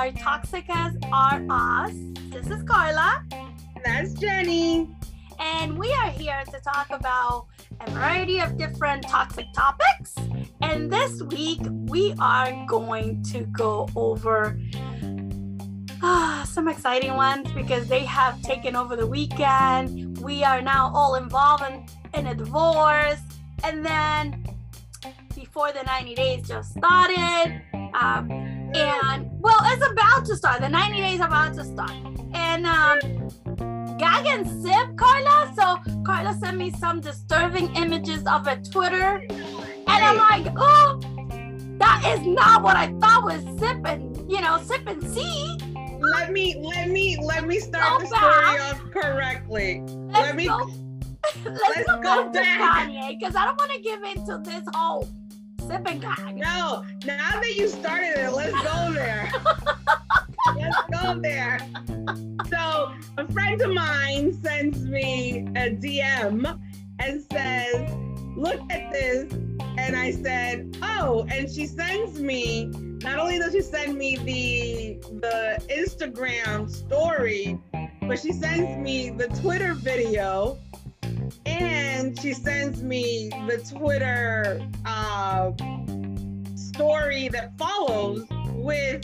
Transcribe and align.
are 0.00 0.10
Toxic 0.12 0.64
as 0.70 0.96
Are 1.12 1.44
Us. 1.50 1.92
This 2.30 2.46
is 2.46 2.62
Carla. 2.62 3.22
That's 3.84 4.14
Jenny. 4.14 4.88
And 5.38 5.78
we 5.78 5.92
are 5.92 6.08
here 6.08 6.42
to 6.46 6.60
talk 6.60 6.88
about 6.88 7.48
a 7.82 7.90
variety 7.90 8.40
of 8.40 8.56
different 8.56 9.02
toxic 9.06 9.44
topics. 9.54 10.14
And 10.62 10.90
this 10.90 11.20
week, 11.24 11.60
we 11.84 12.14
are 12.18 12.64
going 12.66 13.22
to 13.24 13.40
go 13.40 13.90
over 13.94 14.58
ah, 16.02 16.46
some 16.48 16.66
exciting 16.66 17.14
ones 17.14 17.52
because 17.52 17.86
they 17.86 18.06
have 18.06 18.40
taken 18.40 18.76
over 18.76 18.96
the 18.96 19.06
weekend. 19.06 20.16
We 20.20 20.44
are 20.44 20.62
now 20.62 20.90
all 20.94 21.16
involved 21.16 21.64
in, 21.64 21.84
in 22.18 22.26
a 22.28 22.34
divorce. 22.34 23.20
And 23.64 23.84
then 23.84 24.46
before 25.34 25.72
the 25.72 25.82
90 25.82 26.14
days 26.14 26.48
just 26.48 26.70
started. 26.70 27.60
Um, 27.92 28.49
and 28.74 29.30
well, 29.40 29.58
it's 29.64 29.90
about 29.90 30.24
to 30.26 30.36
start. 30.36 30.60
The 30.60 30.68
90 30.68 30.96
days 30.98 31.20
are 31.20 31.26
about 31.26 31.54
to 31.54 31.64
start. 31.64 31.92
And 32.34 32.66
um, 32.66 32.98
Gag 33.98 34.26
and 34.26 34.46
Sip, 34.62 34.96
Carla. 34.96 35.52
So 35.56 35.78
Carla 36.04 36.34
sent 36.34 36.56
me 36.56 36.70
some 36.72 37.00
disturbing 37.00 37.74
images 37.76 38.22
of 38.26 38.46
a 38.46 38.56
Twitter. 38.56 39.22
And 39.30 39.88
I'm 39.88 40.16
like, 40.16 40.52
oh, 40.56 41.00
that 41.78 42.16
is 42.18 42.26
not 42.26 42.62
what 42.62 42.76
I 42.76 42.92
thought 43.00 43.24
was 43.24 43.42
Sip 43.58 43.78
and, 43.86 44.30
you 44.30 44.40
know, 44.40 44.60
Sip 44.62 44.86
and 44.86 45.02
See. 45.02 45.58
Let 46.00 46.32
me, 46.32 46.56
let 46.62 46.88
me, 46.88 47.18
let 47.22 47.46
me 47.46 47.58
start 47.58 48.00
the 48.00 48.06
story 48.06 48.60
off 48.60 48.80
correctly. 48.90 49.82
Let's 49.86 50.20
let 50.20 50.36
me. 50.36 50.46
Go, 50.46 50.58
let's, 51.44 51.60
let's 51.76 51.86
go, 51.86 52.00
go 52.02 52.24
back 52.24 52.32
to 52.32 52.40
back. 52.40 52.88
Kanye 52.88 53.18
because 53.18 53.36
I 53.36 53.44
don't 53.44 53.58
want 53.58 53.72
to 53.72 53.80
give 53.80 54.02
into 54.02 54.38
this 54.42 54.64
whole 54.74 55.06
Sip 55.60 55.86
and 55.86 56.00
Gag. 56.00 56.36
No, 56.36 56.84
now 57.04 57.40
that 57.40 57.54
you 57.56 57.68
started 57.68 58.18
it, 58.18 58.32
let's 58.32 58.52
go 58.52 58.92
there. 58.92 59.30
let's 60.56 60.76
go 60.90 61.20
there. 61.20 61.60
So 62.48 62.92
a 63.18 63.32
friend 63.32 63.60
of 63.60 63.72
mine 63.72 64.32
sends 64.42 64.84
me 64.84 65.40
a 65.56 65.70
DM 65.70 66.60
and 66.98 67.24
says, 67.32 67.92
"Look 68.36 68.60
at 68.70 68.92
this." 68.92 69.32
And 69.78 69.96
I 69.96 70.10
said, 70.10 70.76
"Oh!" 70.82 71.26
And 71.30 71.50
she 71.50 71.66
sends 71.66 72.20
me. 72.20 72.66
Not 73.02 73.18
only 73.18 73.38
does 73.38 73.52
she 73.52 73.62
send 73.62 73.96
me 73.96 74.16
the 74.16 74.98
the 75.20 75.62
Instagram 75.68 76.70
story, 76.70 77.58
but 78.02 78.18
she 78.18 78.32
sends 78.32 78.76
me 78.78 79.10
the 79.10 79.28
Twitter 79.40 79.74
video, 79.74 80.58
and 81.50 82.18
she 82.20 82.32
sends 82.32 82.82
me 82.82 83.30
the 83.48 83.58
Twitter 83.58 84.60
uh, 84.86 85.52
story 86.54 87.28
that 87.28 87.56
follows 87.58 88.26
with 88.54 89.02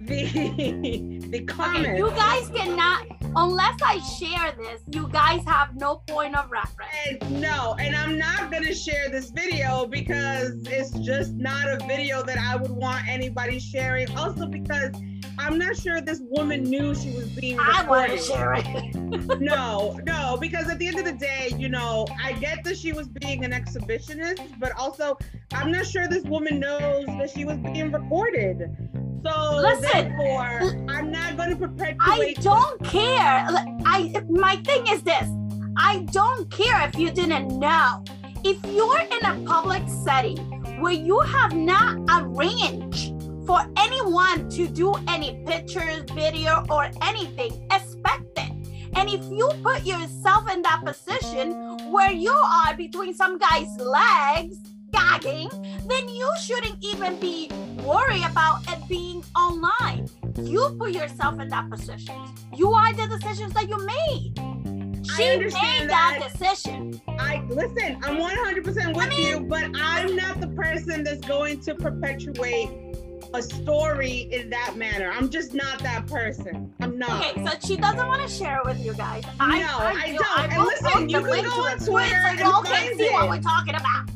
the 0.00 0.24
the 1.30 1.42
Okay, 1.42 1.44
comments. 1.44 1.98
you 1.98 2.10
guys 2.10 2.48
cannot, 2.50 3.06
unless 3.36 3.80
I 3.82 3.98
share 4.00 4.52
this, 4.58 4.80
you 4.90 5.08
guys 5.08 5.44
have 5.46 5.76
no 5.76 5.96
point 6.08 6.34
of 6.36 6.50
reference. 6.50 6.90
And 7.06 7.40
no, 7.40 7.76
and 7.78 7.94
I'm 7.94 8.18
not 8.18 8.50
gonna 8.50 8.74
share 8.74 9.08
this 9.10 9.30
video 9.30 9.86
because 9.86 10.62
it's 10.66 10.90
just 11.00 11.34
not 11.34 11.68
a 11.68 11.78
video 11.86 12.22
that 12.24 12.38
I 12.38 12.56
would 12.56 12.70
want 12.72 13.06
anybody 13.08 13.60
sharing. 13.60 14.10
Also 14.16 14.46
because 14.46 14.90
I'm 15.40 15.56
not 15.58 15.74
sure 15.76 16.00
this 16.02 16.20
woman 16.22 16.64
knew 16.64 16.94
she 16.94 17.12
was 17.12 17.28
being 17.30 17.58
I 17.58 17.84
want 17.86 18.10
recorded. 18.12 18.18
to 18.18 18.24
share 18.24 18.54
it. 18.56 19.40
no, 19.40 19.98
no, 20.04 20.36
because 20.38 20.68
at 20.68 20.78
the 20.78 20.86
end 20.86 20.98
of 20.98 21.06
the 21.06 21.12
day, 21.12 21.50
you 21.56 21.70
know, 21.70 22.06
I 22.22 22.34
get 22.34 22.62
that 22.64 22.76
she 22.76 22.92
was 22.92 23.08
being 23.08 23.42
an 23.44 23.52
exhibitionist, 23.52 24.58
but 24.60 24.72
also 24.76 25.16
I'm 25.54 25.72
not 25.72 25.86
sure 25.86 26.06
this 26.08 26.24
woman 26.24 26.60
knows 26.60 27.06
that 27.06 27.30
she 27.30 27.46
was 27.46 27.56
being 27.58 27.90
recorded. 27.90 28.76
So 29.24 29.56
Listen. 29.56 29.82
therefore, 29.82 30.60
I'm 30.90 31.10
not 31.10 31.38
going 31.38 31.50
to 31.50 31.56
perpetuate. 31.56 31.98
I 32.00 32.34
don't 32.40 32.84
care. 32.84 33.46
I 33.86 34.22
my 34.28 34.56
thing 34.56 34.86
is 34.88 35.02
this. 35.02 35.28
I 35.78 36.06
don't 36.12 36.50
care 36.50 36.86
if 36.86 36.98
you 36.98 37.10
didn't 37.10 37.58
know. 37.58 38.04
If 38.44 38.62
you're 38.66 39.00
in 39.00 39.24
a 39.24 39.46
public 39.46 39.82
setting 40.04 40.36
where 40.80 40.92
you 40.92 41.18
have 41.20 41.54
not 41.54 41.98
arranged 42.10 43.09
for 43.50 43.66
anyone 43.78 44.48
to 44.48 44.68
do 44.68 44.94
any 45.08 45.42
pictures, 45.44 46.08
video, 46.12 46.64
or 46.70 46.88
anything, 47.02 47.66
expect 47.72 48.38
it. 48.38 48.52
And 48.94 49.08
if 49.10 49.24
you 49.24 49.50
put 49.60 49.84
yourself 49.84 50.48
in 50.52 50.62
that 50.62 50.82
position 50.84 51.50
where 51.90 52.12
you 52.12 52.30
are 52.30 52.76
between 52.76 53.12
some 53.12 53.38
guy's 53.38 53.76
legs, 53.78 54.58
gagging, 54.92 55.48
then 55.88 56.08
you 56.08 56.30
shouldn't 56.40 56.76
even 56.80 57.18
be 57.18 57.50
worried 57.84 58.22
about 58.22 58.60
it 58.68 58.88
being 58.88 59.24
online. 59.36 60.08
You 60.36 60.76
put 60.78 60.92
yourself 60.92 61.40
in 61.40 61.48
that 61.48 61.68
position. 61.68 62.14
You 62.54 62.70
are 62.70 62.92
the 62.92 63.08
decisions 63.18 63.52
that 63.54 63.68
you 63.68 63.84
made. 63.84 64.32
She 65.16 65.38
made 65.38 65.50
that, 65.50 65.88
that. 65.88 66.32
decision. 66.32 67.00
I 67.18 67.42
listen. 67.48 67.98
I'm 68.04 68.16
100% 68.16 68.94
with 68.94 69.18
you, 69.18 69.40
but 69.40 69.64
I'm 69.74 70.14
not 70.14 70.40
the 70.40 70.48
person 70.48 71.02
that's 71.02 71.26
going 71.26 71.60
to 71.62 71.74
perpetuate 71.74 72.89
a 73.34 73.42
story 73.42 74.28
in 74.32 74.50
that 74.50 74.76
manner. 74.76 75.10
I'm 75.14 75.28
just 75.30 75.54
not 75.54 75.78
that 75.80 76.06
person. 76.06 76.72
I'm 76.80 76.98
not. 76.98 77.28
Okay, 77.36 77.44
so 77.44 77.66
she 77.66 77.76
doesn't 77.76 78.06
want 78.06 78.22
to 78.22 78.28
share 78.28 78.58
it 78.58 78.64
with 78.66 78.84
you 78.84 78.94
guys. 78.94 79.24
I, 79.38 79.60
No, 79.60 79.66
I 79.78 80.12
don't. 80.12 80.38
I 80.38 80.54
And 80.54 80.64
listen, 80.64 81.08
you 81.08 81.20
can 81.20 81.44
go 81.44 81.50
on 81.50 81.72
it 81.72 81.78
to 81.78 81.84
it 81.84 81.90
Twitter 81.90 82.08
so 82.22 82.28
and 82.30 82.38
y'all 82.40 82.62
can 82.62 82.72
find 82.72 82.98
see 82.98 83.08
what 83.10 83.24
it. 83.24 83.28
we're 83.30 83.40
talking 83.40 83.74
about. 83.74 84.10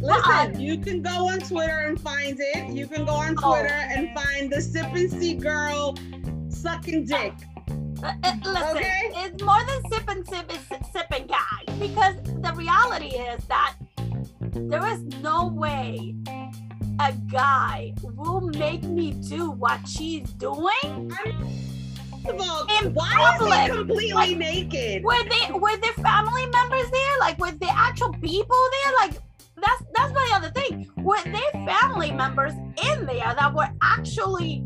Listen, 0.00 0.60
you 0.60 0.78
can 0.78 1.00
go 1.02 1.28
on 1.28 1.38
Twitter 1.40 1.78
and 1.86 2.00
find 2.00 2.36
it. 2.38 2.70
You 2.72 2.86
can 2.86 3.04
go 3.04 3.12
on 3.12 3.36
Oh. 3.42 3.52
Twitter 3.52 3.74
and 3.74 4.08
find 4.14 4.52
the 4.52 4.60
sip 4.60 4.86
and 4.94 5.10
see 5.10 5.34
girl 5.34 5.96
sucking 6.48 7.04
dick. 7.06 7.32
Uh, 8.02 8.12
uh, 8.24 8.34
listen, 8.44 8.76
Okay. 8.78 9.10
it's 9.14 9.42
more 9.44 9.62
than 9.64 9.90
sip 9.92 10.08
and 10.08 10.26
sip, 10.26 10.50
it's 10.52 10.92
sip 10.92 11.06
and 11.16 11.28
gag. 11.28 11.78
Because 11.78 12.16
the 12.24 12.52
reality 12.56 13.14
is 13.16 13.44
that 13.46 13.76
there 14.54 14.84
is 14.88 15.02
no 15.22 15.46
way 15.48 16.16
a 17.00 17.12
guy 17.30 17.94
will 18.02 18.40
make 18.40 18.82
me 18.82 19.12
do 19.12 19.50
what 19.50 19.86
she's 19.88 20.30
doing. 20.32 21.10
First 21.10 22.28
of 22.28 22.40
all, 22.40 22.66
In 22.82 22.94
why 22.94 23.34
public, 23.38 23.52
is 23.52 23.60
he 23.62 23.68
completely 23.76 24.12
like- 24.12 24.36
naked? 24.38 25.04
Were 25.04 25.22
they 25.24 25.52
were 25.52 25.76
there 25.78 25.92
family 25.94 26.46
members 26.46 26.90
there? 26.90 27.18
Like 27.20 27.38
were 27.38 27.50
there 27.52 27.70
actual 27.74 28.12
people 28.14 28.56
there? 28.84 28.92
Like 29.00 29.12
that's 29.60 29.82
that's 29.94 30.12
my 30.12 30.30
other 30.34 30.50
thing. 30.50 30.88
Were 30.98 31.22
there 31.24 31.66
family 31.66 32.12
members 32.12 32.52
in 32.84 33.06
there 33.06 33.34
that 33.38 33.52
were 33.54 33.68
actually 33.82 34.64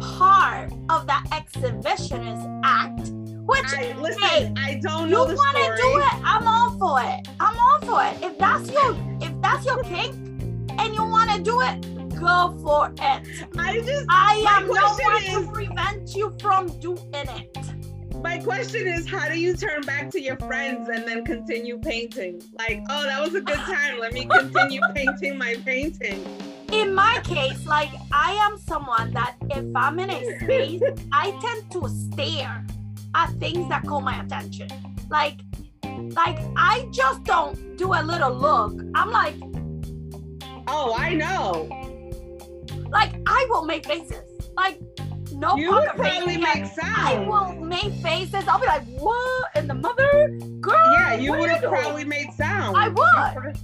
part 0.00 0.72
of 0.88 1.06
that 1.06 1.24
exhibitionist 1.32 2.60
act? 2.64 3.10
Which 3.46 3.64
I, 3.66 3.92
hey, 4.22 4.52
I 4.56 4.80
don't 4.82 5.08
you 5.08 5.14
know 5.14 5.26
the 5.26 5.34
want 5.34 5.56
to 5.56 5.76
do 5.82 5.98
it? 5.98 6.24
I'm 6.24 6.48
all 6.48 6.70
for 6.78 7.00
it. 7.02 7.28
I'm 7.40 7.58
all 7.58 7.80
for 7.80 8.02
it. 8.04 8.22
If 8.24 8.38
that's 8.38 8.70
your 8.72 8.96
if 9.20 9.38
that's 9.42 9.66
your 9.66 9.82
kink 9.82 10.14
and 10.78 10.94
you 10.94 11.04
want 11.04 11.30
to 11.30 11.40
do 11.42 11.60
it, 11.60 11.80
go 12.18 12.56
for 12.62 12.92
it. 12.98 13.46
I 13.58 13.80
just 13.80 14.06
I 14.08 14.44
am 14.48 14.66
no 14.66 14.74
question 14.74 15.06
one 15.06 15.22
is- 15.24 15.46
to 15.46 15.52
prevent 15.52 16.14
you 16.14 16.34
from 16.40 16.68
doing 16.80 17.00
it. 17.12 17.56
My 18.22 18.38
question 18.38 18.86
is, 18.86 19.06
how 19.06 19.28
do 19.28 19.38
you 19.38 19.54
turn 19.54 19.82
back 19.82 20.08
to 20.12 20.20
your 20.20 20.36
friends 20.38 20.88
and 20.88 21.06
then 21.06 21.24
continue 21.26 21.76
painting? 21.78 22.40
Like, 22.58 22.82
oh, 22.88 23.02
that 23.02 23.20
was 23.20 23.34
a 23.34 23.40
good 23.42 23.58
time. 23.58 23.98
Let 24.00 24.14
me 24.14 24.24
continue 24.38 24.80
painting 24.94 25.36
my 25.36 25.56
painting. 25.64 26.24
in 26.72 26.94
my 26.94 27.20
case, 27.24 27.66
like 27.66 27.90
I 28.12 28.32
am 28.32 28.56
someone 28.58 29.12
that 29.12 29.34
if 29.50 29.66
I'm 29.76 29.98
in 29.98 30.08
a 30.10 30.38
space, 30.40 30.80
I 31.12 31.32
tend 31.42 31.70
to 31.72 31.88
stare 31.88 32.64
at 33.14 33.30
things 33.34 33.68
that 33.68 33.84
call 33.84 34.00
my 34.00 34.18
attention. 34.22 34.68
Like, 35.10 35.40
like 35.84 36.38
I 36.56 36.88
just 36.92 37.24
don't 37.24 37.76
do 37.76 37.92
a 37.92 38.02
little 38.02 38.32
look. 38.32 38.80
I'm 38.94 39.10
like, 39.10 39.34
Oh, 40.66 40.94
I 40.96 41.14
know. 41.14 41.68
like 42.90 43.12
I 43.26 43.46
will 43.50 43.64
make 43.64 43.86
faces. 43.86 44.22
Like, 44.56 44.80
no 45.32 45.56
You 45.56 45.72
would 45.72 45.88
probably 45.90 46.36
make 46.36 46.64
I 46.64 46.64
sound. 46.68 47.28
will 47.28 47.52
make 47.54 47.92
faces. 48.02 48.46
I'll 48.46 48.60
be 48.60 48.66
like, 48.66 48.84
what 48.98 49.50
in 49.56 49.66
the 49.66 49.74
mother? 49.74 50.28
Girl, 50.60 50.92
Yeah, 50.92 51.14
you 51.14 51.32
would 51.32 51.50
have 51.50 51.62
probably 51.62 52.04
made 52.04 52.32
sound. 52.32 52.76
I 52.76 52.88
would. 52.88 53.58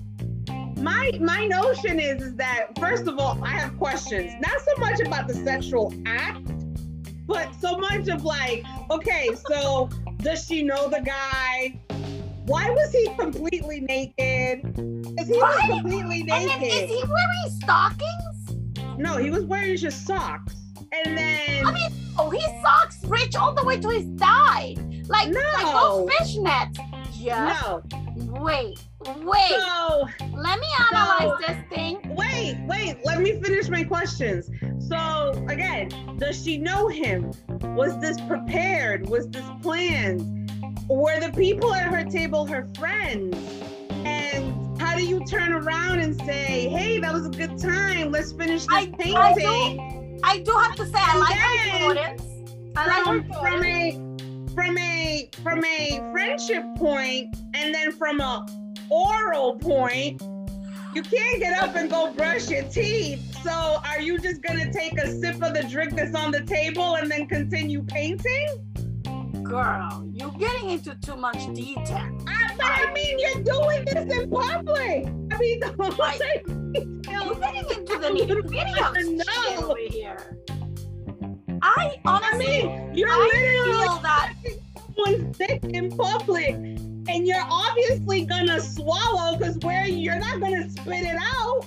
My 0.79 1.13
my 1.21 1.47
notion 1.47 2.01
is 2.01 2.23
is 2.23 2.35
that 2.37 2.77
first 2.79 3.07
of 3.07 3.19
all, 3.19 3.39
I 3.45 3.51
have 3.51 3.77
questions. 3.79 4.33
Not 4.41 4.61
so 4.63 4.81
much 4.81 5.01
about 5.01 5.29
the 5.29 5.35
sexual 5.35 5.93
act, 6.07 6.51
but 7.27 7.55
so 7.61 7.77
much 7.79 8.09
of 8.09 8.25
like, 8.25 8.65
okay, 8.91 9.29
so 9.49 9.89
does 10.19 10.45
she 10.47 10.63
know 10.63 10.89
the 10.89 11.01
guy? 11.01 11.79
Why 12.51 12.69
was 12.69 12.91
he 12.93 13.09
completely 13.17 13.79
naked? 13.81 14.77
Is 15.21 15.29
he 15.29 15.35
was 15.39 15.61
completely 15.69 16.23
And 16.23 16.29
then 16.51 16.63
is 16.63 16.91
he 16.91 17.01
wearing 17.07 17.61
stockings? 17.63 18.99
No, 18.99 19.19
he 19.19 19.31
was 19.31 19.45
wearing 19.45 19.77
just 19.77 20.05
socks. 20.05 20.57
And 20.93 21.17
then 21.17 21.65
I 21.65 21.71
mean, 21.73 21.91
oh, 22.19 22.29
his 22.31 22.43
socks 22.61 23.05
reach 23.05 23.37
all 23.37 23.55
the 23.55 23.63
way 23.65 23.79
to 23.79 23.89
his 23.89 24.05
thigh. 24.19 24.75
Like, 25.07 25.29
like 25.29 25.29
No. 25.29 26.07
those 26.09 26.11
fishnets. 26.11 26.79
Yes. 27.13 27.63
no. 27.63 27.83
Wait, 28.43 28.81
wait. 29.23 29.49
So 29.51 30.09
Let 30.35 30.59
me 30.59 30.67
analyze 30.91 31.21
So- 31.21 31.37
this 31.47 31.57
thing. 31.73 31.99
wait, 32.17 32.59
wait, 32.67 32.97
let 33.05 33.21
me 33.21 33.41
finish 33.41 33.69
my 33.69 33.85
questions. 33.85 34.51
So 34.89 35.31
again, 35.49 35.91
does 36.19 36.43
she 36.43 36.59
know 36.59 36.89
him? 36.89 37.31
Was 37.77 37.97
this 38.01 38.21
prepared? 38.23 39.09
Was 39.09 39.29
this 39.29 39.45
planned? 39.63 40.40
Were 40.91 41.21
the 41.21 41.31
people 41.37 41.73
at 41.73 41.87
her 41.87 42.03
table 42.03 42.45
her 42.47 42.67
friends? 42.77 43.37
And 44.05 44.81
how 44.81 44.97
do 44.97 45.07
you 45.07 45.25
turn 45.25 45.53
around 45.53 46.01
and 46.01 46.17
say, 46.23 46.69
"Hey, 46.69 46.99
that 46.99 47.13
was 47.13 47.27
a 47.27 47.31
good 47.31 47.59
time. 47.59 48.11
Let's 48.11 48.33
finish 48.33 48.67
this 48.67 48.75
I- 48.75 48.87
painting"? 48.99 49.17
I 49.17 49.35
do- 49.35 50.21
I 50.25 50.39
do 50.39 50.51
have 50.51 50.75
to 50.77 50.87
say 50.87 50.99
I 50.99 51.17
like 51.17 51.35
her 51.37 51.79
Jordans. 51.79 52.23
I 52.77 52.87
like 52.89 53.07
her 53.07 53.23
from, 53.23 53.41
from 53.41 53.65
a 53.65 53.93
from 54.53 54.79
a 54.79 55.31
from 55.45 55.65
a 55.65 56.01
friendship 56.11 56.65
point 56.77 57.37
and 57.55 57.73
then 57.73 57.93
from 57.93 58.21
a 58.21 58.45
oral 58.91 59.55
point 59.55 60.21
you 60.93 61.03
can't 61.03 61.39
get 61.41 61.63
up 61.63 61.77
and 61.77 61.89
go 61.89 62.13
brush 62.13 62.51
your 62.51 62.65
teeth 62.65 63.21
so 63.45 63.81
are 63.87 64.01
you 64.01 64.19
just 64.19 64.43
gonna 64.43 64.71
take 64.73 64.99
a 64.99 65.07
sip 65.21 65.37
of 65.41 65.55
the 65.55 65.65
drink 65.71 65.95
that's 65.95 66.17
on 66.17 66.33
the 66.33 66.43
table 66.43 66.97
and 66.97 67.09
then 67.11 67.27
continue 67.29 67.81
painting 67.85 68.49
Girl, 69.51 70.09
you're 70.13 70.31
getting 70.39 70.71
into 70.71 70.95
too 71.05 71.17
much 71.17 71.53
detail. 71.55 72.09
I, 72.29 72.55
but 72.57 72.67
i 72.67 72.93
mean 72.93 73.19
you're 73.19 73.43
doing 73.43 73.85
this 73.85 74.17
in 74.17 74.31
public 74.31 75.07
i 75.33 75.39
mean 75.39 75.59
don't 75.61 76.01
I- 76.01 76.17
say 76.19 76.43
You're 76.47 77.35
getting 77.35 77.69
into 77.69 77.99
the 77.99 78.11
nitty 78.15 78.47
gritty 78.47 78.81
of 78.81 78.95
shit 78.97 79.61
No. 79.61 79.71
over 79.71 79.77
here. 79.91 80.39
I 81.63 81.97
i 81.97 82.01
honestly 82.05 82.47
mean 82.47 82.95
you're 82.95 83.09
I 83.11 83.19
literally 83.19 83.87
feel 83.87 83.99
that 84.03 84.35
someone's 84.97 85.37
sick 85.37 85.65
in 85.65 85.91
public 85.97 86.51
and 86.55 87.27
you're 87.27 87.45
obviously 87.51 88.25
gonna 88.27 88.61
swallow 88.61 89.37
because 89.37 89.59
where 89.59 89.85
you're 89.87 90.21
not 90.21 90.39
gonna 90.41 90.71
spit 90.71 91.05
it 91.07 91.19
out 91.21 91.65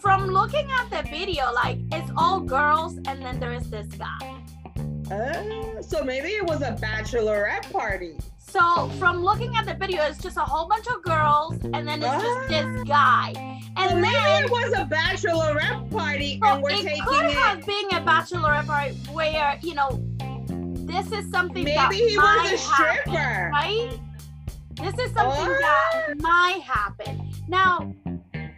from 0.00 0.26
looking 0.26 0.68
at 0.70 0.90
the 0.90 1.08
video, 1.08 1.52
like 1.52 1.78
it's 1.92 2.10
all 2.16 2.40
girls 2.40 2.96
and 3.06 3.22
then 3.24 3.38
there 3.38 3.52
is 3.52 3.70
this 3.70 3.86
guy. 3.86 4.41
Uh, 5.12 5.82
so 5.82 6.02
maybe 6.04 6.28
it 6.28 6.44
was 6.44 6.62
a 6.62 6.72
bachelorette 6.72 7.70
party. 7.72 8.16
So 8.38 8.88
from 8.98 9.22
looking 9.22 9.54
at 9.56 9.66
the 9.66 9.74
video, 9.74 10.02
it's 10.04 10.22
just 10.22 10.36
a 10.36 10.40
whole 10.40 10.68
bunch 10.68 10.86
of 10.86 11.02
girls 11.02 11.54
and 11.72 11.86
then 11.86 12.02
it's 12.02 12.22
just 12.22 12.48
this 12.48 12.82
guy. 12.84 13.32
So 13.34 13.82
And 13.82 14.00
maybe 14.02 14.14
then 14.14 14.44
it 14.44 14.50
was 14.50 14.72
a 14.74 14.84
bachelorette 14.84 15.90
party 15.90 16.38
well, 16.40 16.54
and 16.54 16.62
we're 16.62 16.70
taking. 16.70 16.86
it 16.86 16.90
taking 16.90 17.04
could 17.06 17.24
it. 17.26 17.32
have 17.32 17.66
been 17.66 17.86
a 17.92 18.00
bachelorette 18.02 18.66
party 18.66 18.94
where, 19.12 19.58
you 19.62 19.74
know, 19.74 20.02
this 20.86 21.10
is 21.12 21.30
something 21.30 21.64
that 21.64 21.88
Maybe 21.90 22.08
he 22.10 22.16
might 22.16 22.50
was 22.50 22.52
a 22.52 22.58
stripper. 22.58 23.10
happen, 23.10 23.52
right? 23.52 23.98
This 24.74 24.94
is 25.06 25.12
something 25.14 25.46
What? 25.46 25.60
that 25.60 26.14
might 26.20 26.60
happen. 26.64 27.30
Now, 27.48 27.94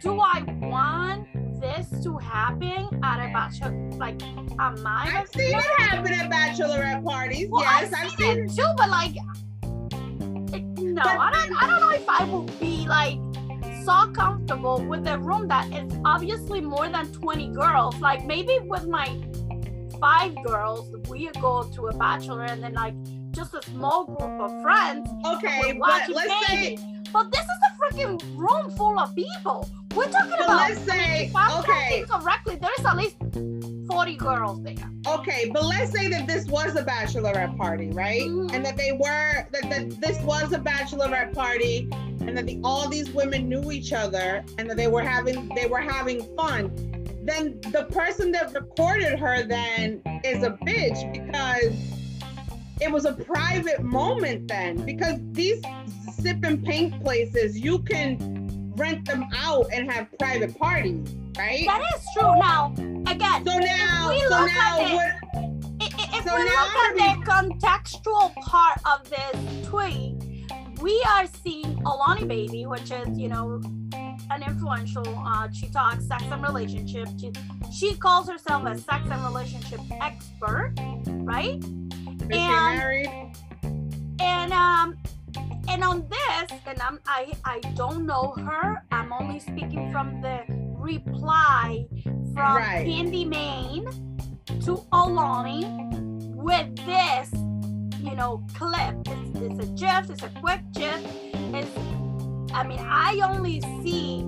do 0.01 0.19
I 0.19 0.43
want 0.61 1.27
this 1.61 1.87
to 2.03 2.17
happen 2.17 2.87
at 3.03 3.29
a 3.29 3.33
bachelor 3.33 3.71
like 3.97 4.21
at 4.23 4.79
my 4.79 5.11
I've 5.15 5.27
seen 5.29 5.57
it 5.57 5.63
happen 5.77 6.13
at 6.13 6.29
bachelorette 6.29 7.03
parties. 7.03 7.47
Well, 7.49 7.63
yes, 7.63 7.93
I've, 7.93 8.05
I've 8.05 8.11
seen, 8.11 8.17
seen 8.17 8.45
it 8.45 8.55
too, 8.55 8.73
but 8.77 8.89
like, 8.89 9.15
it, 10.53 10.63
no, 10.77 11.01
But 11.01 11.17
I 11.17 11.31
don't. 11.31 11.63
I 11.63 11.67
don't 11.67 11.81
know 11.81 11.89
if 11.89 12.09
I 12.09 12.23
would 12.25 12.59
be 12.59 12.87
like 12.87 13.19
so 13.83 14.11
comfortable 14.11 14.83
with 14.83 15.07
a 15.07 15.17
room 15.19 15.47
that 15.47 15.71
is 15.73 15.91
obviously 16.05 16.61
more 16.61 16.87
than 16.89 17.11
twenty 17.11 17.47
girls. 17.47 17.95
Like 17.99 18.25
maybe 18.25 18.59
with 18.63 18.87
my 18.87 19.07
five 19.99 20.35
girls, 20.45 20.93
we 21.09 21.29
go 21.41 21.63
to 21.63 21.87
a 21.87 21.97
bachelor 21.97 22.43
and 22.43 22.63
then 22.63 22.73
like 22.73 22.95
just 23.31 23.53
a 23.53 23.61
small 23.63 24.05
group 24.05 24.39
of 24.41 24.61
friends. 24.61 25.09
Okay, 25.25 25.77
but 25.79 26.09
let's 26.09 26.47
say. 26.47 26.77
But 27.11 27.31
this 27.31 27.41
is 27.41 27.47
a 27.47 27.71
freaking 27.79 28.21
room 28.37 28.71
full 28.71 28.99
of 28.99 29.15
people. 29.15 29.69
We're 29.95 30.09
talking 30.09 30.31
but 30.31 30.41
about. 30.45 30.69
let's 30.69 30.81
say, 30.81 31.27
if 31.27 31.35
I'm 31.35 31.59
okay, 31.59 32.03
correctly, 32.09 32.55
there's 32.57 32.85
at 32.85 32.97
least 32.97 33.15
forty 33.87 34.15
girls 34.17 34.61
there. 34.63 34.75
okay, 35.07 35.49
but 35.53 35.63
let's 35.65 35.91
say 35.91 36.07
that 36.09 36.27
this 36.27 36.47
was 36.47 36.75
a 36.75 36.83
bachelorette 36.83 37.55
party, 37.57 37.89
right? 37.91 38.21
Mhm. 38.23 38.53
And 38.53 38.65
that 38.65 38.77
they 38.77 38.91
were 38.91 39.47
that, 39.51 39.69
that 39.69 40.01
this 40.01 40.19
was 40.21 40.51
a 40.53 40.59
bachelorette 40.59 41.33
party, 41.33 41.87
and 42.21 42.37
that 42.37 42.45
the, 42.45 42.59
all 42.63 42.89
these 42.89 43.09
women 43.11 43.47
knew 43.47 43.71
each 43.71 43.93
other, 43.93 44.43
and 44.57 44.69
that 44.69 44.77
they 44.77 44.87
were 44.87 45.03
having 45.03 45.49
they 45.55 45.67
were 45.67 45.81
having 45.81 46.23
fun. 46.35 46.71
Then 47.23 47.59
the 47.71 47.85
person 47.85 48.31
that 48.33 48.53
recorded 48.53 49.17
her 49.17 49.43
then 49.43 50.01
is 50.23 50.43
a 50.43 50.51
bitch 50.51 51.11
because 51.11 51.73
it 52.81 52.91
was 52.91 53.05
a 53.05 53.13
private 53.13 53.81
moment 53.81 54.47
then 54.47 54.83
because 54.85 55.17
these 55.31 55.61
sip 56.19 56.43
and 56.43 56.63
paint 56.63 57.01
places 57.03 57.57
you 57.59 57.79
can 57.79 58.34
rent 58.75 59.05
them 59.05 59.25
out 59.35 59.65
and 59.73 59.89
have 59.91 60.07
private 60.19 60.57
parties 60.57 61.07
right 61.37 61.65
That 61.65 61.81
is 61.95 62.01
true. 62.17 62.37
Now, 62.39 62.73
again, 63.07 63.45
so 63.45 63.57
now 63.57 64.09
we 64.09 64.19
so 64.21 64.29
look 64.29 64.51
now 64.51 64.79
at 64.79 64.89
it- 64.89 64.93
what 64.95 65.13
I- 65.35 65.51
i- 65.81 66.17
If 66.17 66.23
So 66.25 66.35
we 66.35 66.43
now 66.45 66.65
look 66.65 66.75
at 66.85 66.95
the 66.95 67.31
contextual 67.31 68.33
part 68.35 68.79
of 68.85 69.09
this 69.09 69.67
tweet, 69.67 70.15
we 70.81 71.03
are 71.09 71.25
seeing 71.43 71.81
Alani 71.85 72.25
Baby, 72.25 72.65
which 72.65 72.89
is, 72.91 73.17
you 73.17 73.27
know, 73.27 73.61
an 74.31 74.41
influential, 74.43 75.03
uh, 75.25 75.47
she 75.51 75.67
talks 75.67 76.07
sex 76.07 76.23
and 76.31 76.41
relationship. 76.43 77.07
She, 77.19 77.31
she 77.71 77.95
calls 77.95 78.29
herself 78.29 78.65
a 78.65 78.77
sex 78.77 79.07
and 79.09 79.23
relationship 79.23 79.79
expert, 80.01 80.73
right? 81.07 81.57
is 81.57 82.27
she 82.31 82.37
And- 82.39 82.77
married 82.77 83.31
And 84.19 84.53
um, 84.53 84.97
and 85.67 85.83
on 85.83 86.07
this, 86.09 86.59
and 86.65 86.81
I'm 86.81 86.99
I 87.05 87.33
I 87.43 87.59
don't 87.75 88.05
know 88.05 88.33
her. 88.37 88.83
I'm 88.91 89.11
only 89.13 89.39
speaking 89.39 89.91
from 89.91 90.21
the 90.21 90.43
reply 90.75 91.87
from 92.33 92.57
Right. 92.57 92.85
Candy 92.85 93.25
May 93.25 93.85
to 94.65 94.77
Olani 94.91 95.63
with 96.35 96.75
this, 96.85 97.31
you 98.01 98.15
know, 98.15 98.45
clip. 98.53 98.95
It's, 99.05 99.39
it's 99.39 99.59
a 99.67 99.71
GIF. 99.73 100.09
It's 100.09 100.23
a 100.23 100.29
quick 100.41 100.61
GIF. 100.73 101.01
It's 101.53 101.71
I 102.53 102.63
mean, 102.65 102.79
I 102.79 103.19
only 103.29 103.59
see 103.83 104.25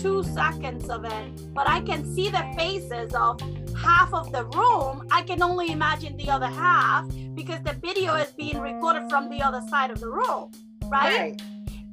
two 0.00 0.22
seconds 0.22 0.88
of 0.90 1.04
it, 1.04 1.54
but 1.54 1.68
I 1.68 1.80
can 1.80 2.04
see 2.14 2.28
the 2.28 2.44
faces 2.56 3.14
of 3.14 3.40
half 3.76 4.12
of 4.12 4.30
the 4.32 4.44
room. 4.44 5.06
I 5.10 5.22
can 5.22 5.42
only 5.42 5.72
imagine 5.72 6.16
the 6.16 6.30
other 6.30 6.46
half 6.46 7.08
because 7.34 7.62
the 7.62 7.72
video 7.72 8.14
is 8.14 8.30
being 8.32 8.60
recorded 8.60 9.08
from 9.10 9.28
the 9.28 9.42
other 9.42 9.62
side 9.68 9.90
of 9.90 10.00
the 10.00 10.08
room, 10.08 10.52
right? 10.94 11.18
right 11.20 11.42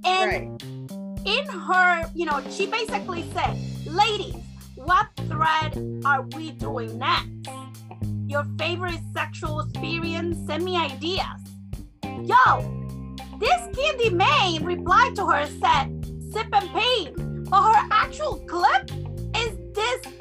And 0.06 0.62
right 0.62 0.82
in 1.26 1.46
her, 1.46 2.10
you 2.16 2.26
know, 2.26 2.42
she 2.50 2.68
basically 2.68 3.24
said, 3.34 3.58
ladies, 3.86 4.36
what 4.76 5.08
thread 5.28 5.78
are 6.06 6.24
we 6.36 6.52
doing 6.52 6.98
next? 6.98 7.50
Your 8.28 8.46
favorite 8.58 9.00
sexual 9.14 9.60
experience? 9.62 10.38
Send 10.48 10.64
me 10.64 10.78
ideas. 10.78 11.26
Yo, 12.04 12.98
this 13.40 13.76
Candy 13.76 14.10
May 14.10 14.60
replied 14.62 15.16
to 15.16 15.26
her 15.26 15.46
said, 15.46 16.06
sip 16.32 16.48
and 16.54 16.70
pain. 16.70 17.44
But 17.50 17.62
her 17.62 17.88
actual 17.92 18.38
clip 18.48 18.90
is 19.36 19.58
this 19.76 20.14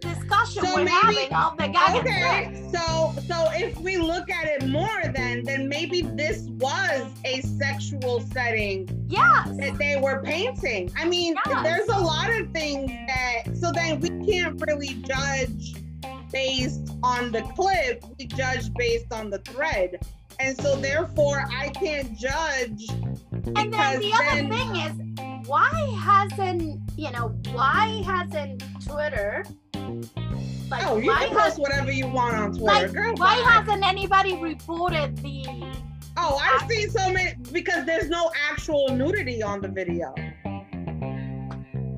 discussion 0.00 0.64
So 0.64 0.74
we're 0.74 0.84
maybe- 0.84 1.28
having 1.28 1.32
of 1.32 1.56
the 1.56 1.98
okay 2.00 2.68
so 2.72 3.14
so 3.26 3.48
if 3.52 3.78
we 3.80 3.96
look 3.96 4.30
at 4.30 4.46
it 4.46 4.66
more 4.68 5.00
then 5.14 5.42
then 5.44 5.68
maybe 5.68 6.02
this 6.02 6.42
was 6.58 7.10
a 7.24 7.40
sexual 7.42 8.20
setting 8.32 8.88
Yes. 9.08 9.48
that 9.58 9.78
they 9.78 9.96
were 10.00 10.20
painting. 10.22 10.90
I 10.96 11.04
mean, 11.04 11.36
Yes. 11.46 11.62
there's 11.62 11.88
a 11.88 12.00
lot 12.00 12.28
of 12.30 12.50
things 12.52 12.90
that 13.06 13.56
so 13.56 13.70
then 13.72 14.00
we 14.00 14.08
can't 14.30 14.60
really 14.66 14.94
judge 15.06 15.74
based 16.32 16.90
on 17.04 17.30
the 17.30 17.42
clip. 17.54 18.04
We 18.18 18.26
judge 18.26 18.72
based 18.74 19.12
on 19.12 19.30
the 19.30 19.38
thread. 19.38 20.00
And 20.40 20.60
so 20.60 20.76
therefore 20.76 21.44
I 21.52 21.68
can't 21.68 22.18
judge 22.18 22.88
And 22.90 23.72
then 23.72 24.00
the 24.00 24.12
other 24.12 24.48
then- 24.48 24.50
thing 24.50 24.76
is, 24.76 24.92
why 25.46 25.70
hasn't 25.98 26.80
you 26.96 27.10
know 27.10 27.28
why 27.52 28.02
hasn't 28.04 28.62
Twitter 28.86 29.44
like 30.70 30.84
Oh, 30.86 30.96
you 30.96 31.12
can 31.12 31.36
post 31.36 31.58
whatever 31.58 31.92
you 31.92 32.08
want 32.08 32.34
on 32.36 32.50
Twitter. 32.50 32.64
like 32.64 32.92
Girl, 32.92 33.14
why 33.16 33.36
hasn't 33.36 33.86
anybody 33.86 34.36
reported 34.36 35.16
the 35.18 35.44
Oh, 36.18 36.40
I've 36.42 36.68
seen 36.68 36.90
so 36.90 37.12
many 37.12 37.34
because 37.52 37.84
there's 37.84 38.08
no 38.08 38.30
actual 38.50 38.88
nudity 38.88 39.42
on 39.42 39.60
the 39.60 39.68
video. 39.68 40.14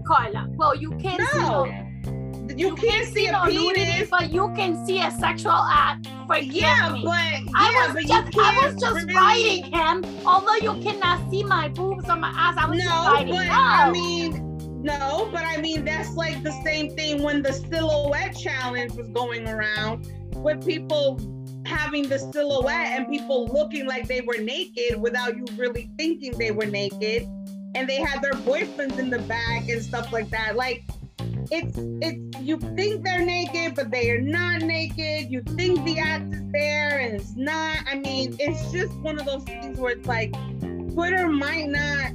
Carla? 0.04 0.48
Well, 0.56 0.74
you 0.74 0.90
can't 0.98 1.22
see 1.30 1.38
No. 1.38 1.87
No, 2.48 2.54
You, 2.56 2.74
can't 2.76 3.06
see 3.08 3.26
a 3.26 3.32
no 3.32 3.44
nudity, 3.44 4.06
but 4.10 4.32
you 4.32 4.52
can 4.56 4.84
see 4.86 5.00
a 5.00 5.10
sexual 5.12 5.52
act. 5.52 6.08
Forgive 6.26 6.52
Yeah, 6.52 6.92
me. 6.92 7.02
but 7.04 7.14
yeah, 7.14 7.40
I 7.54 7.86
was 7.86 7.94
but 7.94 8.06
just 8.06 8.38
I 8.38 8.66
was 8.66 8.80
just 8.80 8.94
really- 9.06 9.14
writing 9.14 9.64
him. 9.72 10.26
Although 10.26 10.56
you 10.56 10.82
cannot 10.82 11.30
see 11.30 11.42
my 11.44 11.68
boobs 11.68 12.08
or 12.08 12.16
my 12.16 12.28
ass, 12.28 12.56
I 12.58 12.68
was 12.68 12.78
just 12.78 12.88
No, 12.88 13.12
writing. 13.12 13.34
but 13.34 13.46
no. 13.46 13.52
I 13.52 13.90
mean, 13.90 14.82
no, 14.82 15.28
but 15.32 15.42
I 15.44 15.56
mean 15.60 15.84
that's 15.84 16.14
like 16.14 16.42
the 16.42 16.52
same 16.64 16.94
thing 16.96 17.22
when 17.22 17.42
the 17.42 17.52
silhouette 17.52 18.36
challenge 18.36 18.92
was 18.92 19.08
going 19.08 19.48
around 19.48 20.06
with 20.36 20.64
people 20.64 21.18
having 21.66 22.08
the 22.08 22.18
silhouette 22.18 22.92
and 22.98 23.08
people 23.08 23.46
looking 23.48 23.86
like 23.86 24.06
they 24.08 24.20
were 24.22 24.38
naked 24.38 24.98
without 25.00 25.36
you 25.36 25.44
really 25.56 25.90
thinking 25.98 26.32
they 26.38 26.50
were 26.52 26.64
naked 26.64 27.24
and 27.74 27.86
they 27.88 27.96
had 28.00 28.22
their 28.22 28.32
boyfriends 28.32 28.98
in 28.98 29.10
the 29.10 29.18
back 29.20 29.68
and 29.68 29.82
stuff 29.82 30.10
like 30.12 30.30
that 30.30 30.56
like 30.56 30.84
it's 31.50 31.76
it's 32.02 32.40
you 32.42 32.58
think 32.58 33.04
they're 33.04 33.24
naked, 33.24 33.74
but 33.74 33.90
they 33.90 34.10
are 34.10 34.20
not 34.20 34.60
naked. 34.62 35.30
You 35.30 35.42
think 35.56 35.82
the 35.84 35.98
act 35.98 36.32
is 36.32 36.42
there 36.52 37.00
and 37.00 37.20
it's 37.20 37.34
not. 37.36 37.78
I 37.86 37.96
mean, 37.96 38.36
it's 38.38 38.70
just 38.72 38.92
one 39.00 39.18
of 39.18 39.26
those 39.26 39.42
things 39.44 39.78
where 39.78 39.92
it's 39.92 40.06
like 40.06 40.32
Twitter 40.92 41.28
might 41.28 41.68
not 41.68 42.12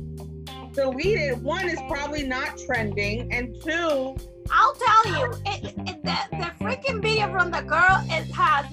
delete 0.74 1.20
it. 1.20 1.38
One 1.38 1.70
is 1.70 1.80
probably 1.88 2.24
not 2.24 2.58
trending, 2.66 3.32
and 3.32 3.56
two, 3.64 4.18
I'll 4.52 4.76
tell 4.76 5.06
you, 5.08 5.32
it, 5.46 5.74
it, 5.88 6.04
the, 6.04 6.18
the 6.32 6.52
freaking 6.60 7.02
video 7.02 7.32
from 7.32 7.52
the 7.52 7.62
girl 7.62 8.04
it 8.10 8.26
has 8.32 8.66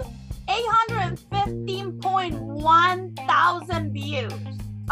815.1 0.49 3.17
thousand 3.26 3.93
views. 3.93 4.33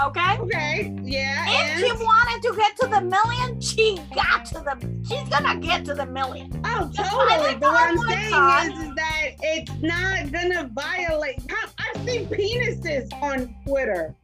Okay. 0.01 0.37
okay, 0.39 0.97
yeah. 1.03 1.45
If 1.49 1.71
and- 1.71 1.81
she 1.81 2.05
wanted 2.05 2.43
to 2.49 2.57
get 2.57 2.77
to 2.81 2.87
the 2.87 3.01
million, 3.01 3.61
she 3.61 4.01
got 4.15 4.45
to 4.47 4.55
the. 4.55 4.77
She's 5.09 5.29
gonna 5.29 5.57
get 5.59 5.85
to 5.87 5.95
the 5.95 6.07
million. 6.07 6.61
Oh, 6.65 6.91
totally. 6.95 7.55
But 7.57 7.73
what 7.73 7.89
I'm 7.89 7.99
saying 7.99 8.73
is, 8.73 8.89
is 8.89 8.95
that 8.95 9.31
it's 9.43 9.73
not 9.83 10.31
gonna 10.31 10.71
violate. 10.73 11.41
I've 11.79 12.05
seen 12.05 12.27
penises 12.29 13.13
on 13.21 13.55
Twitter. 13.67 14.15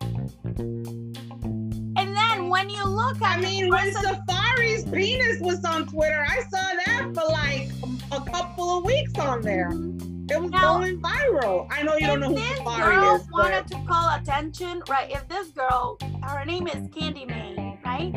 And 1.97 2.17
then 2.17 2.49
when 2.49 2.71
you 2.71 2.85
look 2.85 3.21
at 3.23 3.39
I 3.39 3.41
mean, 3.41 3.69
when 3.69 3.93
person- 3.93 4.17
Safari's 4.29 4.85
penis 4.85 5.41
was 5.41 5.65
on 5.65 5.87
Twitter, 5.87 6.25
I 6.29 6.43
saw 6.43 6.63
that 6.87 7.11
for 7.15 7.27
like 7.33 7.71
a 8.13 8.21
couple 8.31 8.79
of 8.79 8.85
weeks 8.85 9.19
on 9.19 9.43
there. 9.43 9.71
Mm-hmm. 9.73 10.14
It 10.31 10.41
was 10.41 10.51
Now, 10.51 10.79
going 10.79 11.01
viral. 11.01 11.67
I 11.71 11.83
know 11.83 11.97
you 11.97 12.07
don't 12.07 12.21
know 12.21 12.29
who 12.29 12.37
this 12.37 12.57
Safari 12.57 12.97
girl 12.97 13.17
is, 13.17 13.31
wanted 13.31 13.67
but 13.69 13.77
to 13.77 13.87
call 13.87 14.17
attention, 14.17 14.83
right? 14.89 15.11
If 15.11 15.29
this 15.29 15.49
girl, 15.49 15.99
her 16.23 16.45
name 16.47 16.67
is 16.67 16.89
Candy 16.97 17.27
May, 17.27 17.79
right? 17.85 18.11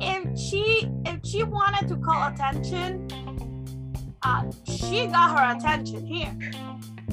If 0.00 0.38
she 0.38 0.88
if 1.06 1.24
she 1.24 1.44
wanted 1.44 1.86
to 1.88 1.96
call 1.98 2.32
attention, 2.32 3.08
uh, 4.22 4.50
she 4.64 5.06
got 5.06 5.38
her 5.38 5.56
attention 5.56 6.04
here 6.04 6.36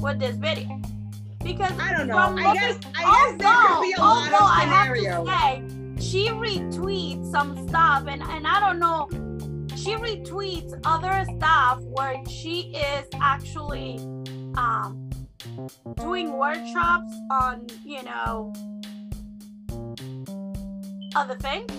with 0.00 0.18
this 0.18 0.34
video. 0.36 0.80
Because 1.44 1.72
I 1.78 1.96
don't 1.96 2.08
know. 2.08 2.18
I 2.18 2.54
guess 2.54 2.78
I 2.96 3.04
guess 3.04 3.38
there 3.38 3.68
could 3.68 3.82
be 3.82 3.92
a 3.92 4.00
lot 4.00 4.32
although 4.32 4.36
of 4.36 4.50
I 4.50 4.64
have 4.64 4.94
to 4.94 6.00
say, 6.00 6.10
she 6.10 6.28
retweets 6.28 7.30
some 7.30 7.68
stuff, 7.68 8.06
and 8.08 8.20
and 8.22 8.46
I 8.48 8.58
don't 8.58 8.80
know. 8.80 9.08
She 9.76 9.94
retweets 9.94 10.78
other 10.84 11.24
stuff 11.36 11.80
where 11.82 12.16
she 12.28 12.72
is 12.74 13.06
actually 13.20 13.98
um, 14.56 15.10
doing 15.96 16.32
workshops 16.36 17.12
on, 17.30 17.66
you 17.84 18.02
know, 18.02 18.52
other 21.14 21.36
things. 21.36 21.70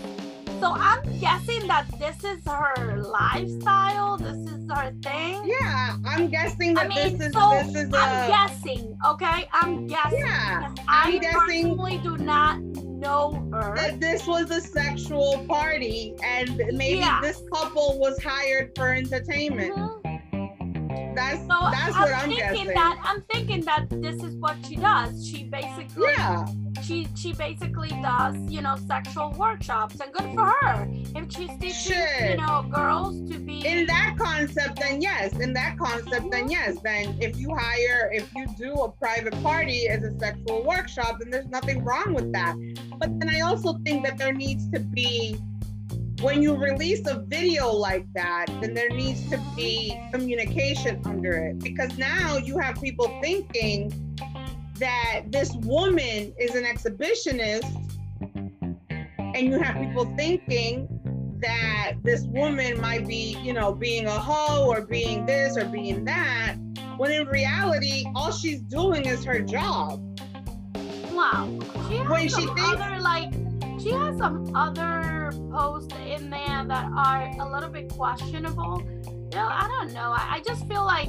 So 0.59 0.73
I'm 0.75 1.01
guessing 1.19 1.67
that 1.67 1.87
this 1.97 2.23
is 2.23 2.45
her 2.45 3.01
lifestyle. 3.01 4.17
This 4.17 4.37
is 4.51 4.69
her 4.71 4.93
thing. 5.01 5.41
Yeah, 5.59 5.95
I'm 6.05 6.27
guessing 6.27 6.77
I 6.77 6.83
that 6.87 6.89
mean, 6.89 7.17
this 7.17 7.27
is 7.29 7.33
so 7.33 7.49
this 7.63 7.75
is 7.75 7.93
I'm 7.93 8.25
a 8.25 8.27
guessing. 8.27 8.95
Okay, 9.07 9.47
I'm 9.53 9.87
guessing. 9.87 10.19
yeah. 10.19 10.67
I'm 10.87 11.15
I 11.15 11.17
guessing- 11.17 11.39
personally 11.39 11.99
do 12.03 12.15
not 12.17 12.59
know 12.61 13.49
her. 13.51 13.75
That 13.75 13.99
this 13.99 14.27
was 14.27 14.51
a 14.51 14.61
sexual 14.61 15.43
party 15.47 16.13
and 16.23 16.55
maybe 16.73 16.99
Yeah. 16.99 17.19
this 17.21 17.41
couple 17.51 17.97
was 17.99 18.21
hired 18.21 18.71
for 18.75 18.93
entertainment. 18.93 19.75
Mhm. 19.75 20.00
That's 21.15 21.39
So 21.41 21.47
that's 21.47 21.95
I'm 21.95 22.01
what 22.01 22.13
I'm 22.13 22.29
thinking 22.29 22.37
guessing. 22.37 22.67
that 22.73 23.01
I'm 23.03 23.21
thinking 23.31 23.61
that 23.61 23.87
this 23.89 24.23
is 24.23 24.35
what 24.35 24.57
she 24.65 24.75
does. 24.75 25.27
She 25.27 25.43
basically 25.43 26.11
yeah. 26.17 26.45
she 26.81 27.07
she 27.15 27.33
basically 27.33 27.89
does 28.01 28.35
you 28.49 28.61
know 28.61 28.75
sexual 28.87 29.31
workshops 29.37 29.99
and 29.99 30.11
good 30.13 30.33
for 30.33 30.45
her 30.45 30.87
if 31.15 31.31
she's 31.31 31.51
teaching 31.59 32.29
you 32.29 32.37
know 32.37 32.65
girls 32.71 33.29
to 33.29 33.37
be 33.37 33.65
in 33.65 33.85
that 33.85 34.15
concept 34.17 34.79
then 34.79 35.01
yes 35.01 35.37
in 35.39 35.53
that 35.53 35.77
concept 35.77 36.31
then 36.31 36.43
mm-hmm. 36.43 36.49
yes 36.49 36.77
then 36.83 37.15
if 37.19 37.37
you 37.37 37.53
hire 37.55 38.09
if 38.13 38.33
you 38.33 38.45
do 38.57 38.73
a 38.73 38.91
private 38.91 39.33
party 39.43 39.87
as 39.87 40.03
a 40.03 40.17
sexual 40.19 40.63
workshop 40.63 41.17
then 41.19 41.29
there's 41.29 41.47
nothing 41.47 41.83
wrong 41.83 42.13
with 42.13 42.31
that 42.31 42.55
but 42.97 43.09
then 43.19 43.29
i 43.29 43.41
also 43.41 43.77
think 43.85 44.03
that 44.05 44.17
there 44.17 44.33
needs 44.33 44.69
to 44.69 44.79
be 44.79 45.37
when 46.21 46.41
you 46.41 46.55
release 46.55 47.05
a 47.07 47.19
video 47.27 47.71
like 47.71 48.05
that 48.13 48.45
then 48.61 48.73
there 48.73 48.89
needs 48.89 49.29
to 49.29 49.37
be 49.55 49.99
communication 50.13 51.01
under 51.05 51.33
it 51.33 51.59
because 51.59 51.97
now 51.97 52.37
you 52.37 52.57
have 52.59 52.79
people 52.81 53.07
thinking 53.21 53.91
that 54.75 55.21
this 55.27 55.51
woman 55.61 56.33
is 56.39 56.55
an 56.55 56.63
exhibitionist 56.63 57.77
and 59.17 59.47
you 59.47 59.59
have 59.59 59.75
people 59.77 60.05
thinking 60.17 60.87
that 61.39 61.93
this 62.03 62.23
woman 62.25 62.79
might 62.79 63.07
be, 63.07 63.37
you 63.41 63.53
know, 63.53 63.73
being 63.73 64.05
a 64.05 64.11
hoe 64.11 64.67
or 64.67 64.81
being 64.81 65.25
this 65.25 65.57
or 65.57 65.65
being 65.65 66.03
that, 66.05 66.55
when 66.97 67.11
in 67.11 67.25
reality, 67.27 68.03
all 68.13 68.31
she's 68.31 68.61
doing 68.61 69.05
is 69.05 69.23
her 69.23 69.39
job. 69.39 69.99
wow 71.13 71.47
she 71.89 71.95
has 71.97 72.07
when 72.09 72.21
she 72.23 72.29
some 72.29 72.55
thinks- 72.55 72.61
other 72.81 72.99
like 73.01 73.31
she 73.81 73.89
has 73.91 74.17
some 74.17 74.55
other 74.55 75.20
posts 75.51 75.93
in 76.05 76.29
there 76.29 76.63
that 76.65 76.89
are 76.95 77.29
a 77.39 77.51
little 77.51 77.69
bit 77.69 77.89
questionable 77.89 78.81
you 79.05 79.37
know 79.37 79.47
i 79.47 79.67
don't 79.67 79.93
know 79.93 80.13
i, 80.15 80.35
I 80.35 80.41
just 80.45 80.67
feel 80.67 80.83
like 80.85 81.07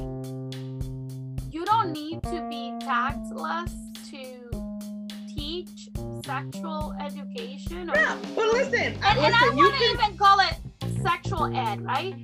you 1.50 1.64
don't 1.66 1.92
need 1.92 2.22
to 2.24 2.46
be 2.48 2.72
tactless 2.80 3.72
to 4.10 4.50
teach 5.28 5.88
sexual 6.24 6.94
education 7.00 7.90
or 7.90 7.94
Yeah, 7.94 8.16
but 8.34 8.46
listen, 8.52 8.74
and, 8.74 9.18
and 9.18 9.34
I 9.34 9.40
listen, 9.40 9.58
you 9.58 9.64
want 9.64 9.74
to 9.74 9.80
can 9.80 9.94
even 9.94 10.16
call 10.16 10.40
it 10.40 11.02
sexual 11.02 11.56
ed, 11.56 11.82
right? 11.82 12.14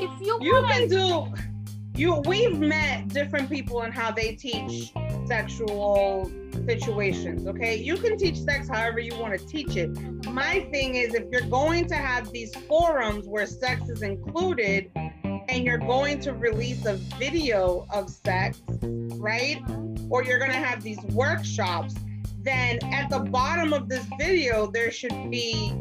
If 0.00 0.10
you, 0.20 0.38
you 0.40 0.52
want 0.52 0.68
can 0.68 0.88
do 0.88 1.34
you 1.98 2.22
we've 2.26 2.58
met 2.58 3.08
different 3.08 3.50
people 3.50 3.82
and 3.82 3.92
how 3.92 4.12
they 4.12 4.36
teach 4.36 4.92
sexual 5.26 6.30
situations 6.68 7.46
okay? 7.46 7.76
You 7.76 7.96
can 7.96 8.18
teach 8.18 8.38
sex 8.38 8.68
however 8.68 9.00
you 9.00 9.16
want 9.18 9.38
to 9.38 9.46
teach 9.46 9.76
it. 9.76 9.90
My 10.26 10.66
thing 10.70 10.96
is 10.96 11.14
if 11.14 11.24
you're 11.30 11.48
going 11.48 11.86
to 11.88 11.96
have 11.96 12.30
these 12.30 12.54
forums 12.68 13.26
where 13.26 13.46
sex 13.46 13.88
is 13.88 14.02
included 14.02 14.90
and 14.94 15.64
you're 15.64 15.78
going 15.78 16.20
to 16.20 16.32
release 16.34 16.84
a 16.84 16.94
video 17.18 17.86
of 17.92 18.10
sex 18.10 18.60
right? 19.18 19.62
Or 20.10 20.22
you're 20.22 20.38
going 20.38 20.52
to 20.52 20.58
have 20.58 20.82
these 20.82 21.00
workshops 21.12 21.94
then 22.40 22.78
at 22.92 23.10
the 23.10 23.18
bottom 23.18 23.72
of 23.72 23.88
this 23.88 24.06
video 24.18 24.66
there 24.66 24.90
should 24.90 25.30
be 25.30 25.72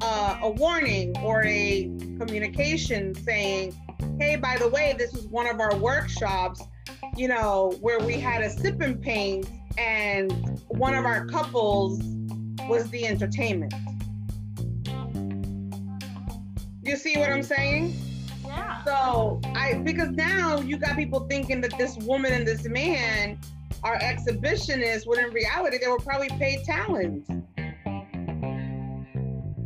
uh, 0.00 0.38
a 0.42 0.50
warning 0.50 1.16
or 1.18 1.42
a 1.44 1.84
communication 2.18 3.14
saying 3.14 3.74
hey 4.18 4.36
by 4.36 4.56
the 4.58 4.68
way 4.68 4.94
this 4.96 5.12
is 5.14 5.26
one 5.26 5.46
of 5.46 5.60
our 5.60 5.76
workshops 5.76 6.62
you 7.16 7.28
know 7.28 7.76
where 7.80 8.00
we 8.00 8.14
had 8.14 8.42
a 8.42 8.50
sipping 8.50 8.96
paint 8.96 9.48
and 9.78 10.60
one 10.68 10.94
of 10.94 11.04
our 11.04 11.26
couples 11.26 12.00
was 12.68 12.88
the 12.90 13.06
entertainment 13.06 13.72
you 16.82 16.96
see 16.96 17.16
what 17.18 17.30
i'm 17.30 17.42
saying 17.42 17.94
yeah, 18.46 18.84
so 18.84 19.40
I 19.54 19.74
because 19.84 20.10
now 20.10 20.60
you 20.60 20.76
got 20.76 20.96
people 20.96 21.20
thinking 21.28 21.60
that 21.62 21.76
this 21.78 21.96
woman 21.96 22.32
and 22.32 22.46
this 22.46 22.64
man 22.68 23.38
are 23.82 23.98
exhibitionists 23.98 25.06
when 25.06 25.18
in 25.18 25.30
reality 25.32 25.78
they 25.78 25.88
were 25.88 25.98
probably 25.98 26.28
paid 26.28 26.62
talents. 26.64 27.28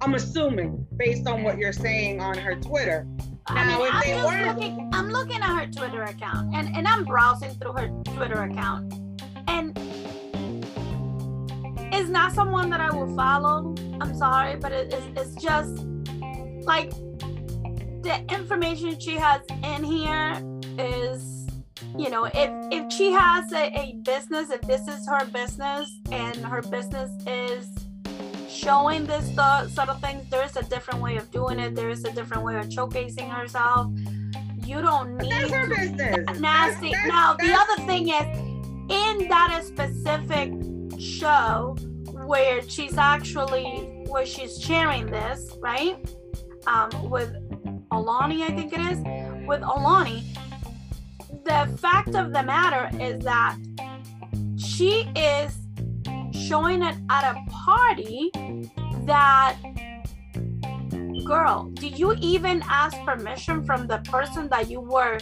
I'm 0.01 0.15
assuming 0.15 0.87
based 0.97 1.27
on 1.27 1.43
what 1.43 1.59
you're 1.59 1.73
saying 1.73 2.21
on 2.21 2.39
her 2.39 2.55
Twitter. 2.55 3.07
I 3.49 3.67
Now, 3.67 3.79
mean, 3.79 3.87
if 3.89 3.95
I'm 3.95 4.01
they 4.07 4.15
weren't- 4.25 4.59
looking. 4.59 4.91
I'm 4.95 5.09
looking 5.11 5.43
at 5.43 5.59
her 5.61 5.67
Twitter 5.67 6.03
account, 6.05 6.55
and 6.55 6.75
and 6.75 6.87
I'm 6.87 7.05
browsing 7.05 7.51
through 7.59 7.73
her 7.73 7.89
Twitter 8.05 8.43
account, 8.45 8.95
it's 11.99 12.09
not 12.09 12.33
someone 12.33 12.71
that 12.71 12.81
I 12.81 12.91
will 12.95 13.15
follow. 13.17 13.75
I'm 14.01 14.15
sorry, 14.17 14.57
but 14.57 14.73
it, 14.73 14.93
it's 14.93 15.21
it's 15.21 15.43
just 15.43 15.85
like 16.65 16.91
the 18.03 18.25
information 18.31 18.99
she 19.01 19.17
has 19.17 19.41
in 19.65 19.83
here 19.85 20.41
is 20.79 21.47
you 21.97 22.11
know 22.11 22.25
if 22.27 22.51
if 22.71 22.93
she 22.93 23.11
has 23.13 23.53
a, 23.53 23.65
a 23.79 23.97
business 24.03 24.51
if 24.51 24.61
this 24.63 24.87
is 24.87 25.07
her 25.09 25.25
business 25.27 25.89
and 26.13 26.37
her 26.37 26.63
business 26.63 27.11
is 27.27 27.69
showing 28.49 29.07
this 29.07 29.27
th- 29.29 29.71
sort 29.73 29.89
of 29.89 30.01
things 30.01 30.29
there's 30.31 30.57
a 30.57 30.63
different 30.65 31.01
way 31.01 31.17
of 31.17 31.31
doing 31.31 31.59
it 31.59 31.75
there's 31.75 32.05
a 32.05 32.13
different 32.13 32.43
way 32.45 32.57
of 32.57 32.67
showcasing 32.67 33.29
herself 33.31 33.91
you 34.65 34.83
don't 34.83 35.17
need 35.17 35.33
That's 35.33 35.51
her 35.51 35.67
business. 35.67 36.27
that 36.27 36.41
nasty. 36.41 36.91
That's- 36.93 37.09
now 37.09 37.35
the 37.39 37.53
other 37.55 37.83
thing 37.87 38.09
is, 38.09 38.39
in 38.91 39.29
that 39.29 39.63
specific 39.65 40.53
show 41.01 41.77
where 42.29 42.61
she's 42.69 42.99
actually 42.99 44.05
where 44.07 44.27
she's 44.27 44.61
sharing 44.61 45.07
this, 45.07 45.57
right? 45.61 45.97
Um, 46.67 46.91
with 47.09 47.33
Alani, 47.91 48.45
I 48.45 48.49
think 48.49 48.75
it 48.75 48.81
is, 48.81 48.99
with 49.47 49.63
Alani. 49.63 50.25
The 51.45 51.75
fact 51.81 52.15
of 52.15 52.35
the 52.35 52.43
matter 52.43 52.91
is 53.01 53.25
that 53.25 53.57
she 54.59 55.11
is 55.17 55.57
showing 56.35 56.83
it 56.83 56.97
at 57.09 57.35
a 57.35 57.51
party 57.51 58.31
that 59.07 59.57
girl, 61.25 61.71
did 61.75 61.99
you 61.99 62.15
even 62.21 62.63
ask 62.69 62.95
permission 63.07 63.65
from 63.65 63.87
the 63.87 63.99
person 64.01 64.49
that 64.51 64.69
you 64.71 64.81
were 64.81 65.19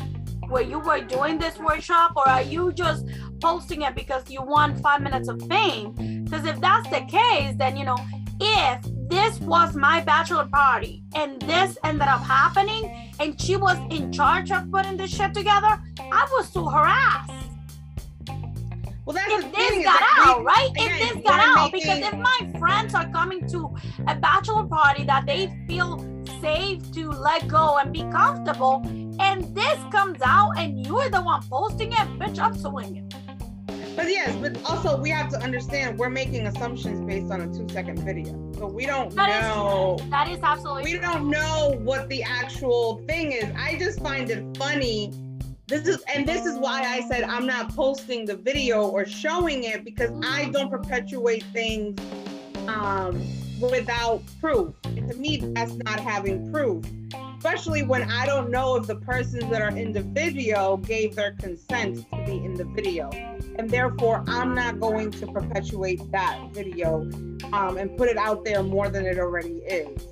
where 0.48 0.62
you 0.62 0.78
were 0.78 1.00
doing 1.00 1.38
this 1.38 1.58
workshop 1.58 2.12
or 2.16 2.28
are 2.28 2.42
you 2.42 2.72
just 2.72 3.06
posting 3.40 3.82
it 3.82 3.94
because 3.94 4.28
you 4.30 4.42
want 4.42 4.78
five 4.80 5.02
minutes 5.02 5.28
of 5.28 5.40
fame 5.48 5.92
because 6.24 6.44
if 6.46 6.60
that's 6.60 6.88
the 6.90 7.00
case 7.02 7.54
then 7.56 7.76
you 7.76 7.84
know 7.84 7.96
if 8.40 8.80
this 9.08 9.38
was 9.40 9.74
my 9.76 10.00
bachelor 10.00 10.46
party 10.46 11.02
and 11.14 11.40
this 11.42 11.78
ended 11.84 12.08
up 12.08 12.20
happening 12.22 13.12
and 13.20 13.40
she 13.40 13.56
was 13.56 13.78
in 13.90 14.10
charge 14.12 14.50
of 14.50 14.70
putting 14.70 14.96
this 14.96 15.10
shit 15.10 15.32
together 15.34 15.80
i 16.00 16.26
was 16.32 16.48
sue 16.48 16.68
her 16.68 16.84
ass 16.86 17.30
Well, 19.06 19.14
that's 19.14 19.32
if 19.44 19.52
this 19.54 19.84
got 19.84 20.00
that 20.00 20.24
out, 20.26 20.44
right? 20.44 20.70
again, 20.72 20.90
if 21.00 21.14
this 21.14 21.22
got 21.22 21.38
out, 21.56 21.70
because 21.72 22.00
if 22.00 22.14
my 22.14 22.38
friends 22.58 22.92
are 22.92 23.08
coming 23.10 23.46
to 23.48 23.70
a 24.08 24.14
bachelor 24.16 24.64
party 24.64 25.04
that 25.04 25.26
they 25.26 25.46
feel 25.68 25.90
safe 26.40 26.90
to 26.92 27.10
let 27.10 27.46
go 27.46 27.78
and 27.78 27.92
be 27.92 28.02
comfortable, 28.10 28.82
and 29.20 29.54
this 29.54 29.78
comes 29.90 30.18
out 30.24 30.52
and 30.58 30.86
you're 30.86 31.08
the 31.08 31.22
one 31.22 31.42
posting 31.48 31.92
it, 31.92 31.98
bitch, 32.18 32.38
I'm 32.38 32.56
suing 32.56 32.96
you. 32.96 33.08
But 33.96 34.08
yes, 34.08 34.36
but 34.36 34.62
also 34.68 35.00
we 35.00 35.08
have 35.08 35.30
to 35.30 35.38
understand 35.38 35.98
we're 35.98 36.10
making 36.10 36.46
assumptions 36.46 37.00
based 37.06 37.32
on 37.32 37.40
a 37.40 37.46
two 37.46 37.66
second 37.70 37.98
video. 38.00 38.52
So 38.58 38.66
we 38.66 38.84
don't 38.84 39.10
That 39.14 39.30
is 39.30 39.42
know. 39.42 39.98
That 40.10 40.28
is 40.28 40.38
absolutely 40.42 40.92
We 40.92 40.98
don't 40.98 41.30
know 41.30 41.78
what 41.82 42.08
the 42.10 42.22
actual 42.22 43.02
thing 43.08 43.32
is. 43.32 43.46
I 43.56 43.78
just 43.78 44.00
find 44.00 44.30
it 44.30 44.56
funny. 44.58 45.14
This 45.66 45.88
is 45.88 46.02
and 46.14 46.28
this 46.28 46.44
is 46.44 46.58
why 46.58 46.82
I 46.82 47.08
said 47.08 47.24
I'm 47.24 47.46
not 47.46 47.74
posting 47.74 48.26
the 48.26 48.36
video 48.36 48.86
or 48.86 49.06
showing 49.06 49.64
it 49.64 49.82
because 49.82 50.10
I 50.22 50.50
don't 50.50 50.70
perpetuate 50.70 51.42
things 51.54 51.98
um, 52.68 53.20
without 53.60 54.22
proof. 54.40 54.74
And 54.84 55.10
to 55.10 55.16
me, 55.16 55.38
that's 55.38 55.72
not 55.72 56.00
having 56.00 56.52
proof. 56.52 56.84
Especially 57.36 57.82
when 57.82 58.02
I 58.10 58.26
don't 58.26 58.50
know 58.50 58.76
if 58.76 58.86
the 58.86 58.96
persons 58.96 59.48
that 59.50 59.60
are 59.62 59.76
in 59.76 59.92
the 59.92 60.02
video 60.02 60.78
gave 60.78 61.14
their 61.14 61.32
consent 61.32 62.06
to 62.10 62.24
be 62.24 62.32
in 62.32 62.54
the 62.54 62.64
video. 62.64 63.10
And 63.58 63.70
therefore, 63.70 64.24
I'm 64.26 64.54
not 64.54 64.80
going 64.80 65.10
to 65.12 65.26
perpetuate 65.26 66.00
that 66.12 66.38
video 66.52 67.02
um, 67.52 67.76
and 67.76 67.96
put 67.96 68.08
it 68.08 68.16
out 68.16 68.44
there 68.44 68.62
more 68.62 68.88
than 68.88 69.06
it 69.06 69.18
already 69.18 69.58
is. 69.58 70.02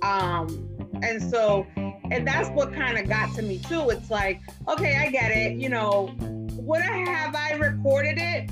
Um, 0.00 0.68
and 1.02 1.22
so, 1.22 1.66
and 1.76 2.26
that's 2.26 2.48
what 2.50 2.72
kind 2.72 2.98
of 2.98 3.08
got 3.08 3.34
to 3.36 3.42
me 3.42 3.58
too. 3.58 3.90
It's 3.90 4.10
like, 4.10 4.40
okay, 4.68 4.96
I 4.96 5.10
get 5.10 5.30
it. 5.30 5.58
You 5.58 5.68
know, 5.68 6.14
would 6.18 6.82
I 6.82 6.98
have 7.08 7.34
I 7.34 7.52
recorded 7.52 8.18
it? 8.18 8.50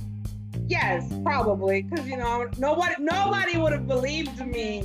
Yes, 0.66 1.12
probably, 1.24 1.82
because 1.82 2.06
you 2.06 2.16
know, 2.16 2.48
nobody, 2.58 2.94
nobody 2.98 3.56
would 3.56 3.72
have 3.72 3.88
believed 3.88 4.44
me. 4.46 4.84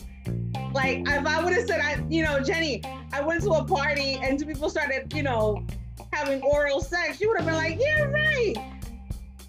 Like, 0.75 1.08
if 1.08 1.25
I 1.25 1.41
would 1.41 1.53
have 1.53 1.65
said, 1.65 1.79
I, 1.79 2.05
you 2.10 2.22
know, 2.22 2.41
Jenny, 2.41 2.84
I 3.13 3.22
went 3.22 3.41
to 3.44 3.51
a 3.51 3.63
party 3.63 4.20
and 4.22 4.38
two 4.38 4.46
people 4.46 4.70
started, 4.70 5.12
you 5.13 5.24
know, 5.24 5.65
having 6.12 6.41
oral 6.41 6.82
sex, 6.82 7.22
you 7.22 7.29
would 7.29 7.38
have 7.38 7.46
been 7.46 7.55
like, 7.55 7.79
yeah, 7.79 8.03
right. 8.03 8.55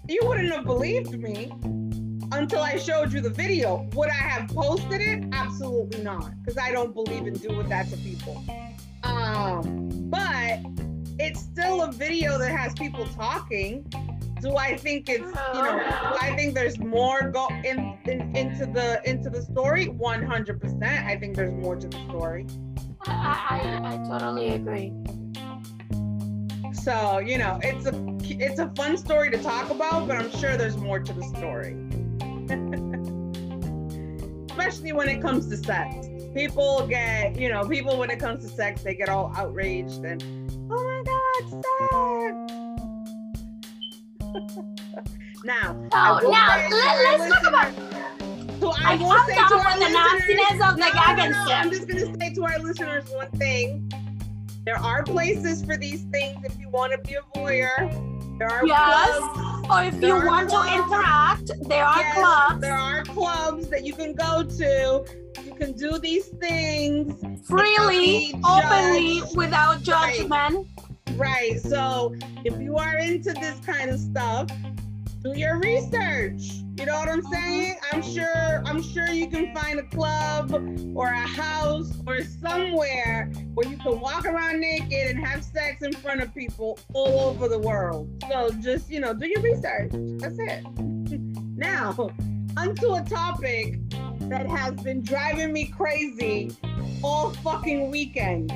You 0.07 0.21
wouldn't 0.23 0.49
have 0.53 0.63
believed 0.63 1.19
me 1.19 1.51
until 2.31 2.61
I 2.61 2.77
showed 2.77 3.11
you 3.11 3.19
the 3.19 3.29
video. 3.29 3.89
Would 3.93 4.07
I 4.07 4.13
have 4.13 4.47
posted 4.47 5.01
it? 5.01 5.25
Absolutely 5.33 6.01
not, 6.01 6.31
because 6.39 6.57
I 6.57 6.71
don't 6.71 6.93
believe 6.93 7.27
in 7.27 7.33
doing 7.33 7.67
that 7.67 7.89
to 7.89 7.97
people. 7.97 8.41
Um, 9.03 9.89
but 10.09 10.61
it's 11.19 11.41
still 11.41 11.81
a 11.81 11.91
video 11.91 12.37
that 12.37 12.57
has 12.57 12.73
people 12.73 13.05
talking. 13.05 13.85
Do 14.41 14.55
I 14.55 14.77
think 14.77 15.09
it's 15.09 15.21
you 15.21 15.63
know? 15.63 15.79
Do 15.79 16.17
I 16.21 16.33
think 16.35 16.53
there's 16.53 16.77
more 16.79 17.29
go 17.29 17.47
in, 17.63 17.97
in 18.05 18.35
into 18.35 18.65
the 18.65 19.01
into 19.09 19.29
the 19.29 19.41
story? 19.41 19.87
One 19.87 20.23
hundred 20.23 20.61
percent. 20.61 20.83
I 20.83 21.17
think 21.17 21.35
there's 21.35 21.53
more 21.53 21.75
to 21.75 21.87
the 21.87 21.97
story. 22.09 22.45
I, 23.05 23.79
I, 23.83 23.93
I 23.93 23.97
totally 24.07 24.49
agree. 24.49 24.93
So 26.73 27.19
you 27.19 27.37
know, 27.37 27.59
it's 27.63 27.85
a 27.85 27.93
it's 28.23 28.59
a 28.59 28.69
fun 28.75 28.97
story 28.97 29.31
to 29.31 29.41
talk 29.41 29.69
about, 29.69 30.07
but 30.07 30.17
I'm 30.17 30.31
sure 30.31 30.57
there's 30.57 30.77
more 30.77 30.99
to 30.99 31.13
the 31.13 31.23
story. 31.23 31.75
Especially 34.51 34.91
when 34.91 35.09
it 35.09 35.21
comes 35.21 35.47
to 35.49 35.57
sex. 35.57 36.07
People 36.33 36.85
get, 36.87 37.39
you 37.39 37.49
know, 37.49 37.67
people 37.67 37.97
when 37.97 38.09
it 38.09 38.19
comes 38.19 38.43
to 38.43 38.49
sex, 38.49 38.81
they 38.83 38.95
get 38.95 39.09
all 39.09 39.31
outraged 39.35 40.03
and, 40.03 40.23
oh 40.69 40.83
my 40.83 41.03
God, 41.03 41.63
sex. 41.63 42.56
now, 45.43 45.75
oh, 45.91 45.97
I 45.97 46.21
So 46.21 46.29
now 46.31 46.67
to 46.69 46.75
let, 46.75 47.19
let's 47.19 47.33
talk 47.41 47.47
about 47.47 47.73
so 48.59 48.71
I 48.71 48.93
I- 48.93 48.95
will 48.95 49.11
I'm 49.11 49.27
say 49.27 49.35
to 49.35 49.55
our 49.55 49.79
the 49.79 49.89
nastiness 49.89 50.51
of 50.67 50.75
the 50.77 50.81
no, 50.81 51.15
no, 51.15 51.29
no. 51.29 51.53
I'm 51.53 51.69
just 51.69 51.87
gonna 51.87 52.17
say 52.19 52.33
to 52.33 52.43
our 52.45 52.59
listeners 52.59 53.05
one 53.11 53.29
thing. 53.31 53.91
There 54.65 54.77
are 54.77 55.03
places 55.03 55.63
for 55.63 55.77
these 55.77 56.01
things 56.11 56.43
if 56.43 56.59
you 56.59 56.69
want 56.69 56.91
to 56.91 56.97
be 57.07 57.15
a 57.15 57.21
voyeur. 57.37 58.37
There 58.39 58.49
are 58.51 58.65
Yes. 58.65 59.17
clubs. 59.19 59.67
or 59.69 59.83
if 59.83 59.99
There 59.99 60.17
you 60.21 60.25
want 60.27 60.49
to 60.49 60.55
clubs. 60.55 60.71
interact, 60.73 61.51
there 61.69 61.85
are 61.85 61.99
Yes, 61.99 62.15
clubs 62.17 62.61
There 62.61 62.73
are 62.75 63.03
clubs 63.03 63.69
that 63.69 63.85
you 63.85 63.93
can 63.93 64.13
go 64.13 64.43
to. 64.43 65.05
You 65.45 65.53
can 65.55 65.71
do 65.73 65.97
these 65.99 66.27
things. 66.39 67.13
freely, 67.47 68.33
openly, 68.43 69.21
without 69.35 69.81
judgment. 69.83 70.31
Right. 70.31 70.76
So 71.67 72.15
if 72.45 72.59
you 72.61 72.77
are 72.77 72.97
into 72.97 73.33
this 73.33 73.59
kind 73.65 73.89
of 73.89 73.99
stuff, 73.99 74.49
do 75.23 75.37
your 75.37 75.59
research. 75.59 76.63
You 76.77 76.85
know 76.85 76.93
what 76.93 77.09
I'm 77.09 77.21
mm-hmm. 77.21 77.33
saying? 77.33 77.75
I'm 77.91 78.01
sure 78.01 78.63
I'm 78.65 78.81
sure 78.81 79.09
you 79.09 79.27
can 79.27 79.53
find 79.53 79.79
a 79.79 79.83
club 79.83 80.51
or 80.95 81.07
a 81.07 81.27
house 81.27 81.91
or 82.05 82.23
somewhere 82.23 83.31
where 83.53 83.67
you 83.67 83.77
can 83.77 83.99
walk 83.99 84.25
around 84.25 84.59
naked 84.59 85.15
and 85.15 85.25
have 85.25 85.43
sex 85.43 85.81
in 85.81 85.91
front 85.93 86.21
of 86.21 86.33
people 86.33 86.79
all 86.93 87.29
over 87.29 87.47
the 87.47 87.59
world. 87.59 88.09
So 88.29 88.51
just, 88.61 88.89
you 88.89 88.99
know, 88.99 89.13
do 89.13 89.27
your 89.27 89.41
research. 89.41 89.91
That's 89.91 90.37
it. 90.39 90.63
now, 91.57 92.11
onto 92.55 92.93
a 92.93 93.03
topic 93.03 93.79
that 94.29 94.47
has 94.47 94.73
been 94.75 95.01
driving 95.01 95.51
me 95.51 95.65
crazy 95.67 96.51
all 97.03 97.31
fucking 97.31 97.89
weekend. 97.89 98.51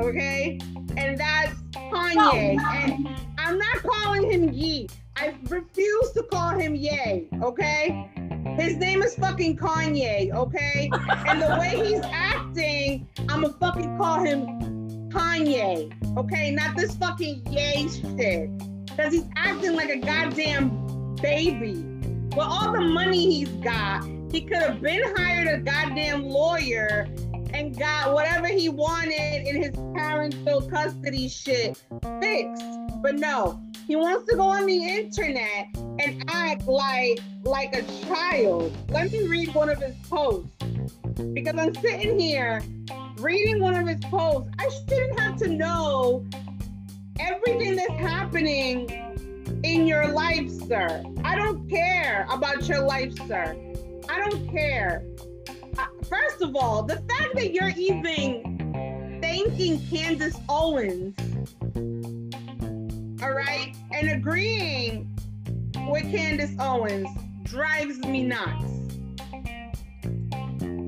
Okay? 0.00 0.58
And 0.96 1.18
that's 1.18 1.54
Kanye. 1.72 2.58
And 2.60 3.08
I'm 3.38 3.58
not 3.58 3.82
calling 3.82 4.30
him 4.30 4.52
Ye. 4.52 4.88
I 5.16 5.34
refuse 5.48 6.12
to 6.12 6.22
call 6.24 6.50
him 6.50 6.74
Ye, 6.74 7.28
okay? 7.42 8.10
His 8.58 8.76
name 8.76 9.02
is 9.02 9.14
fucking 9.14 9.56
Kanye, 9.56 10.32
okay? 10.32 10.90
And 11.26 11.40
the 11.40 11.56
way 11.58 11.84
he's 11.86 12.04
acting, 12.04 13.08
I'ma 13.28 13.48
fucking 13.60 13.96
call 13.96 14.24
him 14.24 14.46
Kanye, 15.10 15.92
okay? 16.18 16.50
Not 16.50 16.76
this 16.76 16.94
fucking 16.96 17.46
Ye 17.50 17.88
shit. 17.88 18.50
Cause 18.96 19.12
he's 19.12 19.28
acting 19.36 19.74
like 19.74 19.90
a 19.90 19.98
goddamn 19.98 21.16
baby. 21.16 21.84
With 22.30 22.38
all 22.38 22.72
the 22.72 22.80
money 22.80 23.38
he's 23.38 23.48
got, 23.48 24.04
he 24.30 24.40
could 24.40 24.58
have 24.58 24.80
been 24.80 25.02
hired 25.16 25.48
a 25.48 25.58
goddamn 25.58 26.24
lawyer 26.24 27.08
and 27.54 27.78
got 27.78 28.12
whatever 28.12 28.48
he 28.48 28.68
wanted 28.68 29.46
in 29.46 29.62
his 29.62 29.74
parental 29.94 30.60
custody 30.62 31.28
shit 31.28 31.80
fixed. 32.20 32.64
But 33.00 33.14
no, 33.14 33.60
he 33.86 33.96
wants 33.96 34.28
to 34.30 34.36
go 34.36 34.42
on 34.42 34.66
the 34.66 34.76
internet 34.76 35.68
and 35.76 36.24
act 36.28 36.66
like 36.66 37.20
like 37.44 37.74
a 37.74 37.82
child. 38.06 38.76
Let 38.90 39.12
me 39.12 39.28
read 39.28 39.54
one 39.54 39.68
of 39.68 39.78
his 39.78 39.94
posts 40.08 40.50
because 41.32 41.56
I'm 41.56 41.74
sitting 41.76 42.18
here 42.18 42.62
reading 43.18 43.60
one 43.60 43.76
of 43.76 43.86
his 43.86 44.00
posts. 44.06 44.50
I 44.58 44.68
shouldn't 44.70 45.20
have 45.20 45.36
to 45.38 45.48
know 45.48 46.26
everything 47.20 47.76
that's 47.76 47.92
happening 47.92 48.90
in 49.62 49.86
your 49.86 50.08
life, 50.08 50.50
sir. 50.66 51.04
I 51.24 51.36
don't 51.36 51.68
care 51.70 52.26
about 52.30 52.68
your 52.68 52.80
life, 52.80 53.16
sir. 53.28 53.56
I 54.08 54.18
don't 54.18 54.50
care. 54.50 55.04
First 56.14 56.42
of 56.42 56.54
all, 56.54 56.84
the 56.84 56.96
fact 56.96 57.34
that 57.34 57.52
you're 57.52 57.72
even 57.76 59.18
thanking 59.20 59.84
Candace 59.88 60.36
Owens, 60.48 61.16
all 63.20 63.32
right, 63.32 63.74
and 63.92 64.10
agreeing 64.10 65.10
with 65.88 66.04
Candace 66.04 66.54
Owens 66.60 67.08
drives 67.42 67.98
me 67.98 68.22
nuts. 68.22 68.64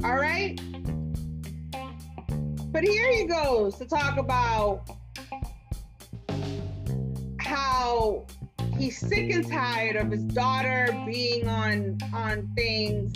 All 0.04 0.14
right? 0.14 0.60
But 2.70 2.84
here 2.84 3.12
he 3.12 3.24
goes 3.24 3.74
to 3.78 3.84
talk 3.84 4.18
about 4.18 4.88
how 7.40 8.26
he's 8.78 8.98
sick 8.98 9.32
and 9.32 9.48
tired 9.48 9.96
of 9.96 10.10
his 10.10 10.22
daughter 10.24 10.88
being 11.06 11.48
on 11.48 11.98
on 12.12 12.48
things. 12.54 13.12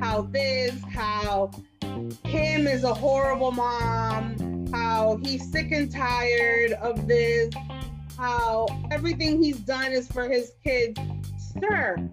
How 0.00 0.22
this 0.22 0.74
how 0.92 1.50
kim 2.24 2.66
is 2.66 2.84
a 2.84 2.94
horrible 2.94 3.52
mom. 3.52 4.66
How 4.72 5.18
he's 5.22 5.50
sick 5.50 5.70
and 5.72 5.90
tired 5.90 6.72
of 6.72 7.06
this. 7.06 7.52
How 8.16 8.66
everything 8.90 9.42
he's 9.42 9.58
done 9.58 9.92
is 9.92 10.08
for 10.08 10.28
his 10.28 10.52
kids. 10.62 11.00
Sir 11.60 12.10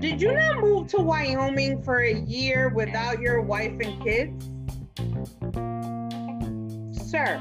did 0.00 0.22
you 0.22 0.32
not 0.32 0.60
move 0.60 0.88
to 0.88 0.96
wyoming 0.96 1.82
for 1.82 1.98
a 1.98 2.14
year 2.14 2.70
without 2.70 3.20
your 3.20 3.42
wife 3.42 3.78
and 3.80 4.02
kids? 4.02 4.48
Sir, 7.10 7.38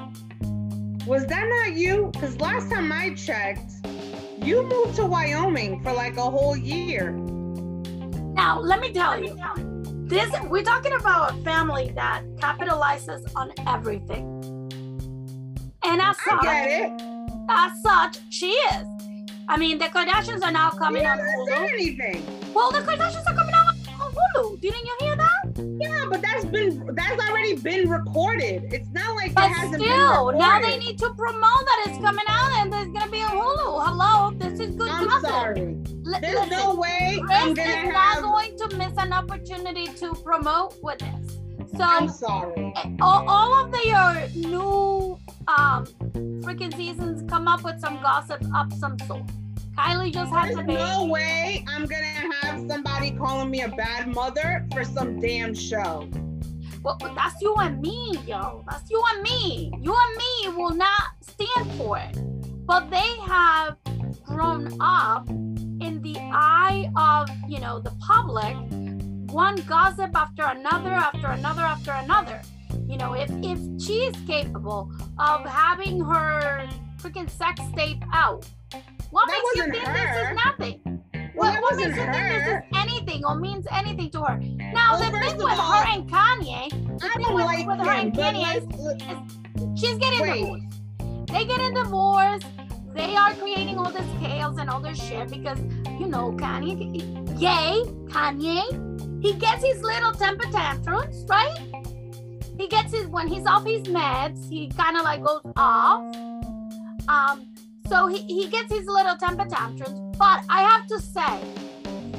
was 1.07 1.25
that 1.27 1.47
not 1.47 1.77
you? 1.77 2.09
Because 2.11 2.37
last 2.41 2.69
time 2.69 2.91
I 2.91 3.13
checked, 3.13 3.71
you 4.41 4.63
moved 4.63 4.95
to 4.95 5.05
Wyoming 5.05 5.81
for 5.83 5.93
like 5.93 6.17
a 6.17 6.29
whole 6.29 6.55
year. 6.55 7.11
Now, 7.11 8.59
let 8.59 8.79
me 8.79 8.91
tell 8.91 9.21
you, 9.21 9.37
this 10.07 10.33
we're 10.49 10.63
talking 10.63 10.93
about 10.93 11.33
a 11.33 11.43
family 11.43 11.91
that 11.95 12.23
capitalizes 12.37 13.29
on 13.35 13.51
everything. 13.67 14.25
And 15.83 16.01
as 16.01 16.17
I 16.29 16.89
such, 16.89 17.01
as 17.49 17.83
such, 17.83 18.33
she 18.33 18.51
is. 18.51 18.87
I 19.47 19.57
mean, 19.57 19.79
the 19.79 19.85
Kardashians 19.85 20.43
are 20.43 20.51
now 20.51 20.69
coming 20.69 21.05
on 21.05 21.17
Hulu. 21.17 21.73
anything. 21.73 22.23
Well, 22.53 22.71
the 22.71 22.79
Kardashians 22.79 23.25
are 23.27 23.35
coming 23.35 23.48
on 24.17 24.43
Hulu. 24.43 24.61
Didn't 24.61 24.85
you 24.85 24.95
hear 24.99 25.15
that? 25.15 25.77
Yeah, 25.81 26.05
but 26.09 26.21
that's 26.21 26.45
been 26.45 26.85
that's 26.95 27.29
already 27.29 27.55
been 27.55 27.89
recorded. 27.89 28.73
It's 28.73 28.89
not 28.91 29.15
like 29.15 29.33
But 29.33 29.45
it 29.45 29.53
hasn't 29.53 29.81
still, 29.81 30.29
been 30.29 30.37
now 30.39 30.59
they 30.59 30.77
need 30.77 30.97
to 30.99 31.13
promote 31.13 31.41
that 31.65 31.85
it's 31.87 31.97
coming 31.99 32.25
out 32.27 32.51
and 32.59 32.71
there's 32.71 32.87
gonna 32.87 33.11
be 33.11 33.21
a 33.21 33.25
Hulu. 33.25 33.85
Hello, 33.85 34.31
this 34.37 34.59
is 34.59 34.75
good 34.75 34.89
I'm 34.89 35.07
gossip. 35.07 35.29
sorry. 35.29 35.77
Li- 36.03 36.17
There's 36.21 36.35
listen, 36.35 36.49
no 36.49 36.75
way 36.75 37.19
I'm 37.29 37.53
Kris 37.53 37.65
gonna 37.65 37.87
is 37.87 37.93
not 37.93 38.21
going 38.21 38.57
to 38.57 38.77
miss 38.77 38.93
an 38.97 39.13
opportunity 39.13 39.85
to 39.87 40.13
promote 40.15 40.75
with 40.81 40.99
this. 40.99 41.38
So 41.75 41.83
I'm 41.83 42.09
sorry. 42.09 42.73
all, 43.01 43.27
all 43.27 43.65
of 43.65 43.71
their 43.71 44.29
new 44.35 45.17
um 45.47 45.85
freaking 46.43 46.75
seasons 46.75 47.29
come 47.29 47.47
up 47.47 47.63
with 47.63 47.79
some 47.79 48.01
gossip 48.01 48.41
of 48.55 48.73
some 48.73 48.97
sort. 48.99 49.23
Kylie 49.77 50.11
just 50.13 50.31
had 50.31 50.49
There's 50.49 50.57
baby. 50.57 50.73
no 50.73 51.05
way 51.05 51.63
I'm 51.67 51.85
gonna 51.85 52.33
have 52.41 52.67
somebody 52.67 53.11
calling 53.11 53.49
me 53.49 53.61
a 53.61 53.69
bad 53.69 54.07
mother 54.07 54.67
for 54.73 54.83
some 54.83 55.19
damn 55.19 55.53
show. 55.53 56.09
Well, 56.83 56.97
that's 57.15 57.41
you 57.41 57.55
and 57.55 57.81
me, 57.81 58.17
yo. 58.25 58.63
That's 58.69 58.89
you 58.89 59.01
and 59.13 59.21
me. 59.21 59.71
You 59.81 59.95
and 59.95 60.17
me 60.17 60.57
will 60.57 60.73
not 60.73 61.03
stand 61.21 61.71
for 61.73 61.97
it. 61.97 62.17
But 62.65 62.89
they 62.89 63.15
have 63.25 63.77
grown 64.23 64.75
up 64.79 65.27
in 65.29 66.01
the 66.01 66.15
eye 66.17 66.89
of, 66.95 67.29
you 67.49 67.59
know, 67.59 67.79
the 67.79 67.91
public, 67.99 68.55
one 69.31 69.55
gossip 69.67 70.11
after 70.15 70.43
another, 70.43 70.89
after 70.91 71.27
another, 71.27 71.61
after 71.61 71.91
another. 71.91 72.41
You 72.87 72.97
know, 72.97 73.13
if 73.13 73.29
if 73.43 73.59
she 73.81 74.05
is 74.09 74.15
capable 74.27 74.91
of 75.19 75.45
having 75.45 75.99
her 76.03 76.67
freaking 77.01 77.29
sex 77.29 77.61
tape 77.75 78.03
out, 78.13 78.45
what 79.11 79.27
That 79.27 79.41
makes 79.43 79.55
you 79.55 79.71
think 79.71 79.85
her. 79.85 79.93
this 79.93 80.29
is 80.29 80.37
nothing? 80.45 81.03
Well, 81.35 81.53
What, 81.53 81.61
what 81.61 81.75
makes 81.77 81.95
you 81.97 82.03
think 82.05 82.11
this 82.13 82.47
is 82.47 82.61
anything 82.75 83.25
or 83.25 83.35
means 83.35 83.65
anything 83.71 84.09
to 84.11 84.21
her? 84.23 84.37
Now, 84.73 84.99
Well, 84.99 85.11
the 85.11 85.19
thing 85.19 85.37
with 85.37 85.45
all, 85.59 85.71
her 85.73 85.85
and 85.93 86.09
Kanye, 86.09 86.99
the 86.99 87.05
I 87.05 87.13
thing 87.23 87.33
with, 87.33 87.45
like 87.45 87.67
with 87.67 87.79
her 87.79 87.91
and 87.91 88.13
Kanye 88.13 88.57
is 88.57 88.65
let's, 88.77 89.79
she's 89.79 89.97
getting 89.97 90.21
Wait. 90.21 90.41
divorced. 90.41 91.27
They 91.27 91.45
get 91.45 91.59
a 91.61 91.71
divorce. 91.73 92.43
They 92.93 93.15
are 93.15 93.33
creating 93.35 93.77
all 93.77 93.91
this 93.91 94.07
chaos 94.19 94.57
and 94.59 94.69
all 94.69 94.81
this 94.81 95.01
shit 95.01 95.29
because, 95.29 95.59
you 95.99 96.07
know, 96.07 96.31
Kanye, 96.33 96.75
Ye, 97.39 97.85
Kanye, 98.09 98.61
he 99.21 99.33
gets 99.33 99.63
his 99.63 99.81
little 99.81 100.11
temper 100.13 100.49
tantrums, 100.51 101.25
right? 101.29 101.57
He 102.57 102.67
gets 102.67 102.93
his, 102.93 103.07
when 103.07 103.27
he's 103.27 103.45
off 103.45 103.65
his 103.65 103.83
meds, 103.83 104.49
he 104.49 104.69
kind 104.69 104.97
of 104.97 105.03
like 105.03 105.23
goes 105.23 105.41
off. 105.55 106.15
Um, 107.07 107.47
so 107.87 108.07
he, 108.07 108.19
he 108.23 108.47
gets 108.49 108.71
his 108.71 108.85
little 108.85 109.15
temper 109.15 109.45
tantrums. 109.45 110.17
But 110.17 110.43
I 110.49 110.61
have 110.61 110.87
to 110.87 110.99
say, 110.99 111.39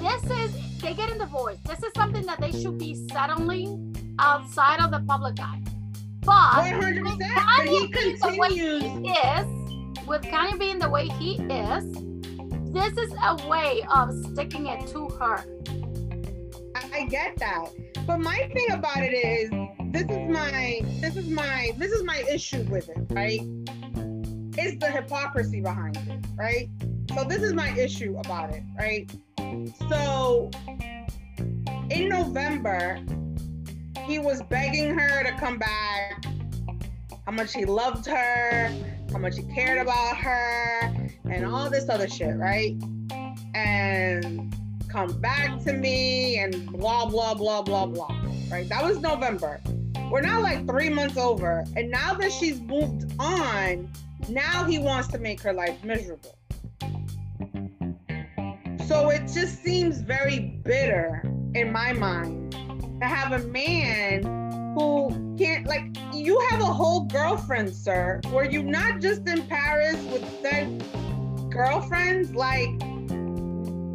this 0.00 0.24
is, 0.24 0.80
they 0.80 0.94
get 0.94 1.14
a 1.14 1.18
divorce. 1.18 1.58
This 1.66 1.82
is 1.82 1.92
something 1.94 2.24
that 2.26 2.40
they 2.40 2.52
should 2.52 2.78
be 2.78 2.94
settling 3.10 3.94
outside 4.18 4.80
of 4.80 4.90
the 4.90 5.00
public 5.06 5.38
eye. 5.40 5.62
But 6.20 6.64
100%. 6.64 7.04
But 7.04 7.18
Kanye 7.18 7.92
being 7.92 8.16
the 8.20 8.36
way 8.38 8.48
he 8.50 9.10
is, 9.10 10.06
with 10.06 10.22
Kanye 10.22 10.58
being 10.58 10.78
the 10.78 10.88
way 10.88 11.08
he 11.08 11.34
is, 11.34 11.84
this 12.72 12.96
is 12.96 13.12
a 13.22 13.48
way 13.48 13.82
of 13.94 14.14
sticking 14.32 14.66
it 14.66 14.86
to 14.88 15.08
her. 15.18 15.44
I, 16.92 17.04
get 17.04 17.36
that. 17.38 17.68
But 18.06 18.18
my 18.18 18.48
thing 18.52 18.70
about 18.72 18.98
it 18.98 19.12
is 19.12 19.50
this 19.92 20.02
is 20.02 20.28
my 20.28 20.80
this 21.00 21.16
is 21.16 21.28
my 21.28 21.72
this 21.76 21.92
is 21.92 22.04
my 22.04 22.22
issue 22.30 22.62
with 22.64 22.88
it, 22.88 22.98
right? 23.10 23.40
It's 24.58 24.78
the 24.78 24.90
hypocrisy 24.90 25.60
behind 25.60 25.96
it, 25.96 26.26
right? 26.36 26.68
So 27.14 27.24
this 27.24 27.42
is 27.42 27.52
my 27.54 27.70
issue 27.76 28.16
about 28.18 28.50
it, 28.50 28.62
right? 28.78 29.10
So 29.88 30.50
in 31.90 32.08
November, 32.08 33.00
he 34.06 34.18
was 34.18 34.42
begging 34.42 34.96
her 34.96 35.24
to 35.24 35.32
come 35.38 35.58
back, 35.58 36.24
how 37.26 37.32
much 37.32 37.54
he 37.54 37.64
loved 37.64 38.06
her, 38.06 38.68
how 39.12 39.18
much 39.18 39.36
he 39.36 39.42
cared 39.54 39.78
about 39.78 40.16
her, 40.16 40.80
and 41.28 41.44
all 41.44 41.68
this 41.68 41.88
other 41.88 42.08
shit, 42.08 42.36
right? 42.36 42.76
And 43.54 44.54
come 44.90 45.20
back 45.20 45.62
to 45.64 45.72
me 45.72 46.38
and 46.38 46.66
blah 46.72 47.06
blah 47.06 47.34
blah 47.34 47.62
blah 47.62 47.86
blah. 47.86 48.20
Right? 48.50 48.68
That 48.68 48.84
was 48.84 48.98
November. 48.98 49.60
We're 50.10 50.22
now 50.22 50.40
like 50.40 50.66
three 50.66 50.90
months 50.90 51.16
over, 51.16 51.64
and 51.76 51.90
now 51.90 52.14
that 52.14 52.32
she's 52.32 52.60
moved 52.60 53.12
on, 53.20 53.88
now 54.28 54.64
he 54.64 54.78
wants 54.78 55.08
to 55.08 55.18
make 55.18 55.40
her 55.42 55.52
life 55.52 55.82
miserable. 55.84 56.36
So 58.88 59.10
it 59.10 59.22
just 59.32 59.62
seems 59.62 60.00
very 60.00 60.60
bitter 60.64 61.22
in 61.54 61.70
my 61.70 61.92
mind 61.92 62.52
to 63.00 63.06
have 63.06 63.32
a 63.32 63.46
man 63.46 64.24
who 64.76 65.36
can't 65.38 65.66
like 65.66 65.84
you 66.12 66.40
have 66.50 66.60
a 66.60 66.64
whole 66.64 67.04
girlfriend, 67.06 67.72
sir. 67.72 68.20
Were 68.32 68.44
you 68.44 68.64
not 68.64 69.00
just 69.00 69.28
in 69.28 69.46
Paris 69.46 70.02
with 70.06 70.24
said 70.42 70.82
girlfriends? 71.50 72.34
Like 72.34 72.70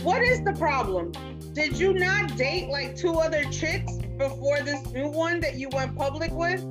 what 0.06 0.22
is 0.22 0.44
the 0.44 0.54
problem? 0.54 1.12
Did 1.54 1.80
you 1.80 1.92
not 1.92 2.38
date 2.38 2.70
like 2.70 2.96
two 2.96 3.14
other 3.16 3.44
chicks 3.46 3.92
before 4.20 4.60
this 4.62 4.86
new 4.92 5.08
one 5.08 5.40
that 5.40 5.56
you 5.56 5.68
went 5.70 5.98
public 5.98 6.32
with? 6.32 6.64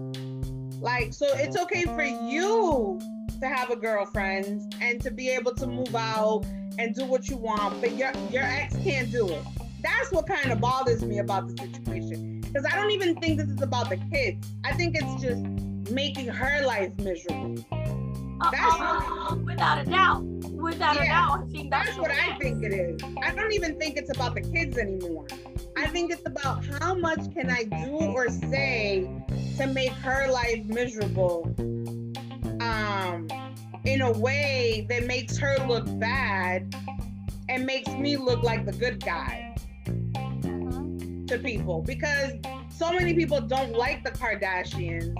Like, 0.80 1.12
so 1.12 1.26
it's 1.32 1.58
okay 1.58 1.82
for 1.82 2.04
you 2.04 3.00
to 3.40 3.48
have 3.48 3.70
a 3.70 3.76
girlfriend 3.76 4.76
and 4.80 5.00
to 5.02 5.10
be 5.10 5.30
able 5.30 5.52
to 5.56 5.66
move 5.66 5.96
out 5.96 6.44
and 6.78 6.94
do 6.94 7.04
what 7.06 7.28
you 7.28 7.36
want, 7.36 7.80
but 7.80 7.96
your 7.96 8.12
your 8.30 8.44
ex 8.44 8.76
can't 8.76 9.10
do 9.10 9.28
it. 9.28 9.42
That's 9.82 10.12
what 10.12 10.28
kind 10.28 10.52
of 10.52 10.60
bothers 10.60 11.02
me 11.02 11.18
about 11.18 11.48
the 11.48 11.60
situation. 11.60 12.40
Because 12.40 12.64
I 12.64 12.76
don't 12.76 12.92
even 12.92 13.16
think 13.16 13.40
this 13.40 13.48
is 13.48 13.62
about 13.62 13.90
the 13.90 13.96
kids. 14.12 14.48
I 14.64 14.74
think 14.74 14.94
it's 14.96 15.20
just 15.20 15.42
making 15.92 16.28
her 16.28 16.64
life 16.64 16.92
miserable. 16.98 17.64
Uh, 18.40 18.50
That's- 18.52 18.76
uh, 18.78 19.36
without 19.44 19.84
a 19.84 19.90
doubt. 19.90 20.33
Without 20.64 20.96
a 20.96 21.04
Yeah, 21.04 21.26
doubt, 21.28 21.44
I 21.46 21.52
think 21.52 21.70
that's, 21.70 21.86
That's 21.88 21.98
what 21.98 22.10
I 22.10 22.38
think 22.38 22.64
it 22.64 22.72
is. 22.72 22.98
I 23.22 23.34
don't 23.34 23.52
even 23.52 23.78
think 23.78 23.98
it's 23.98 24.10
about 24.10 24.34
the 24.34 24.40
kids 24.40 24.78
anymore. 24.78 25.26
I 25.76 25.86
think 25.88 26.10
it's 26.10 26.26
about 26.26 26.64
how 26.80 26.94
much 26.94 27.20
can 27.34 27.50
I 27.50 27.64
do 27.64 27.90
or 27.90 28.30
say 28.30 29.06
to 29.58 29.66
make 29.66 29.92
her 29.92 30.30
life 30.32 30.64
miserable 30.64 31.54
um, 32.62 33.28
in 33.84 34.00
a 34.00 34.10
way 34.12 34.86
that 34.88 35.04
makes 35.04 35.36
her 35.36 35.58
look 35.68 35.84
bad 36.00 36.74
and 37.50 37.66
makes 37.66 37.90
me 37.92 38.16
look 38.16 38.42
like 38.42 38.64
the 38.64 38.72
good 38.72 39.04
guy 39.04 39.54
Mhm. 39.84 41.28
to 41.28 41.38
people 41.38 41.82
because 41.82 42.32
so 42.70 42.90
many 42.90 43.12
people 43.12 43.42
don't 43.42 43.72
like 43.72 44.02
the 44.02 44.10
Kardashians. 44.12 45.14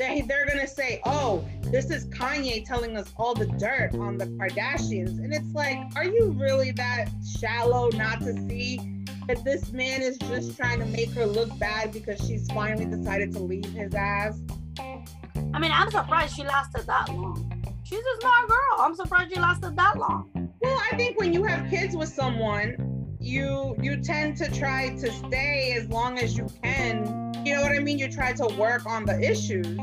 They, 0.00 0.22
they're 0.22 0.46
gonna 0.46 0.66
say, 0.66 1.02
oh, 1.04 1.44
this 1.64 1.90
is 1.90 2.06
Kanye 2.06 2.64
telling 2.64 2.96
us 2.96 3.12
all 3.18 3.34
the 3.34 3.44
dirt 3.44 3.94
on 3.96 4.16
the 4.16 4.24
Kardashians. 4.28 5.18
And 5.18 5.30
it's 5.30 5.52
like, 5.52 5.78
are 5.94 6.06
you 6.06 6.34
really 6.40 6.70
that 6.70 7.10
shallow 7.38 7.90
not 7.90 8.20
to 8.20 8.32
see 8.48 9.04
that 9.28 9.44
this 9.44 9.72
man 9.72 10.00
is 10.00 10.16
just 10.16 10.56
trying 10.56 10.78
to 10.78 10.86
make 10.86 11.10
her 11.10 11.26
look 11.26 11.56
bad 11.58 11.92
because 11.92 12.18
she's 12.26 12.50
finally 12.50 12.86
decided 12.86 13.30
to 13.32 13.40
leave 13.40 13.66
his 13.66 13.94
ass? 13.94 14.40
I 14.78 15.58
mean, 15.58 15.70
I'm 15.70 15.90
surprised 15.90 16.34
she 16.34 16.44
lasted 16.44 16.86
that 16.86 17.10
long. 17.10 17.52
She's 17.84 17.98
a 17.98 18.20
smart 18.22 18.48
girl. 18.48 18.78
I'm 18.78 18.94
surprised 18.94 19.34
she 19.34 19.38
lasted 19.38 19.76
that 19.76 19.98
long. 19.98 20.30
Well, 20.62 20.80
I 20.90 20.96
think 20.96 21.20
when 21.20 21.34
you 21.34 21.44
have 21.44 21.68
kids 21.68 21.94
with 21.94 22.08
someone, 22.08 23.18
you 23.20 23.76
you 23.82 24.00
tend 24.00 24.38
to 24.38 24.50
try 24.50 24.96
to 24.96 25.12
stay 25.12 25.74
as 25.78 25.90
long 25.90 26.18
as 26.18 26.38
you 26.38 26.46
can. 26.62 27.19
You 27.44 27.56
know 27.56 27.62
what 27.62 27.72
I 27.72 27.78
mean? 27.78 27.98
You 27.98 28.10
try 28.10 28.32
to 28.34 28.46
work 28.58 28.86
on 28.86 29.06
the 29.06 29.18
issues, 29.18 29.78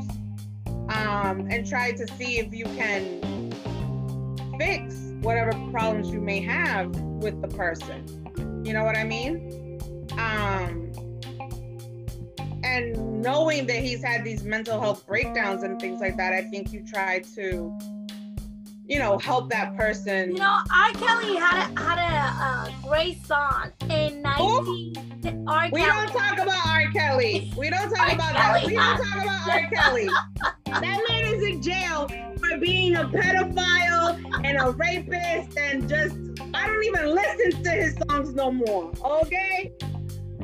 um, 0.90 1.48
and 1.50 1.68
try 1.68 1.92
to 1.92 2.08
see 2.16 2.40
if 2.40 2.54
you 2.54 2.66
can 2.66 3.52
fix 4.58 4.96
whatever 5.22 5.52
problems 5.72 6.12
you 6.12 6.22
may 6.22 6.40
have 6.42 6.96
with 6.96 7.42
the 7.42 7.48
person. 7.48 8.06
You 8.66 8.74
know 8.74 8.84
what 8.84 8.96
I 8.96 9.04
mean? 9.04 9.80
Um, 10.14 10.92
and 12.64 13.22
knowing 13.22 13.66
that 13.68 13.78
he's 13.78 14.04
had 14.04 14.24
these 14.24 14.44
mental 14.44 14.80
health 14.80 15.06
breakdowns 15.08 15.64
and 15.64 15.80
things 15.80 16.00
like 16.00 16.18
that, 16.18 16.34
I 16.34 16.44
think 16.44 16.72
you 16.72 16.86
try 16.86 17.20
to, 17.36 17.78
you 18.88 19.00
know, 19.00 19.18
help 19.18 19.50
that 19.50 19.76
person. 19.76 20.32
You 20.32 20.40
know, 20.40 20.60
R. 20.74 20.92
Kelly 20.94 21.36
had 21.36 21.70
a, 21.70 21.80
had 21.80 22.00
a, 22.00 22.44
uh 22.44 22.88
great 22.88 23.26
song 23.26 23.72
in 23.90 24.26
I 24.26 24.38
see 24.38 24.94
the 25.22 25.44
R. 25.48 25.70
We 25.72 25.82
Kelly. 25.82 26.08
don't 26.08 26.18
talk 26.18 26.40
about 26.40 26.68
R. 26.68 26.92
Kelly. 26.92 27.52
We 27.58 27.70
don't 27.70 27.94
talk 27.94 28.14
about 28.14 28.34
Kelly, 28.36 28.60
that. 28.62 28.68
We 28.68 28.76
don't 28.76 28.98
talk 28.98 29.24
about 29.24 29.50
R. 29.50 29.70
Kelly. 29.74 30.10
That 30.66 31.04
man 31.10 31.34
is 31.34 31.44
in 31.44 31.62
jail 31.62 32.08
for 32.40 32.58
being 32.58 32.96
a 32.96 33.04
pedophile 33.06 34.46
and 34.46 34.58
a 34.58 34.72
rapist 34.72 35.58
and 35.58 35.90
just 35.90 36.16
I 36.54 36.68
don't 36.68 36.84
even 36.86 37.14
listen 37.14 37.64
to 37.64 37.70
his 37.70 37.98
songs 38.10 38.34
no 38.34 38.52
more. 38.52 38.92
Okay? 39.04 39.74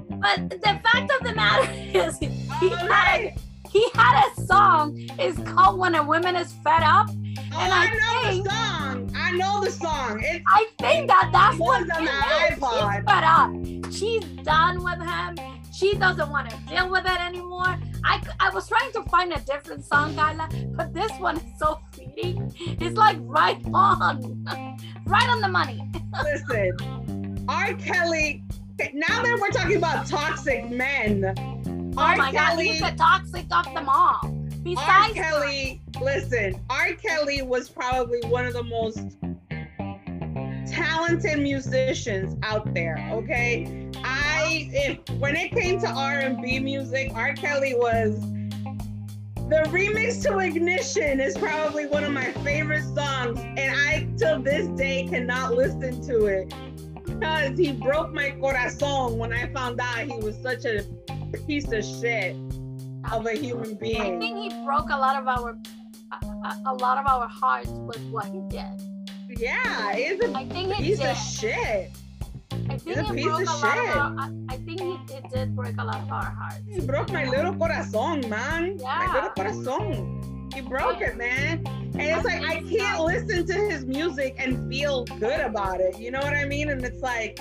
But 0.10 0.50
the 0.50 0.58
fact 0.84 1.12
of 1.12 1.26
the 1.28 1.34
matter 1.36 1.72
is, 1.98 2.18
he 2.18 2.70
had 2.70 3.20
a, 3.22 3.36
he 3.70 3.88
had 3.94 4.30
a 4.38 4.42
song. 4.42 4.94
It's 5.20 5.40
called 5.50 5.80
"When 5.80 5.96
a 5.96 6.04
Woman 6.04 6.36
Is 6.36 6.54
Fed 6.64 6.84
Up," 6.84 7.10
Oh, 7.38 7.60
And 7.60 7.74
I, 7.74 7.86
I 7.86 7.90
know 8.24 8.30
think- 8.30 8.44
the 8.46 8.50
song. 8.52 9.12
I 9.16 9.32
know 9.32 9.64
the 9.64 9.72
song. 9.72 10.22
It's 10.24 10.44
I 10.48 10.68
think 10.80 11.08
that 11.08 11.30
that's 11.32 11.58
what 11.58 11.82
on 11.92 12.04
is. 12.04 12.10
iPod. 12.60 12.94
She's 12.94 13.04
fed 13.06 13.24
up. 13.24 13.94
She's 13.94 14.44
done 14.44 14.84
with 14.84 15.02
him. 15.02 15.36
She 15.74 15.96
doesn't 15.96 16.30
want 16.30 16.50
to 16.52 16.58
deal 16.68 16.90
with 16.90 17.06
it 17.06 17.20
anymore. 17.22 17.78
I, 18.06 18.22
I 18.40 18.50
was 18.52 18.68
trying 18.68 18.92
to 18.94 19.02
find 19.04 19.34
a 19.34 19.40
different 19.42 19.84
song, 19.86 20.14
Kyla, 20.16 20.48
but 20.76 20.94
this 20.94 21.12
one 21.20 21.38
is 21.38 21.44
so 21.58 21.80
fleeting. 21.92 22.54
It's 22.60 22.96
like 22.98 23.18
right 23.22 23.60
on, 23.74 24.46
right 25.08 25.30
on 25.30 25.42
the 25.42 25.48
money. 25.48 25.90
listen. 26.24 27.46
R. 27.50 27.74
Kelly. 27.74 28.44
Now 28.94 29.22
that 29.24 29.38
we're 29.40 29.50
talking 29.50 29.78
about 29.78 30.06
toxic 30.06 30.70
men, 30.70 31.34
Oh 31.98 32.02
R. 32.02 32.16
my 32.18 32.32
God, 32.32 32.52
Kelly. 32.52 32.68
he's 32.70 32.80
the 32.82 32.92
toxic 32.98 33.46
of 33.52 33.66
them 33.74 33.88
all. 33.90 34.20
R. 34.66 34.76
Besides, 34.76 35.14
Kelly, 35.14 35.82
listen, 36.02 36.64
R. 36.70 36.94
Kelly 36.94 37.42
was 37.42 37.70
probably 37.70 38.22
one 38.30 38.46
of 38.46 38.54
the 38.54 38.64
most 38.64 39.18
talented 40.72 41.40
musicians 41.40 42.38
out 42.44 42.74
there. 42.74 42.98
Okay, 43.12 43.90
I 44.04 44.70
if 44.72 45.00
when 45.20 45.36
it 45.36 45.52
came 45.52 45.82
to 45.82 45.88
R 45.88 46.20
and 46.20 46.42
B 46.42 46.60
music, 46.60 47.12
R. 47.14 47.34
Kelly 47.34 47.76
was 47.76 48.20
the 49.50 49.64
remix 49.68 50.24
to 50.24 50.40
Ignition 50.40 51.20
is 51.20 51.38
probably 51.38 51.86
one 51.86 52.06
of 52.06 52.12
my 52.12 52.32
favorite 52.44 52.86
songs, 52.96 53.40
and 53.40 53.76
I 53.76 54.08
till 54.18 54.42
this 54.42 54.68
day 54.78 55.06
cannot 55.10 55.56
listen 55.56 56.02
to 56.08 56.26
it 56.28 56.54
because 57.04 57.58
he 57.58 57.74
broke 57.74 58.14
my 58.14 58.32
corazon 58.32 59.18
when 59.18 59.34
I 59.34 59.52
found 59.52 59.82
out 59.82 60.00
he 60.00 60.18
was 60.20 60.38
such 60.42 60.64
a 60.64 60.86
piece 61.46 61.70
of 61.72 61.84
shit 61.84 62.38
of 63.12 63.26
a 63.26 63.34
human 63.34 63.76
being. 63.76 64.02
I 64.02 64.18
think 64.20 64.38
he 64.38 64.66
broke 64.66 64.90
a 64.90 64.98
lot 64.98 65.16
of 65.22 65.28
our, 65.28 65.58
a, 66.12 66.26
a- 66.26 66.62
a 66.68 66.74
lot 66.76 66.98
of 66.98 67.06
our 67.08 67.28
hearts 67.28 67.70
with 67.70 68.02
what 68.10 68.26
he 68.26 68.42
did. 68.50 68.82
Yeah, 69.40 69.94
he's 69.96 70.22
a 70.22 70.32
I 70.36 70.46
think 70.48 70.74
he 70.74 70.84
piece 70.90 71.00
did. 71.00 71.08
of 71.10 71.18
shit. 71.18 71.92
I 72.70 72.74
he's 72.74 72.84
think 72.84 72.98
a 72.98 73.04
he 73.06 73.14
piece 73.16 73.26
broke 73.26 73.42
of 73.42 73.48
a 73.48 73.52
lot 73.66 73.78
of 73.78 73.86
shit. 73.86 73.96
our. 73.96 74.16
I, 74.20 74.32
I 74.50 74.58
think 74.58 74.80
he 74.82 75.14
it 75.16 75.24
did 75.34 75.56
break 75.56 75.76
a 75.80 75.84
lot 75.84 76.02
of 76.02 76.12
our 76.12 76.24
hearts. 76.24 76.62
He 76.70 76.82
broke 76.82 77.12
my 77.12 77.26
little 77.26 77.54
corazon, 77.56 78.30
man. 78.30 78.78
Yeah. 78.80 78.84
My 78.86 79.06
Yeah. 79.06 79.14
little 79.14 79.30
corazon. 79.32 80.50
He 80.54 80.62
broke 80.62 81.02
it, 81.02 81.18
man. 81.18 81.64
And 81.68 82.02
it's 82.02 82.24
like 82.26 82.44
I 82.44 82.62
can't 82.62 83.04
listen 83.04 83.46
to 83.48 83.54
his 83.54 83.86
music 83.86 84.36
and 84.38 84.70
feel 84.70 85.04
good 85.20 85.40
about 85.40 85.80
it. 85.82 86.00
You 86.00 86.12
know 86.12 86.20
what 86.20 86.34
I 86.36 86.46
mean? 86.46 86.70
And 86.70 86.84
it's 86.86 87.02
like 87.02 87.40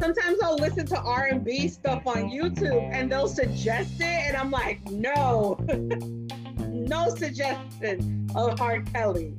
sometimes 0.00 0.38
I'll 0.42 0.56
listen 0.56 0.86
to 0.86 0.98
R&B 0.98 1.68
stuff 1.68 2.06
on 2.06 2.30
YouTube 2.30 2.90
and 2.92 3.12
they'll 3.12 3.28
suggest 3.28 4.00
it 4.00 4.04
and 4.04 4.36
I'm 4.36 4.50
like, 4.50 4.82
no. 4.90 5.58
no 6.58 7.14
suggestion 7.14 8.28
of 8.34 8.60
R. 8.60 8.80
Kelly. 8.80 9.34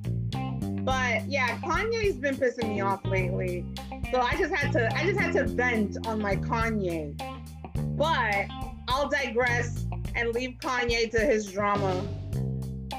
But 0.84 1.28
yeah, 1.28 1.58
Kanye's 1.60 2.16
been 2.16 2.36
pissing 2.36 2.70
me 2.70 2.82
off 2.82 3.04
lately. 3.06 3.66
So 4.12 4.20
I 4.22 4.36
just 4.36 4.54
had 4.54 4.72
to 4.74 4.96
I 4.96 5.06
just 5.06 5.20
had 5.20 5.34
to 5.34 5.46
vent 5.46 6.08
on 6.08 6.22
my 6.22 6.36
Kanye. 6.36 7.18
But 7.98 8.46
I'll 8.88 9.10
digress 9.10 9.86
and 10.16 10.30
leave 10.30 10.58
Kanye 10.60 11.10
to 11.12 11.20
his 11.20 11.52
drama. 11.52 12.04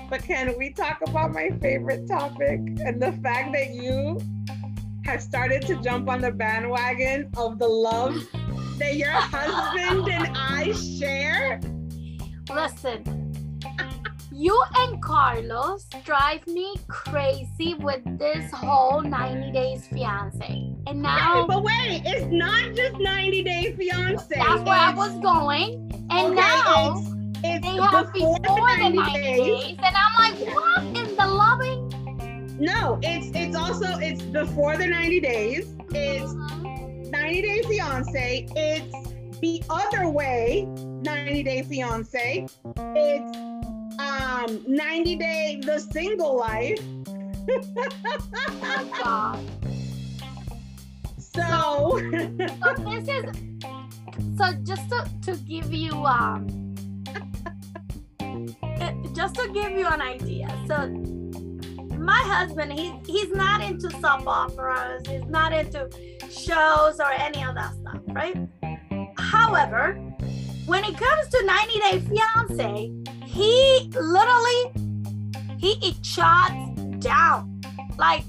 But 0.09 0.23
can 0.23 0.57
we 0.59 0.73
talk 0.73 1.01
about 1.07 1.33
my 1.33 1.51
favorite 1.61 2.07
topic 2.07 2.61
and 2.85 3.01
the 3.01 3.13
fact 3.23 3.53
that 3.53 3.71
you 3.71 4.21
have 5.05 5.23
started 5.23 5.63
to 5.63 5.77
jump 5.83 6.09
on 6.09 6.21
the 6.21 6.31
bandwagon 6.31 7.31
of 7.37 7.59
the 7.59 7.69
love 7.69 8.15
that 8.79 8.97
your 8.97 9.11
husband 9.11 10.09
and 10.09 10.37
I 10.37 10.73
share? 10.73 11.61
Listen, 12.53 13.23
you 14.33 14.61
and 14.77 15.03
Carlos 15.03 15.87
drive 16.05 16.47
me 16.47 16.75
crazy 16.89 17.75
with 17.75 18.03
this 18.19 18.51
whole 18.53 19.01
90 19.01 19.53
days 19.53 19.87
fiance. 19.89 20.75
And 20.87 21.03
now 21.03 21.47
but 21.47 21.63
wait, 21.63 22.03
it's 22.05 22.27
not 22.27 22.75
just 22.75 22.99
90 22.99 23.43
Day 23.43 23.75
Fiance. 23.77 24.27
that's 24.35 24.63
where 24.63 24.75
I 24.75 24.95
was 24.95 25.13
going. 25.21 25.91
And 26.11 26.33
okay, 26.33 26.35
now 26.35 26.99
it's, 26.99 27.09
it's 27.45 27.67
they 27.67 27.77
have 27.77 28.13
before, 28.13 28.39
before 28.41 28.77
the 28.77 28.91
90 28.91 29.13
days. 29.15 29.77
And 29.79 29.97
I'm 29.97 30.15
like, 30.19 30.55
what 30.55 30.83
in 30.85 30.93
the 30.93 31.01
loving? 31.01 31.02
No, 32.63 33.01
it's 33.03 33.29
it's 33.35 33.57
also 33.57 33.99
it's 33.99 34.23
before 34.23 34.77
the 34.77 34.87
90 34.87 35.19
days. 35.19 35.75
It's 35.91 36.33
90 36.33 37.43
Day 37.43 37.63
Fiance. 37.63 38.47
It's 38.55 39.41
the 39.41 39.65
other 39.69 40.09
way, 40.09 40.63
90 41.03 41.43
Day 41.43 41.63
Fiance. 41.65 42.47
It's 42.77 43.37
um 43.99 44.65
90 44.69 45.17
Day 45.17 45.61
The 45.61 45.81
Single 45.81 46.37
Life. 46.39 46.79
Oh, 48.65 48.91
God. 49.03 49.51
so 51.19 51.99
So 52.63 52.75
this 52.85 53.09
is 53.09 53.25
so 54.39 54.53
just 54.63 54.89
to, 54.89 55.11
to 55.23 55.37
give 55.49 55.73
you 55.73 55.93
um 56.07 56.47
uh, 58.21 58.93
just 59.17 59.35
to 59.35 59.51
give 59.53 59.73
you 59.73 59.89
an 59.89 60.01
idea. 60.01 60.47
So 60.69 61.22
my 62.03 62.21
husband, 62.27 62.73
he's 62.73 62.93
he's 63.07 63.31
not 63.31 63.61
into 63.63 63.91
soap 63.91 64.27
operas, 64.27 65.03
he's 65.07 65.25
not 65.25 65.53
into 65.53 65.89
shows 66.31 67.01
or 67.01 67.11
any 67.13 67.43
of 67.45 67.55
that 67.55 67.75
stuff, 67.75 68.01
right? 68.09 68.37
However, 69.17 69.95
when 70.67 70.85
it 70.85 70.97
comes 70.97 71.29
to 71.29 71.45
90 71.45 71.79
Day 71.81 72.01
Fiance, 72.01 72.93
he 73.25 73.91
literally 73.95 74.73
he 75.59 75.73
it 75.89 76.05
shuts 76.05 76.81
down. 76.99 77.61
Like 77.99 78.25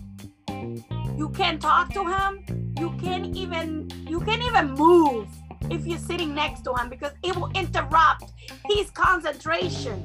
you 1.18 1.30
can't 1.36 1.62
talk 1.62 1.94
to 1.94 2.06
him, 2.06 2.74
you 2.78 2.92
can't 3.02 3.36
even 3.36 3.90
you 4.08 4.20
can't 4.22 4.44
even 4.44 4.72
move 4.72 5.28
if 5.72 5.86
you're 5.86 5.98
sitting 5.98 6.36
next 6.36 6.62
to 6.62 6.74
him 6.76 6.90
because 6.90 7.14
it 7.24 7.36
will 7.36 7.52
interrupt 7.56 8.32
his 8.66 8.90
concentration. 8.92 10.04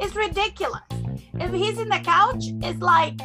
It's 0.00 0.14
ridiculous. 0.14 0.82
If 1.34 1.52
he's 1.52 1.78
in 1.78 1.88
the 1.88 2.00
couch, 2.00 2.44
it's 2.62 2.80
like 2.80 3.20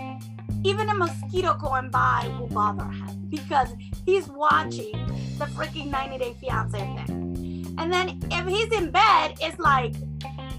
even 0.63 0.89
a 0.89 0.93
mosquito 0.93 1.53
going 1.55 1.89
by 1.89 2.33
will 2.39 2.47
bother 2.47 2.85
him 2.85 3.27
because 3.29 3.69
he's 4.05 4.27
watching 4.27 4.93
the 5.37 5.45
freaking 5.45 5.91
90 5.91 6.17
Day 6.17 6.35
Fiance 6.39 6.77
thing. 6.77 7.75
And 7.77 7.91
then 7.91 8.19
if 8.31 8.47
he's 8.47 8.71
in 8.71 8.91
bed, 8.91 9.37
it's 9.41 9.59
like, 9.59 9.93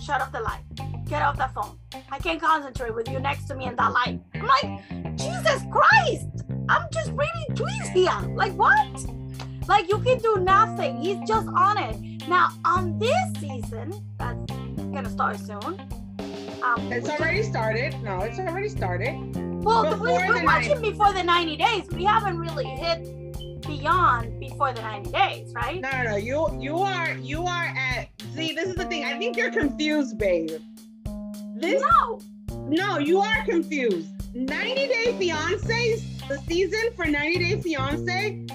shut 0.00 0.20
off 0.20 0.30
the 0.30 0.40
light, 0.40 0.62
get 1.08 1.22
off 1.22 1.36
the 1.36 1.50
phone. 1.54 1.78
I 2.10 2.18
can't 2.18 2.40
concentrate 2.40 2.94
with 2.94 3.08
you 3.08 3.18
next 3.18 3.46
to 3.46 3.54
me 3.54 3.66
in 3.66 3.76
that 3.76 3.92
light. 3.92 4.20
I'm 4.34 4.46
like, 4.46 5.16
Jesus 5.16 5.62
Christ, 5.70 6.26
I'm 6.68 6.86
just 6.92 7.10
reading 7.12 7.46
tweets 7.50 7.92
here. 7.92 8.34
Like, 8.34 8.52
what? 8.52 9.04
Like, 9.66 9.88
you 9.88 9.98
can 9.98 10.18
do 10.18 10.36
nothing. 10.36 10.96
He's 11.00 11.18
just 11.26 11.48
on 11.48 11.76
it. 11.76 12.28
Now, 12.28 12.50
on 12.64 12.98
this 12.98 13.32
season, 13.40 13.92
that's 14.18 14.52
gonna 14.76 15.10
start 15.10 15.38
soon. 15.38 15.97
Um, 16.62 16.92
it's 16.92 17.08
already 17.08 17.42
started. 17.42 17.94
No, 18.02 18.18
it's 18.20 18.38
already 18.38 18.68
started. 18.68 19.14
well, 19.62 19.84
we, 19.98 20.08
the 20.08 20.42
watching 20.44 20.80
before 20.80 21.12
the 21.12 21.22
90 21.22 21.56
days. 21.56 21.88
We 21.92 22.04
haven't 22.04 22.38
really 22.38 22.64
hit 22.64 23.62
beyond 23.62 24.40
before 24.40 24.72
the 24.72 24.82
90 24.82 25.10
days, 25.12 25.52
right? 25.54 25.80
No, 25.80 25.90
no, 25.90 26.02
no. 26.02 26.16
You 26.16 26.48
you 26.58 26.78
are 26.78 27.12
you 27.14 27.44
are 27.44 27.72
at 27.76 28.08
see, 28.34 28.54
this 28.54 28.68
is 28.68 28.74
the 28.74 28.86
thing. 28.86 29.04
I 29.04 29.18
think 29.18 29.36
you're 29.36 29.52
confused, 29.52 30.18
babe. 30.18 30.50
This 31.54 31.82
No. 32.00 32.20
No, 32.66 32.98
you 32.98 33.20
are 33.20 33.44
confused. 33.44 34.08
90 34.34 34.74
Day 34.74 35.16
Fiance, 35.18 35.96
the 36.28 36.38
season 36.46 36.90
for 36.96 37.06
90 37.06 37.38
Day 37.38 37.60
Fiance 37.60 38.46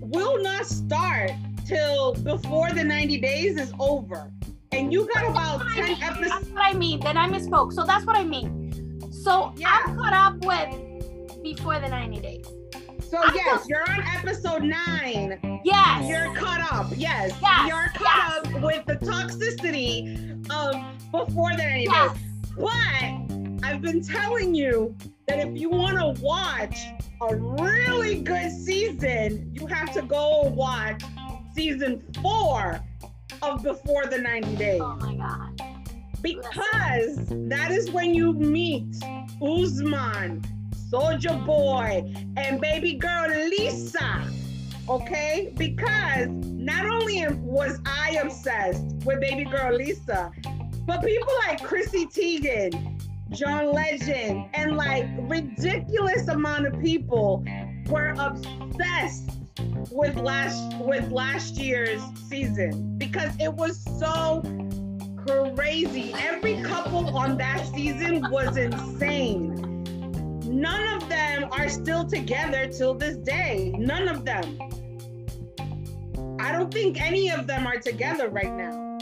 will 0.00 0.42
not 0.42 0.64
start 0.66 1.32
till 1.66 2.14
before 2.14 2.70
the 2.70 2.82
90 2.82 3.20
days 3.20 3.58
is 3.58 3.72
over. 3.78 4.30
And 4.72 4.92
you 4.92 5.08
got 5.12 5.28
about 5.28 5.66
10 5.74 5.98
That's 5.98 6.02
episodes. 6.02 6.50
what 6.50 6.62
I 6.62 6.72
mean. 6.74 7.00
Then 7.00 7.16
I 7.16 7.28
misspoke. 7.28 7.72
So 7.72 7.84
that's 7.84 8.06
what 8.06 8.16
I 8.16 8.24
mean. 8.24 9.00
So 9.12 9.52
Yeah. 9.56 9.68
I'm 9.84 9.96
caught 9.96 10.12
up 10.12 10.44
with 10.44 11.42
before 11.42 11.80
the 11.80 11.88
90 11.88 12.20
days. 12.20 12.46
So, 13.08 13.18
I'm 13.20 13.34
yes, 13.34 13.66
you're 13.68 13.90
on 13.90 14.02
episode 14.02 14.62
nine. 14.62 15.60
Yes. 15.64 16.08
You're 16.08 16.32
caught 16.36 16.60
up. 16.72 16.92
Yes. 16.96 17.36
Yes, 17.42 17.68
You're 17.68 17.88
caught 17.94 18.46
up 18.46 18.62
with 18.62 18.86
the 18.86 18.94
toxicity 19.04 20.48
of 20.48 20.76
before 21.10 21.50
the 21.50 21.56
90 21.64 21.84
yes. 21.90 22.12
days. 22.12 22.22
But 22.56 23.66
I've 23.66 23.82
been 23.82 24.00
telling 24.00 24.54
you 24.54 24.94
that 25.26 25.40
if 25.40 25.58
you 25.58 25.70
want 25.70 25.96
to 25.98 26.22
watch 26.22 26.76
a 27.20 27.34
really 27.34 28.20
good 28.20 28.52
season, 28.52 29.50
you 29.54 29.66
have 29.66 29.92
to 29.94 30.02
go 30.02 30.42
watch 30.54 31.02
season 31.52 32.04
four 32.22 32.80
of 33.42 33.62
Before 33.62 34.06
the 34.06 34.18
90 34.18 34.56
Days. 34.56 34.80
Oh 34.82 34.96
my 34.96 35.14
God. 35.14 35.62
Because 36.22 37.26
that 37.48 37.70
is 37.70 37.90
when 37.90 38.14
you 38.14 38.32
meet 38.32 38.94
Usman, 39.42 40.44
Soldier 40.90 41.40
Boy, 41.46 42.12
and 42.36 42.60
baby 42.60 42.94
girl 42.94 43.28
Lisa. 43.48 44.30
Okay? 44.88 45.52
Because 45.56 46.28
not 46.28 46.84
only 46.84 47.26
was 47.28 47.78
I 47.86 48.18
obsessed 48.22 48.84
with 49.04 49.20
baby 49.20 49.44
girl 49.44 49.74
Lisa, 49.74 50.30
but 50.86 51.02
people 51.02 51.32
like 51.46 51.62
Chrissy 51.62 52.06
Teigen, 52.06 53.00
John 53.30 53.72
Legend, 53.72 54.46
and 54.54 54.76
like 54.76 55.06
ridiculous 55.20 56.28
amount 56.28 56.66
of 56.66 56.78
people 56.80 57.44
were 57.88 58.14
obsessed 58.18 59.39
with 59.90 60.16
last 60.16 60.76
with 60.78 61.10
last 61.10 61.56
year's 61.56 62.02
season 62.28 62.96
because 62.98 63.32
it 63.40 63.52
was 63.52 63.80
so 63.98 64.42
crazy. 65.54 66.12
Every 66.18 66.62
couple 66.62 67.16
on 67.16 67.36
that 67.38 67.66
season 67.74 68.30
was 68.30 68.56
insane. 68.56 69.54
None 70.44 70.88
of 71.02 71.08
them 71.08 71.48
are 71.52 71.68
still 71.68 72.04
together 72.06 72.66
till 72.66 72.94
this 72.94 73.16
day. 73.18 73.74
None 73.78 74.08
of 74.08 74.24
them. 74.24 74.58
I 76.40 76.52
don't 76.52 76.72
think 76.72 77.00
any 77.00 77.30
of 77.30 77.46
them 77.46 77.66
are 77.66 77.78
together 77.78 78.28
right 78.28 78.52
now. 78.52 78.98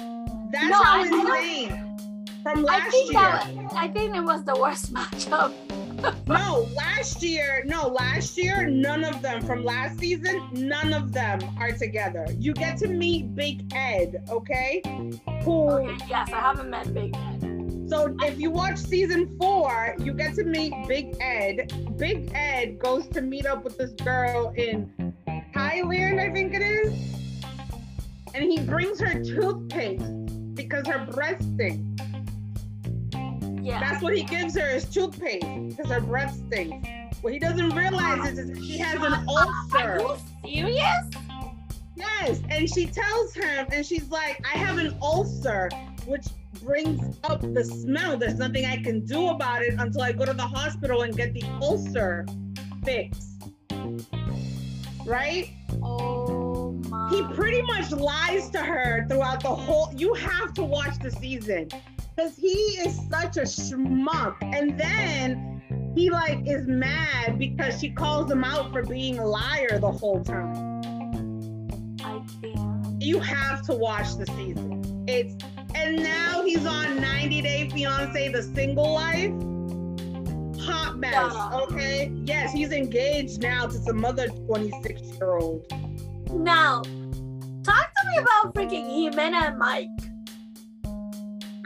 That's 0.53 0.68
No, 0.71 0.83
how 0.83 1.01
I- 1.01 1.03
I 1.03 1.07
insane. 1.07 1.85
From 2.42 2.59
I 2.61 2.62
last 2.62 2.90
think 2.90 3.12
year. 3.12 3.21
that 3.21 3.49
I 3.75 3.88
think 3.88 4.14
it 4.16 4.23
was 4.23 4.44
the 4.44 4.55
worst 4.59 4.92
matchup. 4.94 5.53
No, 6.26 6.68
last 6.76 7.22
year, 7.22 7.62
no, 7.66 7.88
last 7.88 8.37
year, 8.37 8.66
none 8.66 9.02
of 9.04 9.22
them 9.22 9.40
from 9.44 9.64
last 9.64 9.98
season, 9.98 10.48
none 10.52 10.92
of 10.92 11.12
them 11.12 11.40
are 11.58 11.72
together. 11.72 12.26
You 12.38 12.52
get 12.52 12.76
to 12.78 12.88
meet 12.88 13.34
Big 13.34 13.72
Ed, 13.74 14.24
okay? 14.28 14.82
Who, 15.42 15.68
Okay, 15.70 16.04
yes, 16.08 16.30
I 16.32 16.40
haven't 16.40 16.70
met 16.70 16.92
Big 16.92 17.16
Ed. 17.16 17.88
so 17.88 18.14
if 18.20 18.38
you 18.38 18.50
watch 18.50 18.78
season 18.78 19.37
four, 19.40 19.94
you 19.98 20.12
get 20.12 20.34
to 20.34 20.44
meet 20.44 20.72
Big 20.87 21.16
Ed. 21.20 21.72
Big 21.96 22.30
Ed 22.34 22.78
goes 22.78 23.06
to 23.08 23.22
meet 23.22 23.46
up 23.46 23.64
with 23.64 23.78
this 23.78 23.92
girl 23.92 24.52
in 24.56 25.14
Thailand, 25.54 26.20
I 26.20 26.30
think 26.32 26.52
it 26.54 26.62
is. 26.62 26.92
And 28.34 28.44
he 28.44 28.61
brings 28.61 29.00
her 29.00 29.14
toothpaste 29.24 30.04
because 30.54 30.87
her 30.87 31.06
breath 31.11 31.42
stinks. 31.54 31.88
Yeah. 33.68 33.81
That's 33.81 34.02
what 34.02 34.16
he 34.16 34.22
gives 34.22 34.57
her 34.57 34.66
is 34.66 34.87
toothpaste 34.87 35.44
because 35.68 35.90
her 35.90 36.00
breath 36.00 36.35
stinks. 36.46 36.88
What 37.20 37.35
he 37.35 37.38
doesn't 37.38 37.68
realize 37.76 38.38
is 38.38 38.48
that 38.48 38.64
she 38.64 38.78
has 38.78 38.94
an 38.94 39.26
ulcer. 39.28 40.00
Are 40.00 40.48
you 40.48 40.62
serious? 40.62 41.11
Yes, 41.94 42.40
and 42.48 42.66
she 42.72 42.87
tells 42.87 43.35
him, 43.35 43.66
and 43.70 43.85
she's 43.85 44.09
like, 44.09 44.40
I 44.50 44.57
have 44.57 44.78
an 44.78 44.96
ulcer, 45.02 45.68
which 46.07 46.28
brings 46.62 47.18
up 47.24 47.42
the 47.42 47.62
smell. 47.62 48.16
There's 48.16 48.38
nothing 48.38 48.64
I 48.64 48.83
can 48.83 49.04
do 49.04 49.28
about 49.28 49.61
it 49.61 49.74
until 49.78 50.00
I 50.00 50.12
go 50.12 50.24
to 50.24 50.33
the 50.33 50.42
hospital 50.46 51.02
and 51.02 51.14
get 51.14 51.35
the 51.35 51.44
ulcer 51.61 52.24
fixed. 52.87 53.42
Right? 55.04 55.50
Oh 55.83 56.72
my. 56.88 57.11
He 57.11 57.22
pretty 57.35 57.61
much 57.61 57.90
lies 57.90 58.48
to 58.50 58.61
her 58.61 59.04
throughout 59.11 59.42
the 59.42 59.54
whole. 59.54 59.92
You 59.94 60.14
have 60.14 60.54
to 60.54 60.64
watch 60.64 60.98
the 61.00 61.11
season 61.11 61.68
because 62.18 62.37
he 62.37 62.48
is 62.48 62.98
such 63.09 63.37
a 63.37 63.42
schmuck. 63.42 64.37
And 64.42 64.78
then 64.78 65.92
he 65.94 66.11
like 66.11 66.40
is 66.46 66.66
mad 66.66 67.38
because 67.38 67.78
she 67.78 67.90
calls 67.90 68.31
him 68.31 68.42
out 68.42 68.72
for 68.72 68.83
being 68.83 69.18
a 69.20 69.26
liar 69.26 69.78
the 69.78 69.90
whole 69.90 70.22
time. 70.24 70.81
I 72.02 72.20
can't. 72.42 73.00
You 73.00 73.20
have 73.20 73.62
to 73.66 73.74
watch 73.74 74.16
the 74.16 74.26
season. 74.26 75.04
It's 75.07 75.37
and 75.76 76.02
now 76.02 76.42
he's 76.44 76.66
on 76.66 77.00
90 77.00 77.42
Day 77.42 77.70
Fiance, 77.70 78.28
the 78.33 78.42
single 78.42 78.92
life. 78.92 79.33
Hot 80.64 80.98
mess. 80.98 81.33
Okay. 81.62 82.11
Yes, 82.24 82.52
he's 82.52 82.72
engaged 82.72 83.42
now 83.42 83.66
to 83.66 83.74
some 83.74 84.04
other 84.04 84.26
26 84.28 85.02
year 85.02 85.37
old. 85.37 85.64
Now, 86.33 86.83
talk 87.62 87.92
to 87.94 88.09
me 88.11 88.18
about 88.18 88.54
freaking 88.54 88.90
Jimena 88.90 89.50
and 89.50 89.59
Mike. 89.59 90.08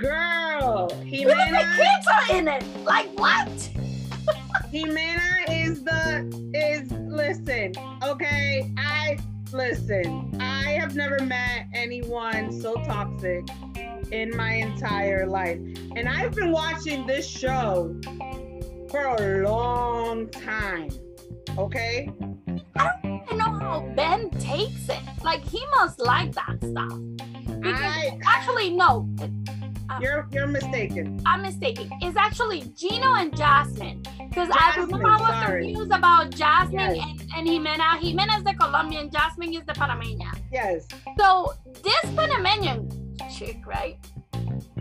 Girl, 0.03 0.91
Even 1.07 1.29
the 1.29 1.35
Jimena, 1.35 1.77
kids 1.77 2.07
are 2.09 2.37
in 2.37 2.49
it. 2.49 2.65
Like 2.85 3.09
what? 3.21 3.47
Jimena 4.73 5.45
is 5.49 5.85
the 5.85 6.51
is 6.53 6.91
listen, 6.91 7.73
okay? 8.03 8.73
I 8.77 9.17
listen. 9.53 10.37
I 10.41 10.71
have 10.73 10.97
never 10.97 11.21
met 11.23 11.67
anyone 11.73 12.51
so 12.51 12.75
toxic 12.83 13.47
in 14.11 14.37
my 14.37 14.55
entire 14.55 15.25
life. 15.25 15.61
And 15.95 16.09
I've 16.09 16.35
been 16.35 16.51
watching 16.51 17.07
this 17.07 17.25
show 17.25 17.95
for 18.91 19.05
a 19.05 19.49
long 19.49 20.29
time. 20.31 20.91
Okay? 21.57 22.11
I 22.77 22.93
don't 23.05 23.39
know 23.39 23.59
how 23.61 23.93
Ben 23.95 24.31
takes 24.31 24.89
it. 24.89 25.01
Like 25.23 25.45
he 25.45 25.65
must 25.77 26.01
like 26.01 26.33
that 26.33 26.57
stuff. 26.59 26.99
Because 27.63 27.81
I 27.81 28.19
actually, 28.27 28.71
no, 28.71 29.09
Uh, 29.97 29.99
you're 30.01 30.29
you're 30.33 30.47
mistaken. 30.47 31.21
I'm 31.27 31.43
mistaken. 31.43 31.91
It's 32.01 32.17
actually 32.17 32.63
Gino 32.77 33.15
and 33.15 33.37
Jasmine. 33.37 34.03
Because 34.29 34.49
I 34.53 34.75
remember 34.79 35.07
I 35.09 35.17
was 35.21 35.29
sorry. 35.47 35.65
confused 35.67 35.93
about 35.93 36.31
Jasmine 36.31 36.97
Yes. 36.97 37.07
and, 37.07 37.21
and 37.37 37.49
Jimena. 37.49 37.99
Jimena 38.01 38.39
is 38.39 38.45
the 38.45 38.55
Colombian, 38.55 39.11
Jasmine 39.11 39.53
is 39.55 39.65
the 39.67 39.73
Panameña. 39.75 40.33
Yes. 40.51 40.87
So 41.19 41.53
this 41.83 42.11
Panamanian 42.17 42.89
chick, 43.37 43.59
right? 43.67 43.99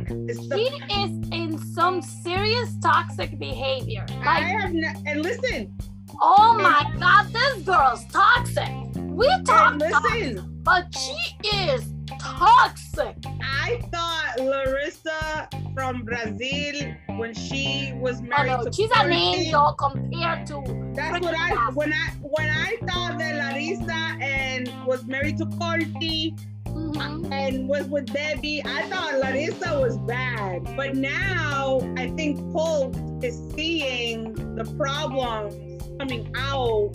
She 0.08 0.66
is 1.02 1.30
in 1.32 1.58
some 1.74 2.02
serious 2.02 2.76
toxic 2.82 3.38
behavior. 3.40 4.06
Like, 4.20 4.28
I 4.28 4.40
have 4.42 4.74
ne- 4.74 4.96
and 5.06 5.22
listen, 5.24 5.78
oh 6.22 6.54
my 6.58 6.90
god, 7.00 7.32
this 7.34 7.64
girl's 7.64 8.06
toxic. 8.08 8.70
We 8.96 9.28
talk 9.44 9.74
and 9.74 9.82
toxic, 9.82 10.38
but 10.64 10.94
she 10.96 11.48
is 11.58 11.94
toxic. 12.20 13.16
I 13.42 13.82
thought 13.92 14.40
Larissa 14.40 15.50
from 15.74 16.04
Brazil 16.04 16.94
when 17.18 17.34
she 17.34 17.94
was 17.96 18.22
married. 18.22 18.52
Oh 18.52 18.58
married 18.58 18.66
no, 18.66 18.72
to 18.72 18.74
she's 18.74 18.92
an 18.96 19.12
angel 19.12 19.74
compared 19.74 20.48
to 20.48 20.62
That's 20.96 21.20
what 21.24 21.36
I 21.36 21.70
when 21.74 21.94
I 21.94 22.10
when 22.22 22.50
I 22.50 22.76
thought 22.88 23.18
that 23.20 23.36
Larissa 23.36 24.18
and 24.22 24.70
was 24.86 25.06
married 25.06 25.38
to 25.38 25.46
Corty 25.46 26.38
Mhm. 26.68 27.32
and 27.32 27.68
was 27.68 27.88
with 27.88 28.06
Debbie, 28.12 28.62
I 28.66 28.84
thought 28.90 29.20
Larissa 29.20 29.80
was 29.80 29.98
bad. 30.00 30.64
But 30.76 30.96
now 30.96 31.80
I 31.98 32.10
think 32.12 32.40
Colt 32.54 32.96
is 33.24 33.40
seeing 33.54 34.34
the 34.56 34.66
problems 34.78 35.56
coming 36.00 36.32
out 36.36 36.92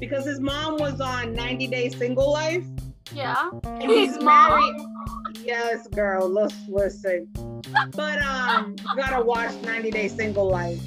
because 0.00 0.24
his 0.24 0.40
mom 0.40 0.78
was 0.78 1.00
on 1.00 1.34
90 1.34 1.66
Day 1.68 1.88
Single 1.90 2.32
Life. 2.32 2.64
Yeah. 3.14 3.50
And 3.64 3.82
he's 3.90 4.18
married. 4.22 4.74
Yes, 5.44 5.86
girl. 5.88 6.28
Let's 6.28 6.54
listen. 6.68 7.28
But 7.94 8.22
um, 8.22 8.76
you 8.78 8.96
gotta 8.96 9.24
watch 9.24 9.54
90 9.62 9.90
Day 9.90 10.08
Single 10.08 10.48
Life 10.50 10.80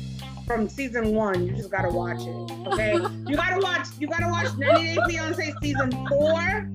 from 0.45 0.69
season 0.69 1.13
one. 1.13 1.45
You 1.45 1.53
just 1.55 1.71
gotta 1.71 1.89
watch 1.89 2.21
it. 2.21 2.67
Okay. 2.67 2.93
You 3.27 3.35
gotta 3.35 3.59
watch. 3.61 3.87
You 3.99 4.07
gotta 4.07 4.27
watch 4.29 4.55
90 4.57 4.95
Day 4.95 4.97
Fiance 5.07 5.53
season 5.61 5.91
four 6.07 6.69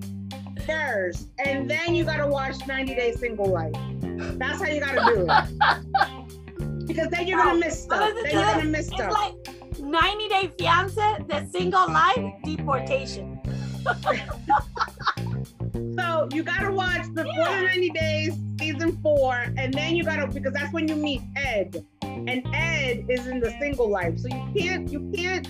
first, 0.67 1.29
and 1.45 1.71
then 1.71 1.95
you 1.95 2.05
gotta 2.05 2.27
watch 2.27 2.57
90 2.67 2.95
Day 2.95 3.13
Single 3.13 3.47
Life. 3.47 3.75
That's 4.39 4.61
how 4.61 4.69
you 4.69 4.81
gotta 4.81 5.15
do 5.15 5.27
it. 5.29 6.87
Because 6.87 7.09
then 7.11 7.27
you're 7.29 7.39
gonna 7.39 7.59
miss 7.59 7.83
stuff. 7.85 8.01
What 8.01 8.17
is 8.17 8.25
it 8.25 8.33
Then 8.33 8.33
you're 8.43 8.55
gonna 8.55 8.65
miss 8.65 8.89
It's 8.89 8.97
stuff. 8.97 9.13
like 9.13 9.81
90 9.81 10.29
Day 10.29 10.51
Fiance, 10.59 11.25
the 11.29 11.47
single 11.51 11.87
life, 11.89 12.33
deportation. 12.45 13.41
So 16.21 16.29
you 16.35 16.43
gotta 16.43 16.71
watch 16.71 17.07
before 17.15 17.33
the 17.33 17.63
90 17.63 17.91
days, 17.91 18.37
season 18.59 19.01
four, 19.03 19.37
and 19.57 19.73
then 19.73 19.97
you 19.97 20.05
gotta 20.05 20.27
because 20.27 20.53
that's 20.53 20.71
when 20.71 20.87
you 20.87 20.95
meet 20.95 21.23
Ed. 21.35 21.83
And 22.03 22.47
Ed 22.53 23.07
is 23.09 23.27
in 23.27 23.41
the 23.41 23.51
single 23.59 23.89
life. 23.89 24.19
So 24.19 24.29
you 24.29 24.53
can't 24.55 24.93
you 24.93 25.11
can't 25.17 25.49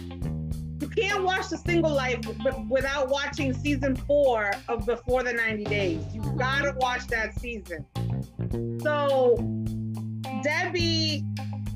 you 0.80 0.88
can't 0.88 1.24
watch 1.24 1.48
the 1.48 1.56
single 1.56 1.92
life 1.92 2.20
without 2.68 3.08
watching 3.08 3.52
season 3.52 3.96
four 3.96 4.52
of 4.68 4.86
Before 4.86 5.24
the 5.24 5.32
90 5.32 5.64
Days. 5.64 6.04
You 6.14 6.22
gotta 6.38 6.72
watch 6.76 7.08
that 7.08 7.36
season. 7.40 7.84
So 8.80 9.34
Debbie 10.44 11.24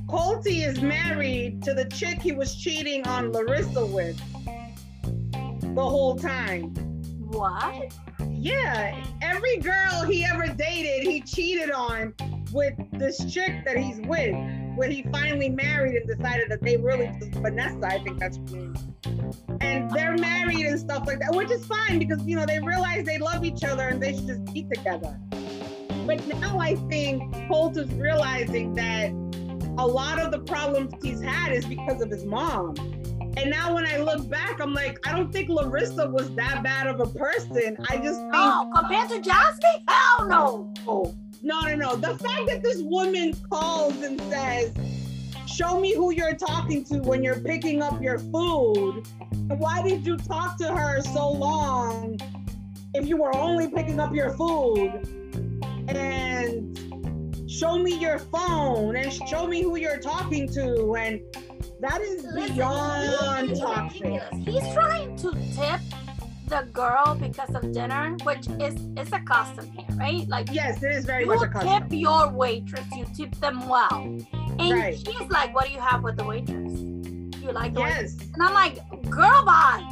Colty 0.07 0.65
is 0.65 0.81
married 0.81 1.65
to 1.65 1.75
the 1.75 1.87
chick 1.87 2.23
he 2.23 2.31
was 2.31 2.55
cheating 2.55 3.05
on 3.09 3.33
Larissa 3.33 3.87
with 3.87 4.17
the 5.33 5.83
whole 5.83 6.15
time. 6.15 6.73
What? 7.19 7.93
Yeah, 8.45 9.03
every 9.23 9.57
girl 9.57 10.03
he 10.07 10.23
ever 10.23 10.47
dated, 10.49 11.11
he 11.11 11.23
cheated 11.23 11.71
on 11.71 12.13
with 12.53 12.75
this 12.93 13.25
chick 13.33 13.65
that 13.65 13.79
he's 13.79 13.99
with. 14.03 14.35
when 14.77 14.91
he 14.91 15.03
finally 15.11 15.49
married 15.49 15.95
and 15.95 16.07
decided 16.07 16.51
that 16.51 16.61
they 16.61 16.77
really 16.77 17.11
Vanessa, 17.37 17.87
I 17.87 18.01
think 18.01 18.19
that's 18.19 18.37
name. 18.37 18.75
And 19.63 19.91
they're 19.93 20.19
married 20.19 20.67
and 20.67 20.79
stuff 20.79 21.07
like 21.07 21.21
that, 21.21 21.35
which 21.35 21.51
is 21.51 21.65
fine 21.65 21.99
because 21.99 22.23
you 22.27 22.37
know 22.37 22.45
they 22.45 22.59
realize 22.61 23.07
they 23.07 23.17
love 23.17 23.47
each 23.47 23.65
other 23.65 23.89
and 23.89 24.03
they 24.03 24.13
should 24.13 24.27
just 24.27 24.45
be 24.53 24.65
together. 24.65 25.19
But 26.07 26.27
now 26.27 26.59
I 26.59 26.75
think 26.91 27.33
Colt 27.49 27.79
is 27.79 27.91
realizing 27.95 28.75
that 28.75 29.09
a 29.79 29.87
lot 29.87 30.19
of 30.19 30.33
the 30.33 30.41
problems 30.41 30.93
he's 31.03 31.23
had 31.23 31.53
is 31.53 31.65
because 31.65 32.03
of 32.03 32.11
his 32.11 32.27
mom. 32.27 32.75
And 33.37 33.51
now 33.51 33.75
when 33.75 33.87
I 33.87 33.99
look 33.99 34.29
back, 34.29 34.61
I'm 34.61 34.73
like, 34.73 35.05
I 35.07 35.13
don't 35.13 35.33
think 35.33 35.49
Larissa 35.49 36.09
was 36.09 36.35
that 36.37 36.63
bad 36.63 36.87
of 36.87 37.01
a 37.01 37.07
person. 37.07 37.77
I 37.91 37.97
just 37.97 38.21
think. 38.21 38.33
Oh, 38.35 38.71
compared 38.75 39.09
to 39.11 39.21
Jasmine? 39.21 39.85
Hell 39.89 40.29
no. 40.29 40.75
Oh, 40.87 41.15
no, 41.43 41.61
no, 41.63 41.75
no. 41.75 41.97
The 41.97 42.17
fact 42.19 42.47
that 42.47 42.63
this 42.63 42.81
woman 42.83 43.35
calls 43.51 44.03
and 44.03 44.21
says, 44.23 44.73
Show 45.47 45.79
me 45.79 45.95
who 45.95 46.11
you're 46.11 46.35
talking 46.35 46.85
to 46.87 46.99
when 47.01 47.23
you're 47.23 47.39
picking 47.39 47.81
up 47.83 48.03
your 48.03 48.19
food. 48.19 49.05
Why 49.47 49.83
did 49.83 50.05
you 50.05 50.17
talk 50.17 50.57
to 50.59 50.75
her 50.75 51.01
so 51.03 51.31
long 51.31 52.19
if 52.95 53.07
you 53.07 53.17
were 53.17 53.35
only 53.37 53.69
picking 53.69 54.01
up 54.01 54.15
your 54.15 54.31
food? 54.31 55.07
And 55.89 56.77
show 57.49 57.79
me 57.79 57.97
your 57.99 58.19
phone 58.19 58.97
and 58.97 59.13
show 59.13 59.47
me 59.47 59.63
who 59.63 59.77
you're 59.77 60.01
talking 60.01 60.49
to. 60.55 60.97
And 60.97 61.21
that 61.89 62.01
is 62.01 62.25
Listen, 62.25 62.55
beyond 62.57 63.49
he's 63.51 63.61
toxic. 63.61 64.23
He's 64.47 64.73
trying 64.73 65.17
to 65.19 65.31
tip 65.55 65.81
the 66.49 66.63
girl 66.73 67.17
because 67.21 67.55
of 67.55 67.73
dinner, 67.73 68.17
which 68.25 68.47
is 68.61 68.75
is 68.99 69.13
a 69.13 69.21
custom 69.21 69.71
here, 69.73 69.87
right? 69.97 70.27
Like 70.29 70.49
Yes, 70.53 70.83
it 70.83 70.93
is 70.93 71.05
very 71.05 71.25
much 71.25 71.43
a 71.43 71.49
custom. 71.49 71.69
You 71.73 71.81
tip 71.81 71.89
your 71.93 72.31
waitress, 72.31 72.87
you 72.97 73.07
tip 73.17 73.35
them 73.37 73.69
well. 73.69 74.03
And 74.59 74.73
Right. 74.73 74.97
she's 74.97 75.29
like, 75.31 75.55
What 75.55 75.67
do 75.67 75.73
you 75.73 75.81
have 75.81 76.03
with 76.03 76.17
the 76.17 76.25
waitress? 76.25 76.73
You 77.43 77.53
like 77.53 77.75
the 77.75 77.83
waitress? 77.83 78.17
Yes, 78.19 78.29
And 78.35 78.43
I'm 78.43 78.55
like, 78.55 78.77
girl 79.11 79.45
bye. 79.45 79.83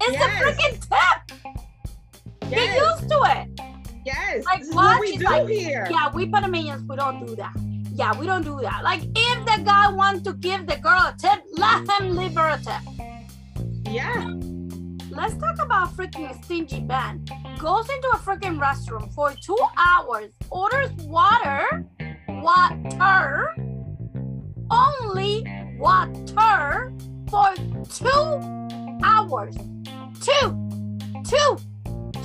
It's 0.00 0.12
Yes. 0.12 0.42
a 0.42 0.44
freaking 0.44 0.76
tip. 0.88 1.20
Get 2.50 2.74
used 2.76 3.08
to 3.08 3.18
it. 3.34 3.60
yes. 4.04 4.44
Like, 4.44 4.60
this 4.60 4.68
is 4.68 4.74
what? 4.74 4.84
what 4.84 5.00
we 5.00 5.12
She's 5.12 5.18
do 5.20 5.24
like, 5.26 5.48
here. 5.48 5.86
Yeah, 5.90 6.10
we 6.12 6.26
Panamanians, 6.26 6.82
we 6.88 6.96
don't 6.96 7.24
do 7.26 7.36
that. 7.36 7.54
Yeah, 8.02 8.18
we 8.18 8.26
don't 8.26 8.42
do 8.42 8.58
that. 8.62 8.82
Like, 8.82 9.02
if 9.14 9.44
the 9.46 9.62
guy 9.64 9.88
wants 9.92 10.22
to 10.22 10.32
give 10.32 10.66
the 10.66 10.74
girl 10.74 11.02
a 11.02 11.14
tip, 11.16 11.40
let 11.52 11.88
him 11.88 12.16
leave 12.16 12.34
her 12.34 12.48
a 12.48 12.58
tip. 12.58 12.82
Yeah. 13.88 14.34
Let's 15.08 15.36
talk 15.36 15.60
about 15.60 15.96
freaking 15.96 16.44
stingy 16.44 16.80
Ben. 16.80 17.24
Goes 17.60 17.88
into 17.88 18.08
a 18.12 18.16
freaking 18.16 18.58
restroom 18.58 19.14
for 19.14 19.32
two 19.34 19.56
hours, 19.78 20.32
orders 20.50 20.90
water, 21.04 21.86
water, 22.28 23.54
only 24.68 25.46
water 25.78 26.92
for 27.30 27.54
two 27.88 28.98
hours. 29.04 29.54
Two, 30.20 30.98
two, 31.22 31.56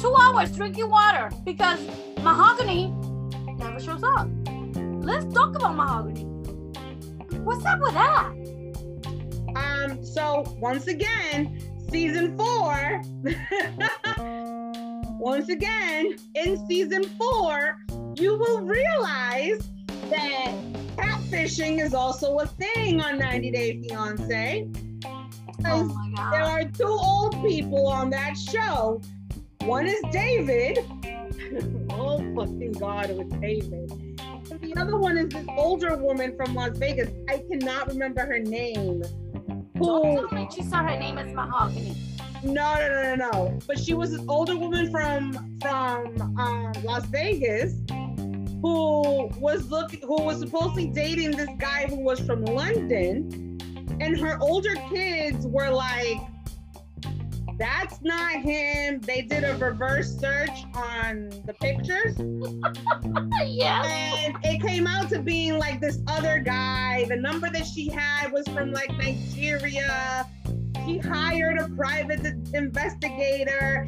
two 0.01 0.15
hours 0.19 0.55
drinking 0.55 0.89
water 0.89 1.29
because 1.45 1.79
mahogany 2.23 2.91
never 3.59 3.79
shows 3.79 4.01
up. 4.01 4.27
Let's 5.07 5.33
talk 5.33 5.55
about 5.55 5.77
mahogany. 5.77 6.25
What's 7.45 7.65
up 7.65 7.79
with 7.79 7.93
that? 7.93 8.29
Um, 9.55 10.03
so 10.03 10.43
once 10.59 10.87
again, 10.87 11.61
season 11.89 12.37
four. 12.37 13.01
once 15.17 15.47
again, 15.47 16.17
in 16.35 16.67
season 16.67 17.05
four, 17.17 17.77
you 18.17 18.37
will 18.37 18.63
realize 18.63 19.71
that 20.09 20.53
catfishing 20.97 21.81
is 21.81 21.93
also 21.93 22.39
a 22.39 22.45
thing 22.45 22.99
on 22.99 23.17
90 23.17 23.51
Day 23.51 23.81
Fiance. 23.83 24.67
Oh 25.65 25.87
there 26.31 26.43
are 26.43 26.65
two 26.65 26.83
old 26.83 27.41
people 27.47 27.87
on 27.87 28.09
that 28.09 28.37
show. 28.37 29.01
One 29.61 29.87
is 29.87 30.01
David. 30.11 30.79
oh 31.91 32.17
fucking 32.35 32.73
god, 32.73 33.09
it 33.09 33.15
was 33.15 33.29
David. 33.39 33.89
And 34.77 34.87
the 34.87 34.93
other 34.93 35.01
one 35.01 35.17
is 35.17 35.29
this 35.29 35.45
older 35.57 35.97
woman 35.97 36.35
from 36.37 36.53
Las 36.53 36.77
Vegas. 36.77 37.09
I 37.27 37.41
cannot 37.49 37.87
remember 37.87 38.21
her 38.21 38.37
name. 38.37 39.01
Who? 39.79 40.03
tell 40.03 40.27
me 40.31 40.47
she 40.53 40.61
said 40.61 40.83
her 40.83 40.99
name 40.99 41.17
is 41.17 41.33
mahogany. 41.33 41.95
No, 42.43 42.75
no, 42.75 42.87
no, 42.87 43.15
no, 43.15 43.31
no. 43.31 43.59
But 43.65 43.79
she 43.79 43.95
was 43.95 44.11
this 44.11 44.21
older 44.27 44.55
woman 44.55 44.91
from 44.91 45.57
from 45.61 46.21
um, 46.39 46.73
Las 46.83 47.07
Vegas 47.07 47.73
who 48.61 49.29
was 49.39 49.71
looking, 49.71 50.01
who 50.01 50.21
was 50.21 50.39
supposedly 50.41 50.85
dating 50.87 51.31
this 51.31 51.49
guy 51.57 51.87
who 51.87 51.95
was 51.95 52.19
from 52.19 52.45
London, 52.45 53.57
and 53.99 54.19
her 54.19 54.37
older 54.41 54.75
kids 54.91 55.47
were 55.47 55.71
like, 55.71 56.19
"That's 57.57 58.01
not 58.01 58.41
him." 58.41 58.99
They 59.01 59.21
did 59.21 59.43
a 59.43 59.55
reverse 59.57 60.17
search 60.19 60.65
on 60.73 61.29
the 61.45 61.53
pictures, 61.59 62.15
yes. 63.45 63.85
and 64.25 64.37
it 64.43 64.61
came 64.61 64.87
out 64.87 65.09
to 65.09 65.19
being 65.19 65.57
like 65.57 65.79
this 65.81 65.99
other 66.07 66.39
guy. 66.39 67.05
The 67.07 67.15
number 67.15 67.49
that 67.49 67.65
she 67.65 67.89
had 67.89 68.31
was 68.31 68.47
from 68.47 68.71
like 68.71 68.91
Nigeria. 68.97 70.27
She 70.85 70.99
hired 70.99 71.59
a 71.59 71.67
private 71.69 72.25
investigator. 72.53 73.87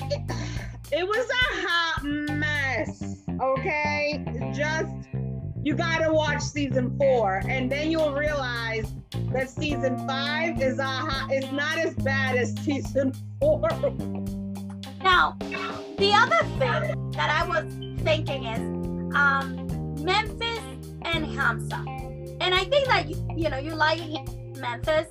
It, 0.00 0.22
it 0.92 1.06
was 1.06 1.26
a 1.30 1.66
hot 1.66 2.04
mess. 2.04 3.24
Okay, 3.40 4.24
just 4.52 4.94
you 5.64 5.74
gotta 5.74 6.12
watch 6.12 6.42
season 6.42 6.96
four, 6.98 7.40
and 7.48 7.72
then 7.72 7.90
you'll 7.90 8.12
realize 8.12 8.92
that 9.32 9.48
season 9.48 9.96
five 10.06 10.60
is 10.60 10.78
hot, 10.78 11.32
is 11.32 11.50
not 11.52 11.78
as 11.78 11.94
bad 11.94 12.36
as 12.36 12.54
season 12.64 13.14
four. 13.40 13.68
Now, 15.02 15.36
the 15.98 16.12
other 16.14 16.44
thing 16.58 17.10
that 17.12 17.30
I 17.30 17.48
was 17.48 17.64
thinking 18.02 18.44
is 18.44 18.60
um, 19.16 19.66
Memphis 20.02 20.60
and 21.02 21.24
Hamza. 21.24 21.82
And 22.40 22.54
I 22.54 22.64
think 22.64 22.86
that, 22.88 23.08
you, 23.08 23.16
you 23.34 23.48
know, 23.48 23.58
you 23.58 23.74
like 23.74 24.00
Memphis. 24.58 25.06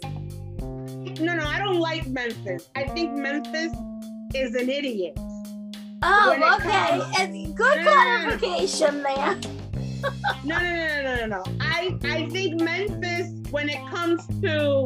No, 1.20 1.36
no, 1.36 1.46
I 1.46 1.58
don't 1.60 1.80
like 1.80 2.08
Memphis. 2.08 2.70
I 2.76 2.84
think 2.90 3.14
Memphis 3.14 3.74
is 4.36 4.56
an 4.56 4.70
idiot. 4.70 5.18
Oh, 6.04 6.58
okay. 6.60 7.02
It's 7.24 7.54
good 7.54 7.78
no. 7.78 7.92
clarification 7.92 9.04
there. 9.04 9.40
No, 10.44 10.58
no, 10.58 10.62
no, 10.62 11.02
no, 11.04 11.16
no, 11.16 11.26
no. 11.26 11.44
I, 11.60 11.98
I 12.04 12.30
think 12.30 12.62
Memphis, 12.62 13.32
when 13.52 13.70
it 13.70 13.86
comes 13.88 14.26
to, 14.42 14.86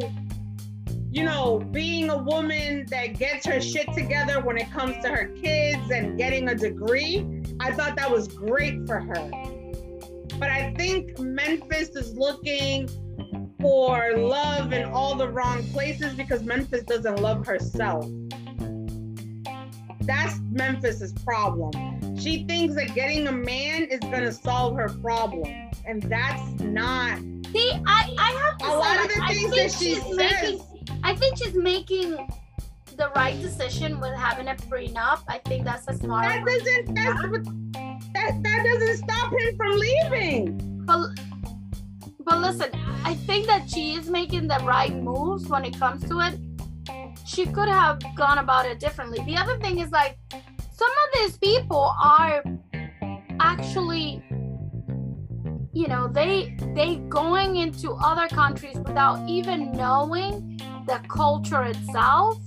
you 1.09 1.23
know, 1.23 1.59
being 1.71 2.09
a 2.09 2.17
woman 2.17 2.85
that 2.89 3.17
gets 3.17 3.45
her 3.45 3.59
shit 3.59 3.91
together 3.93 4.41
when 4.41 4.57
it 4.57 4.71
comes 4.71 4.95
to 5.03 5.09
her 5.09 5.27
kids 5.41 5.89
and 5.91 6.17
getting 6.17 6.49
a 6.49 6.55
degree, 6.55 7.43
I 7.59 7.71
thought 7.71 7.95
that 7.95 8.11
was 8.11 8.27
great 8.27 8.85
for 8.85 8.99
her. 8.99 9.31
But 10.39 10.51
I 10.51 10.73
think 10.77 11.17
Memphis 11.17 11.89
is 11.89 12.13
looking 12.15 12.87
for 13.59 14.15
love 14.15 14.71
in 14.73 14.85
all 14.85 15.15
the 15.15 15.27
wrong 15.27 15.63
places 15.69 16.13
because 16.13 16.43
Memphis 16.43 16.83
doesn't 16.83 17.19
love 17.19 17.45
herself. 17.45 18.05
That's 20.01 20.39
Memphis's 20.51 21.13
problem. 21.13 21.71
She 22.19 22.43
thinks 22.45 22.75
that 22.75 22.93
getting 22.95 23.27
a 23.27 23.31
man 23.31 23.83
is 23.83 23.99
gonna 23.99 24.31
solve 24.31 24.75
her 24.75 24.89
problem, 24.89 25.45
and 25.85 26.01
that's 26.03 26.59
not. 26.61 27.19
See, 27.51 27.71
I, 27.85 28.13
I 28.17 28.31
have 28.31 28.57
to 28.59 28.65
A 28.65 28.69
say, 28.69 28.75
lot 28.75 29.05
of 29.05 29.13
the 29.15 29.21
I 29.23 29.27
things 29.33 29.51
that 29.55 29.71
she 29.71 29.95
she's 29.95 30.03
says- 30.03 30.15
making, 30.17 30.99
I 31.03 31.15
think 31.15 31.37
she's 31.37 31.53
making 31.55 32.11
the 32.97 33.11
right 33.15 33.39
decision 33.41 33.99
with 33.99 34.13
having 34.15 34.47
a 34.47 34.55
prenup. 34.55 35.21
I 35.27 35.37
think 35.45 35.63
that's 35.63 35.87
a 35.87 35.93
smart. 35.93 36.25
That 36.25 36.45
doesn't. 36.45 36.95
That's. 36.95 37.21
That 38.13 38.41
that 38.43 38.63
doesn't 38.65 38.97
stop 38.97 39.31
him 39.31 39.55
from 39.57 39.77
leaving. 39.77 40.83
But 40.85 41.09
but 42.25 42.39
listen, 42.39 42.71
I 43.03 43.13
think 43.13 43.45
that 43.45 43.69
she 43.69 43.93
is 43.93 44.09
making 44.09 44.47
the 44.47 44.59
right 44.63 44.93
moves 44.93 45.47
when 45.47 45.63
it 45.65 45.77
comes 45.77 46.03
to 46.09 46.19
it. 46.21 46.39
She 47.25 47.45
could 47.45 47.67
have 47.69 47.99
gone 48.15 48.39
about 48.39 48.65
it 48.65 48.79
differently. 48.79 49.19
The 49.25 49.35
other 49.37 49.57
thing 49.59 49.79
is 49.79 49.91
like 49.91 50.17
some 50.77 50.91
of 50.91 51.19
these 51.19 51.37
people 51.37 51.93
are 52.03 52.43
actually 53.39 54.23
you 55.73 55.87
know 55.87 56.07
they 56.07 56.55
they 56.75 56.97
going 57.09 57.55
into 57.55 57.91
other 57.93 58.27
countries 58.27 58.77
without 58.77 59.27
even 59.27 59.71
knowing 59.71 60.59
the 60.87 60.99
culture 61.09 61.63
itself 61.63 62.37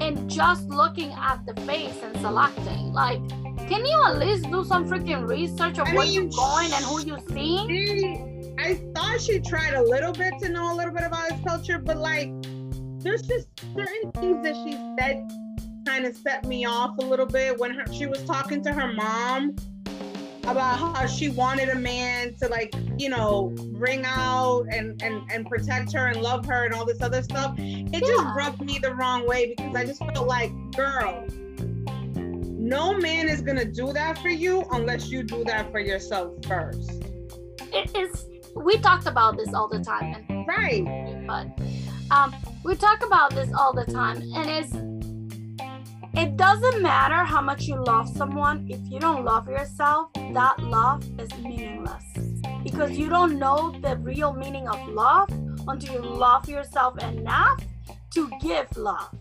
and 0.00 0.28
just 0.28 0.68
looking 0.68 1.12
at 1.12 1.44
the 1.46 1.54
face 1.62 1.98
and 2.02 2.16
selecting. 2.20 2.92
Like 2.92 3.20
can 3.68 3.84
you 3.84 4.04
at 4.06 4.18
least 4.18 4.50
do 4.50 4.64
some 4.64 4.88
freaking 4.88 5.26
research 5.28 5.78
of 5.78 5.88
I 5.88 5.94
where 5.94 6.06
you're 6.06 6.28
going 6.28 6.72
and 6.72 6.84
who 6.84 7.00
you're 7.04 7.26
seeing? 7.28 7.68
She, 7.68 8.54
I 8.58 8.74
thought 8.94 9.20
she 9.20 9.40
tried 9.40 9.74
a 9.74 9.82
little 9.82 10.12
bit 10.12 10.34
to 10.42 10.48
know 10.48 10.72
a 10.72 10.74
little 10.74 10.94
bit 10.94 11.02
about 11.02 11.32
his 11.32 11.40
culture, 11.44 11.78
but 11.78 11.96
like, 11.96 12.30
there's 13.00 13.22
just 13.22 13.48
certain 13.74 14.12
things 14.12 14.44
that 14.44 14.54
she 14.64 14.72
said 14.98 15.28
kind 15.86 16.04
of 16.04 16.16
set 16.16 16.44
me 16.44 16.64
off 16.64 16.98
a 16.98 17.02
little 17.02 17.26
bit 17.26 17.58
when 17.58 17.72
her, 17.74 17.84
she 17.92 18.06
was 18.06 18.22
talking 18.24 18.62
to 18.64 18.72
her 18.72 18.92
mom. 18.92 19.54
about 20.48 20.78
how 20.78 21.04
she 21.08 21.28
wanted 21.30 21.68
a 21.70 21.74
man 21.74 22.32
to 22.36 22.46
like, 22.46 22.72
you 22.98 23.08
know, 23.08 23.52
bring 23.72 24.04
out 24.06 24.64
and 24.70 25.02
and 25.02 25.20
and 25.32 25.44
protect 25.48 25.92
her 25.92 26.06
and 26.06 26.22
love 26.22 26.46
her 26.46 26.64
and 26.64 26.72
all 26.72 26.86
this 26.86 27.02
other 27.02 27.20
stuff. 27.20 27.52
It 27.58 27.92
Yeah. 27.94 27.98
just 28.00 28.24
rubbed 28.36 28.60
me 28.60 28.78
the 28.78 28.94
wrong 28.94 29.26
way 29.26 29.52
because 29.56 29.74
I 29.74 29.84
just 29.84 29.98
felt 29.98 30.28
like, 30.28 30.52
girl, 30.76 31.24
no 32.14 32.94
man 32.96 33.28
is 33.28 33.40
gonna 33.40 33.64
do 33.64 33.92
that 33.92 34.18
for 34.20 34.28
you 34.28 34.64
unless 34.70 35.08
you 35.10 35.24
do 35.24 35.42
that 35.46 35.72
for 35.72 35.80
yourself 35.80 36.30
first. 36.46 36.92
It 37.72 37.96
is. 37.96 38.26
We 38.54 38.78
talked 38.78 39.06
about 39.08 39.36
this 39.36 39.52
all 39.52 39.66
the 39.68 39.80
time, 39.80 40.24
and 40.28 40.46
Right. 40.46 41.26
but 41.26 41.48
um, 42.14 42.32
we 42.64 42.76
talk 42.76 43.04
about 43.04 43.34
this 43.34 43.50
all 43.52 43.72
the 43.72 43.84
time, 43.84 44.22
and 44.36 44.48
it's 44.48 44.72
it 46.16 46.36
doesn't 46.36 46.82
matter 46.82 47.24
how 47.24 47.42
much 47.42 47.64
you 47.64 47.76
love 47.84 48.08
someone 48.08 48.66
if 48.70 48.80
you 48.90 48.98
don't 48.98 49.24
love 49.24 49.48
yourself. 49.48 50.10
That 50.32 50.58
love 50.58 51.04
is 51.20 51.28
meaningless 51.38 52.04
because 52.62 52.92
you 52.92 53.08
don't 53.08 53.38
know 53.38 53.74
the 53.82 53.96
real 53.98 54.32
meaning 54.32 54.66
of 54.66 54.88
love 54.88 55.28
until 55.68 55.94
you 55.94 56.00
love 56.00 56.48
yourself 56.48 57.02
enough 57.02 57.62
to 58.14 58.30
give 58.40 58.74
love. 58.76 59.14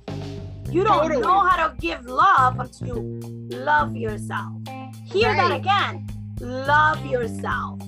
You 0.71 0.83
don't 0.83 1.03
Totally. 1.03 1.21
know 1.21 1.39
how 1.41 1.67
to 1.67 1.75
give 1.79 2.05
love 2.05 2.59
until 2.59 2.87
you 2.87 3.19
love 3.49 3.95
yourself. 3.95 4.53
Hear 5.05 5.35
that 5.35 5.51
again. 5.51 6.07
Love 6.39 7.05
yourself. 7.05 7.81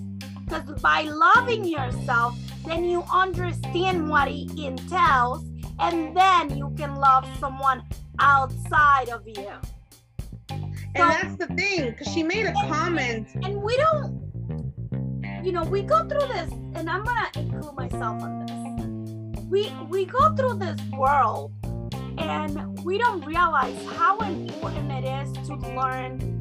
Because 0.45 0.81
by 0.81 1.01
loving 1.03 1.65
yourself, 1.65 2.37
then 2.65 2.83
you 2.83 3.03
understand 3.11 4.09
what 4.09 4.27
it 4.27 4.51
entails, 4.57 5.45
and 5.79 6.15
then 6.15 6.57
you 6.57 6.73
can 6.77 6.95
love 6.95 7.25
someone 7.39 7.83
outside 8.19 9.09
of 9.09 9.27
you. 9.27 9.47
And 10.49 10.75
So- 10.95 11.07
that's 11.07 11.35
the 11.37 11.47
thing, 11.47 11.91
because 11.91 12.07
she 12.13 12.23
made 12.23 12.45
a 12.45 12.53
comment. 12.53 13.27
And 13.43 13.61
we 13.61 13.75
don't, 13.77 14.21
you 15.43 15.51
know, 15.51 15.63
we 15.63 15.81
go 15.83 15.99
through 16.07 16.27
this, 16.27 16.51
and 16.75 16.89
I'm 16.89 17.03
gonna 17.03 17.27
include 17.35 17.75
myself 17.75 18.21
on 18.23 18.45
this. 18.45 19.43
We 19.49 19.71
we 19.89 20.05
go 20.05 20.35
through 20.35 20.55
this 20.55 20.79
world, 20.97 21.51
and 22.17 22.79
we 22.83 22.97
don't 22.97 23.23
realize 23.25 23.77
how 23.85 24.17
important 24.19 24.91
it 24.91 25.05
is 25.05 25.47
to 25.47 25.55
learn 25.55 26.35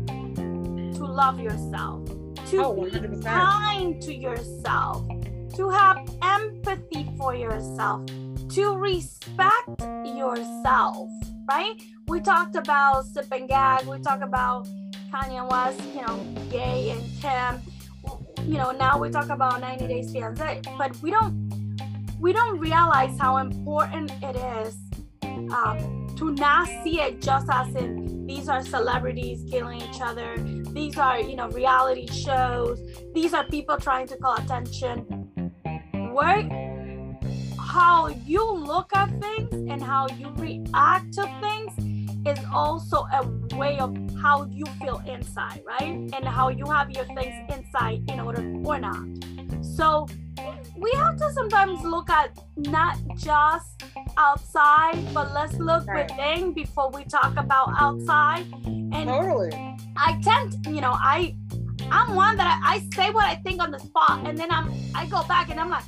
to 0.95 1.05
love 1.05 1.39
yourself, 1.39 2.05
to 2.51 2.64
Oh, 2.64 2.74
be 2.85 3.20
kind 3.22 4.01
to 4.03 4.14
yourself, 4.14 5.07
to 5.55 5.68
have 5.68 5.99
empathy 6.22 7.11
for 7.18 7.35
yourself, 7.35 8.07
to 8.51 8.77
respect 8.77 9.83
yourself, 10.05 11.09
right? 11.49 11.80
We 12.09 12.20
talked 12.20 12.57
about 12.57 13.07
Sip 13.07 13.26
and 13.32 13.49
Gag, 13.49 13.86
we 13.86 13.99
talked 13.99 14.22
about 14.22 14.66
Kanye 15.12 15.49
West, 15.49 15.80
you 15.94 16.03
know, 16.03 16.18
Gay 16.51 16.90
and 16.90 17.03
Kim. 17.20 17.62
You 18.47 18.59
know, 18.59 18.70
now 18.70 18.99
we 18.99 19.11
talk 19.11 19.28
about 19.28 19.61
90 19.61 19.86
Days 19.88 20.12
Fiancé, 20.12 20.64
but 20.78 20.97
we 21.03 21.11
don't 21.11 21.47
we 22.20 22.32
don't 22.32 22.59
realize 22.59 23.18
how 23.18 23.36
important 23.36 24.11
it 24.22 24.36
is 24.36 24.78
um, 25.53 26.14
to 26.16 26.32
not 26.32 26.66
see 26.82 27.01
it 27.01 27.20
just 27.20 27.49
as 27.51 27.74
in 27.74 28.26
these 28.26 28.49
are 28.49 28.62
celebrities 28.64 29.44
killing 29.51 29.80
each 29.80 30.01
other, 30.01 30.34
these 30.70 30.97
are 30.97 31.20
you 31.20 31.36
know 31.36 31.49
reality 31.51 32.07
shows, 32.09 32.80
these 33.14 33.34
are 33.34 33.44
people 33.44 33.76
trying 33.76 34.07
to 34.09 34.16
call 34.16 34.36
attention. 34.36 35.01
Where 36.12 36.66
how 37.77 38.09
you 38.24 38.43
look 38.55 38.91
at 38.97 39.11
things 39.20 39.53
and 39.70 39.83
how 39.83 40.09
you 40.16 40.29
react 40.37 41.12
to 41.12 41.24
things 41.43 41.72
is 42.27 42.43
also 42.51 43.05
a 43.12 43.20
way 43.55 43.79
of 43.79 43.95
how 44.22 44.45
you 44.47 44.64
feel 44.81 45.03
inside, 45.07 45.61
right? 45.62 46.11
And 46.14 46.24
how 46.24 46.49
you 46.49 46.64
have 46.70 46.91
your 46.91 47.05
things 47.05 47.35
inside 47.55 48.03
in 48.11 48.18
order 48.18 48.43
or 48.64 48.79
not. 48.79 49.05
So 49.61 50.09
we 50.79 50.91
have 50.93 51.18
to 51.18 51.31
sometimes 51.35 51.83
look 51.83 52.09
at 52.09 52.39
not 52.57 52.97
just 53.14 53.85
outside, 54.16 54.97
but 55.12 55.35
let's 55.35 55.59
look 55.59 55.87
Right. 55.87 56.11
within 56.11 56.55
before 56.55 56.91
we 56.91 57.05
talk 57.05 57.37
about 57.37 57.74
outside. 57.79 58.47
And 58.64 59.07
Totally. 59.11 59.53
I 59.99 60.18
tend, 60.22 60.64
you 60.66 60.81
know, 60.81 60.95
I 60.95 61.37
I'm 61.91 62.14
one 62.16 62.39
that 62.39 62.49
I, 62.64 62.77
I 62.77 62.79
say 62.97 63.11
what 63.11 63.27
I 63.27 63.35
think 63.37 63.62
on 63.62 63.70
the 63.70 63.79
spot, 63.79 64.27
and 64.27 64.37
then 64.37 64.51
I'm 64.51 64.72
I 64.95 65.05
go 65.07 65.22
back 65.24 65.51
and 65.51 65.61
I'm 65.61 65.68
like, 65.68 65.85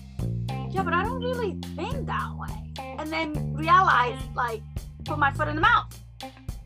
yeah, 0.70 0.82
but 0.82 0.92
I 0.94 1.02
don't 1.04 1.22
really 1.22 1.58
think 1.76 2.06
that 2.06 2.30
way, 2.36 2.72
and 2.98 3.10
then 3.12 3.54
realize 3.54 4.18
like 4.34 4.62
put 5.04 5.18
my 5.18 5.32
foot 5.32 5.48
in 5.48 5.56
the 5.56 5.62
mouth. 5.62 5.86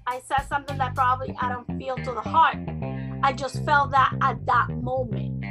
I 0.06 0.20
said 0.26 0.46
something 0.48 0.76
that 0.78 0.94
probably 0.94 1.34
I 1.40 1.48
don't 1.48 1.66
feel 1.78 1.96
to 1.96 2.12
the 2.12 2.20
heart. 2.20 2.56
I 3.22 3.32
just 3.32 3.64
felt 3.64 3.92
that 3.92 4.14
at 4.20 4.44
that 4.46 4.68
moment. 4.70 5.44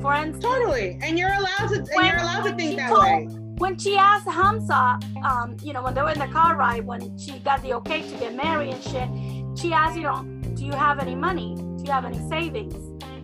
For 0.00 0.14
instance, 0.14 0.44
Totally. 0.44 0.98
And 1.02 1.18
you're 1.18 1.32
allowed 1.32 1.68
to 1.70 1.76
and 1.78 1.88
When 1.94 2.06
you're 2.06 2.16
allowed 2.18 2.42
to 2.44 2.54
think 2.54 2.76
that 2.76 2.88
told- 2.88 3.02
way. 3.02 3.26
when 3.58 3.76
she 3.78 3.96
asked 3.96 4.28
Hamza, 4.28 4.98
um, 5.24 5.56
you 5.62 5.72
know, 5.72 5.82
when 5.82 5.94
they 5.94 6.02
were 6.02 6.10
in 6.10 6.18
the 6.20 6.28
car 6.28 6.56
ride, 6.56 6.86
when 6.86 7.18
she 7.18 7.38
got 7.40 7.62
the 7.62 7.72
okay 7.74 8.02
to 8.08 8.16
get 8.18 8.34
married 8.36 8.74
and 8.74 8.82
shit, 8.84 9.08
she 9.58 9.72
asked, 9.72 9.96
you 9.96 10.02
know, 10.02 10.22
do 10.54 10.64
you 10.64 10.72
have 10.72 10.98
any 11.00 11.14
money? 11.16 11.54
Do 11.56 11.82
you 11.84 11.90
have 11.92 12.04
any 12.04 12.18
savings? 12.28 12.74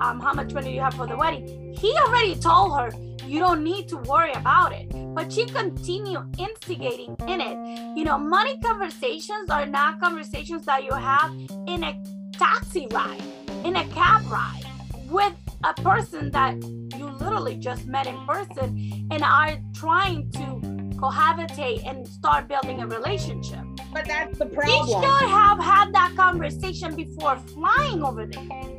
Um, 0.00 0.18
how 0.18 0.32
much 0.32 0.52
money 0.52 0.70
do 0.70 0.74
you 0.74 0.80
have 0.80 0.94
for 0.94 1.06
the 1.06 1.16
wedding? 1.16 1.74
He 1.78 1.94
already 2.06 2.34
told 2.36 2.76
her, 2.78 2.90
you 3.32 3.40
don't 3.40 3.64
need 3.64 3.88
to 3.88 3.96
worry 3.96 4.32
about 4.32 4.72
it. 4.72 4.88
But 5.14 5.32
she 5.32 5.46
continued 5.46 6.38
instigating 6.38 7.16
in 7.26 7.40
it. 7.40 7.56
You 7.96 8.04
know, 8.04 8.18
money 8.18 8.58
conversations 8.62 9.48
are 9.48 9.64
not 9.64 10.00
conversations 10.00 10.66
that 10.66 10.84
you 10.84 10.92
have 10.92 11.32
in 11.66 11.82
a 11.82 11.94
taxi 12.32 12.86
ride, 12.90 13.22
in 13.64 13.76
a 13.76 13.88
cab 13.88 14.30
ride 14.30 14.64
with 15.08 15.32
a 15.64 15.72
person 15.80 16.30
that 16.32 16.62
you 16.98 17.06
literally 17.20 17.56
just 17.56 17.86
met 17.86 18.06
in 18.06 18.18
person 18.26 19.08
and 19.10 19.22
are 19.22 19.56
trying 19.74 20.30
to 20.32 20.46
cohabitate 21.00 21.86
and 21.88 22.06
start 22.06 22.48
building 22.48 22.82
a 22.82 22.86
relationship. 22.86 23.64
But 23.94 24.04
that's 24.06 24.38
the 24.38 24.44
We 24.46 24.56
problem. 24.56 25.02
should 25.02 25.28
have 25.30 25.58
had 25.58 25.94
that 25.94 26.12
conversation 26.16 26.94
before 26.94 27.36
flying 27.36 28.02
over 28.02 28.26
there. 28.26 28.71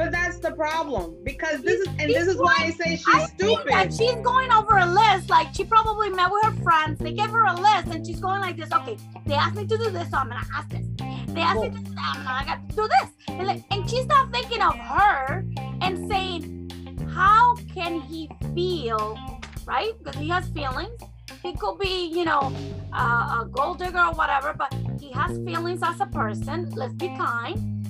But 0.00 0.12
that's 0.12 0.38
the 0.38 0.52
problem. 0.52 1.14
Because 1.24 1.60
this 1.60 1.78
is 1.78 1.86
and 1.98 2.08
this 2.08 2.26
is 2.26 2.38
why 2.38 2.56
I 2.58 2.70
say 2.70 2.96
she's 2.96 3.06
I 3.06 3.26
think 3.26 3.60
that 3.68 3.92
she's 3.92 4.14
going 4.24 4.50
over 4.50 4.78
a 4.78 4.86
list. 4.86 5.28
Like 5.28 5.54
she 5.54 5.62
probably 5.62 6.08
met 6.08 6.30
with 6.30 6.42
her 6.42 6.62
friends. 6.62 6.98
They 6.98 7.12
gave 7.12 7.28
her 7.28 7.44
a 7.44 7.54
list, 7.54 7.88
and 7.88 8.06
she's 8.06 8.18
going 8.18 8.40
like 8.40 8.56
this. 8.56 8.72
Okay, 8.72 8.96
they 9.26 9.34
asked 9.34 9.56
me 9.56 9.66
to 9.66 9.76
do 9.76 9.90
this, 9.90 10.08
so 10.10 10.16
I'm 10.16 10.28
gonna 10.28 10.46
ask 10.56 10.70
this. 10.70 10.86
They 11.28 11.42
asked 11.42 11.60
me 11.60 11.68
to 11.68 11.78
do 11.78 11.94
that, 11.94 12.14
I'm 12.16 12.24
gonna 12.24 12.38
I 12.40 12.44
got 12.46 12.66
to 12.70 12.76
do 12.76 12.88
this. 12.88 13.10
And, 13.28 13.46
like, 13.46 13.62
and 13.70 13.90
she's 13.90 14.06
not 14.06 14.32
thinking 14.32 14.62
of 14.62 14.74
her 14.74 15.44
and 15.82 16.10
saying, 16.10 16.70
how 17.14 17.56
can 17.74 18.00
he 18.00 18.30
feel, 18.54 19.18
right? 19.66 19.92
Because 20.02 20.18
he 20.18 20.30
has 20.30 20.48
feelings. 20.48 20.98
He 21.42 21.52
could 21.52 21.78
be, 21.78 22.06
you 22.06 22.24
know, 22.24 22.52
uh, 22.94 23.42
a 23.42 23.48
gold 23.52 23.78
digger 23.78 23.98
or 23.98 24.14
whatever, 24.14 24.54
but 24.56 24.74
he 24.98 25.12
has 25.12 25.36
feelings 25.44 25.82
as 25.82 26.00
a 26.00 26.06
person. 26.06 26.70
Let's 26.70 26.94
be 26.94 27.08
kind. 27.08 27.80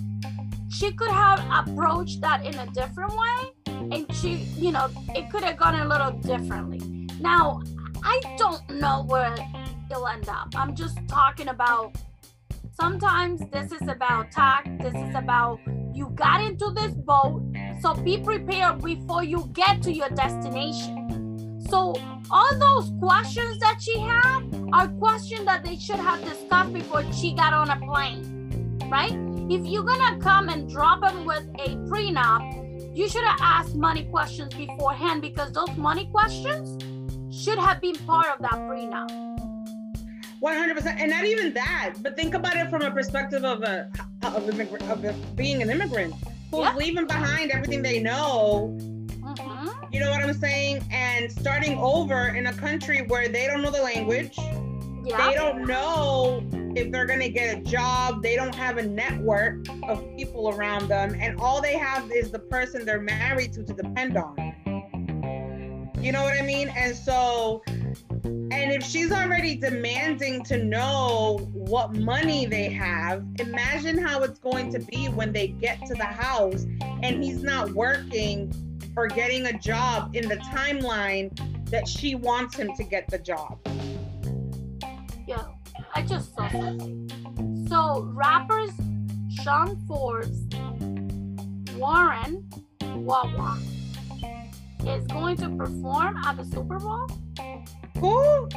She 0.71 0.93
could 0.93 1.11
have 1.11 1.45
approached 1.51 2.21
that 2.21 2.47
in 2.47 2.55
a 2.55 2.67
different 2.67 3.13
way 3.13 3.51
and 3.67 4.07
she, 4.15 4.35
you 4.57 4.71
know, 4.71 4.89
it 5.15 5.31
could 5.31 5.43
have 5.43 5.57
gone 5.57 5.75
a 5.75 5.89
little 5.89 6.13
differently. 6.13 7.09
Now, 7.21 7.61
I 8.05 8.21
don't 8.39 8.69
know 8.71 9.05
where 9.07 9.35
it'll 9.91 10.07
end 10.07 10.29
up. 10.29 10.49
I'm 10.55 10.75
just 10.77 10.97
talking 11.09 11.49
about 11.49 11.97
sometimes 12.73 13.43
this 13.53 13.73
is 13.73 13.89
about 13.89 14.31
tact, 14.31 14.81
this 14.81 14.95
is 14.95 15.15
about 15.15 15.59
you 15.93 16.11
got 16.15 16.41
into 16.41 16.71
this 16.71 16.93
boat, 16.93 17.43
so 17.83 17.95
be 17.95 18.19
prepared 18.19 18.83
before 18.83 19.25
you 19.25 19.51
get 19.53 19.83
to 19.83 19.93
your 19.93 20.09
destination. 20.11 21.61
So, 21.69 21.95
all 22.31 22.59
those 22.59 22.93
questions 23.01 23.59
that 23.59 23.83
she 23.83 23.99
had 23.99 24.43
are 24.73 24.89
questions 24.89 25.45
that 25.45 25.65
they 25.65 25.77
should 25.77 25.97
have 25.97 26.25
discussed 26.25 26.73
before 26.73 27.03
she 27.13 27.33
got 27.35 27.53
on 27.53 27.71
a 27.71 27.77
plane, 27.87 28.79
right? 28.89 29.30
If 29.51 29.67
you're 29.67 29.83
gonna 29.83 30.17
come 30.21 30.49
and 30.49 30.71
drop 30.71 31.01
them 31.01 31.25
with 31.27 31.43
a 31.59 31.71
prenup, 31.91 32.97
you 32.97 33.09
should 33.09 33.25
have 33.25 33.41
asked 33.43 33.75
money 33.75 34.05
questions 34.05 34.55
beforehand 34.55 35.23
because 35.23 35.51
those 35.51 35.77
money 35.77 36.09
questions 36.13 36.81
should 37.35 37.59
have 37.59 37.81
been 37.81 37.97
part 38.07 38.29
of 38.29 38.39
that 38.43 38.53
prenup. 38.53 39.11
100%. 40.41 40.87
And 41.01 41.11
not 41.11 41.25
even 41.25 41.53
that, 41.55 41.95
but 42.01 42.15
think 42.15 42.35
about 42.35 42.55
it 42.55 42.71
from 42.71 42.83
a 42.83 42.93
perspective 42.93 43.45
of 43.45 43.65
a 43.65 43.91
of, 44.23 44.37
of 44.37 45.05
a, 45.05 45.13
being 45.35 45.63
an 45.63 45.69
immigrant 45.69 46.15
who's 46.53 46.61
Yeah. 46.61 46.77
leaving 46.77 47.09
behind 47.09 47.51
everything 47.51 47.83
they 47.83 47.99
know. 47.99 48.79
Mhm. 48.79 49.93
You 49.93 49.99
know 49.99 50.11
what 50.11 50.23
I'm 50.23 50.33
saying? 50.33 50.85
And 50.93 51.31
starting 51.31 51.77
over 51.79 52.29
in 52.29 52.47
a 52.47 52.53
country 52.53 53.03
where 53.09 53.27
they 53.29 53.49
don't 53.49 53.63
know 53.63 53.73
the 53.73 53.83
language. 53.83 54.39
Yeah. 55.11 55.29
They 55.29 55.35
don't 55.35 55.67
know 55.67 56.43
if 56.77 56.91
they're 56.93 57.07
gonna 57.07 57.29
get 57.29 57.59
a 57.59 57.61
job. 57.63 58.23
They 58.23 58.37
don't 58.37 58.55
have 58.55 58.79
a 58.79 58.87
network 58.87 59.67
of 59.89 60.05
people 60.17 60.51
around 60.51 60.89
them, 60.89 61.17
and 61.21 61.39
all 61.41 61.61
they 61.61 61.77
have 61.77 62.11
is 62.13 62.31
the 62.31 62.39
person 62.39 62.85
they're 62.85 63.01
married 63.01 63.53
to 63.55 63.65
to 63.65 63.73
depend 63.73 64.17
on. 64.17 64.37
You 65.99 66.13
know 66.13 66.23
what 66.23 66.39
I 66.39 66.43
mean? 66.43 66.69
And 66.77 66.97
so, 66.97 67.63
and 68.25 68.73
if 68.73 68.83
she's 68.83 69.13
already 69.13 69.55
demanding 69.55 70.43
to 70.45 70.63
know 70.65 71.51
what 71.71 71.95
money 71.95 72.47
they 72.47 72.69
have. 72.69 73.25
Imagine 73.39 73.97
how 73.97 74.23
it's 74.23 74.41
going 74.41 74.73
to 74.73 74.81
be 74.81 75.07
when 75.07 75.33
they 75.33 75.49
get 75.49 75.87
to 75.87 75.95
the 75.95 76.05
house 76.05 76.67
and 77.03 77.23
he's 77.23 77.45
not 77.45 77.71
working 77.71 78.53
or 78.97 79.07
getting 79.07 79.47
a 79.47 79.59
job 79.59 80.15
in 80.17 80.29
the 80.29 80.37
timeline 80.37 81.31
that 81.71 81.87
she 81.87 82.17
wants 82.17 82.57
him 82.57 82.75
to 82.77 82.83
get 82.83 83.09
the 83.09 83.19
job. 83.19 83.59
Yo, 85.31 85.37
I 85.95 86.03
just 86.03 86.35
saw 86.35 86.49
something. 86.51 87.09
So 87.69 88.11
rappers 88.15 88.73
Sean 89.31 89.81
Forbes, 89.87 90.41
Warren 91.77 92.51
Wawa 92.83 93.57
is 94.85 95.07
going 95.07 95.37
to 95.37 95.51
perform 95.51 96.17
at 96.17 96.37
the 96.37 96.45
Super 96.45 96.81
Bowl. 96.81 97.07
Who? 98.01 98.49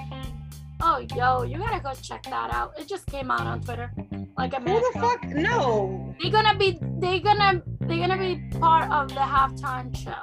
Oh, 0.82 1.06
yo, 1.16 1.44
you 1.44 1.60
gotta 1.60 1.80
go 1.80 1.94
check 1.94 2.24
that 2.24 2.52
out. 2.52 2.74
It 2.80 2.88
just 2.88 3.06
came 3.06 3.30
out 3.30 3.42
on 3.42 3.62
Twitter 3.62 3.92
like 4.36 4.54
a 4.54 4.60
Who 4.60 4.66
the 4.66 4.98
ago. 4.98 5.10
fuck? 5.10 5.26
No. 5.26 6.16
They're 6.24 6.32
gonna 6.32 6.58
be 6.58 6.80
they're 6.82 7.20
gonna 7.20 7.62
they're 7.82 8.08
gonna 8.08 8.18
be 8.18 8.42
part 8.58 8.90
of 8.92 9.10
the 9.10 9.22
halftime 9.22 9.96
show. 9.96 10.18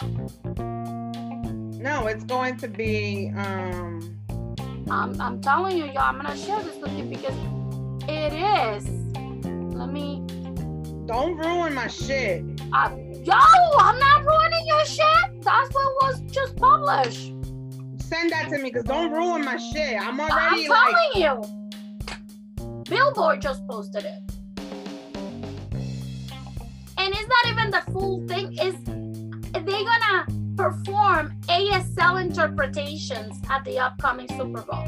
No, 1.80 2.09
it's 2.09 2.24
going 2.24 2.57
to 2.57 2.66
be 2.66 3.30
um 3.36 4.20
I'm 4.91 5.20
I'm 5.20 5.41
telling 5.41 5.76
you, 5.76 5.84
y'all, 5.84 5.99
I'm 5.99 6.16
gonna 6.16 6.36
share 6.36 6.61
this 6.62 6.76
with 6.76 6.93
you 6.99 7.05
because 7.05 7.34
it 8.09 8.32
is. 8.32 8.88
Let 9.74 9.91
me 9.91 10.22
don't 11.07 11.36
ruin 11.36 11.74
my 11.74 11.86
shit. 11.86 12.45
uh, 12.72 12.91
yo, 13.24 13.34
I'm 13.78 13.99
not 13.99 14.24
ruining 14.24 14.66
your 14.66 14.84
shit. 14.84 15.43
That's 15.43 15.72
what 15.74 15.95
was 16.03 16.20
just 16.32 16.57
published. 16.57 17.32
Send 18.01 18.30
that 18.32 18.49
to 18.51 18.59
me 18.59 18.70
because 18.70 18.84
don't 18.84 19.12
ruin 19.12 19.45
my 19.45 19.57
shit. 19.57 20.01
I'm 20.01 20.20
already. 20.20 20.66
I'm 20.66 20.70
already 20.70 21.14
telling 21.14 21.34
like 21.34 21.49
you. 22.59 22.84
Billboard 22.84 23.41
just 23.41 23.66
posted 23.68 24.05
it. 24.05 24.32
And 26.99 27.14
it's 27.14 27.28
not 27.28 27.53
even 27.53 27.70
the 27.70 27.82
full 27.93 28.26
thing. 28.26 28.53
Is 28.55 28.74
they 29.53 29.84
gonna 29.84 30.39
perform 30.61 31.34
ASL 31.48 32.20
interpretations 32.20 33.40
at 33.48 33.64
the 33.64 33.78
upcoming 33.78 34.28
Super 34.28 34.61
Bowl? 34.61 34.84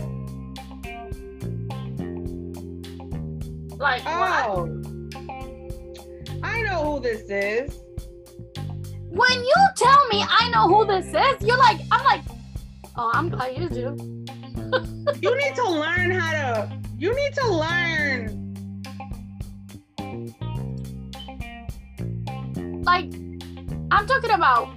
Like 3.78 4.04
what? 4.04 4.48
Oh. 4.48 4.68
I 6.42 6.62
know 6.62 6.92
who 6.92 7.00
this 7.00 7.22
is. 7.30 7.78
When 9.08 9.32
you 9.32 9.54
tell 9.76 10.08
me 10.08 10.24
I 10.28 10.50
know 10.50 10.68
who 10.68 10.84
this 10.86 11.06
is, 11.06 11.46
you're 11.46 11.56
like, 11.56 11.80
I'm 11.90 12.04
like, 12.04 12.22
oh, 12.96 13.10
I'm 13.14 13.30
glad 13.30 13.56
you 13.56 13.68
do. 13.68 14.24
You 15.20 15.36
need 15.36 15.54
to 15.54 15.70
learn 15.70 16.10
how 16.10 16.32
to 16.32 16.80
you 16.98 17.14
need 17.14 17.34
to 17.34 17.46
learn 17.50 18.42
Like, 22.84 23.12
I'm 23.92 24.06
talking 24.08 24.30
about 24.30 24.68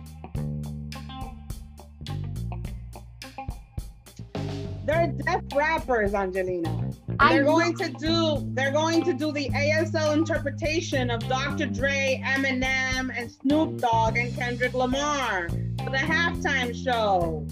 they're 4.86 5.08
deaf 5.08 5.42
rappers, 5.56 6.14
Angelina. 6.14 6.92
I 7.20 7.34
they're 7.34 7.44
going 7.44 7.76
to 7.78 7.90
do 7.90 8.46
they're 8.54 8.72
going 8.72 9.04
to 9.04 9.14
do 9.14 9.32
the 9.32 9.50
ASL 9.50 10.14
interpretation 10.14 11.10
of 11.10 11.28
Dr. 11.28 11.68
Dre, 11.68 12.22
Eminem, 12.26 13.12
and 13.18 13.32
Snoop 13.32 13.78
Dogg 13.78 14.18
and 14.18 14.36
Kendrick 14.36 14.74
Lamar 14.74 15.50
for 15.50 15.90
the 15.90 15.98
halftime 15.98 16.74
show. 16.76 17.46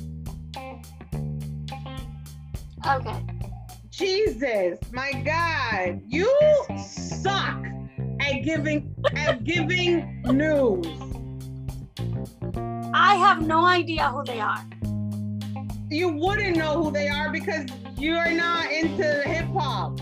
okay. 2.87 3.25
Jesus, 3.89 4.79
my 4.91 5.11
God, 5.23 6.01
you 6.07 6.27
suck 6.77 7.63
at 8.19 8.43
giving 8.43 8.93
at 9.15 9.43
giving 9.43 10.21
news. 10.23 10.85
I 12.93 13.15
have 13.15 13.45
no 13.45 13.65
idea 13.65 14.09
who 14.09 14.23
they 14.23 14.39
are. 14.39 14.63
You 15.93 16.07
wouldn't 16.09 16.57
know 16.57 16.81
who 16.81 16.91
they 16.91 17.07
are 17.07 17.31
because 17.31 17.67
you're 17.99 18.31
not 18.31 18.71
into 18.71 19.03
hip 19.27 19.45
hop. 19.53 19.99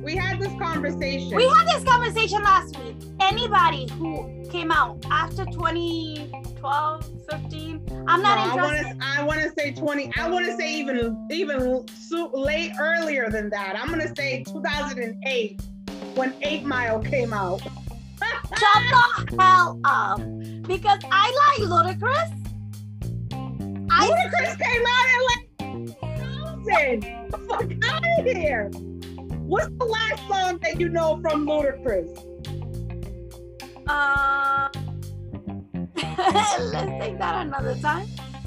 We 0.00 0.14
had 0.14 0.38
this 0.38 0.52
conversation. 0.56 1.34
We 1.34 1.48
had 1.48 1.66
this 1.66 1.82
conversation 1.82 2.44
last 2.44 2.78
week. 2.78 2.94
Anybody 3.18 3.88
who 3.94 4.48
came 4.52 4.70
out 4.70 5.04
after 5.10 5.44
2012, 5.46 7.10
15, 7.28 8.04
I'm 8.06 8.22
not 8.22 8.56
No, 8.56 8.62
I 8.62 8.68
interested. 8.68 8.98
I 9.02 9.24
want 9.24 9.40
to 9.40 9.50
say 9.58 9.72
20. 9.72 10.12
I 10.16 10.30
want 10.30 10.46
to 10.46 10.56
say 10.56 10.72
even 10.78 11.26
even 11.32 11.88
so 11.88 12.30
late 12.32 12.70
earlier 12.80 13.28
than 13.28 13.50
that. 13.50 13.76
I'm 13.76 13.90
gonna 13.90 14.14
say 14.14 14.44
2008 14.44 15.60
when 16.14 16.34
Eight 16.42 16.62
Mile 16.62 17.00
came 17.00 17.32
out. 17.32 17.62
Shut 17.62 18.48
the 18.52 19.36
hell 19.40 19.80
up. 19.84 20.20
Because 20.68 21.00
I 21.10 21.56
like 21.58 21.68
Ludacris. 21.68 22.45
I 23.98 24.08
Ludacris 24.08 24.58
came 24.60 24.84
out 24.94 25.06
in 25.14 25.20
like 25.30 25.44
2000. 26.60 27.48
Fuck 27.48 27.68
out 27.90 28.04
of 28.18 28.26
here. 28.26 28.68
What's 29.40 29.68
the 29.78 29.84
last 29.84 30.28
song 30.28 30.58
that 30.62 30.78
you 30.78 30.90
know 30.90 31.18
from 31.22 31.46
Ludacris? 31.46 32.22
uh 33.88 34.68
let's 36.18 36.56
take 36.56 37.18
that 37.18 37.46
another 37.46 37.74
time. 37.76 38.06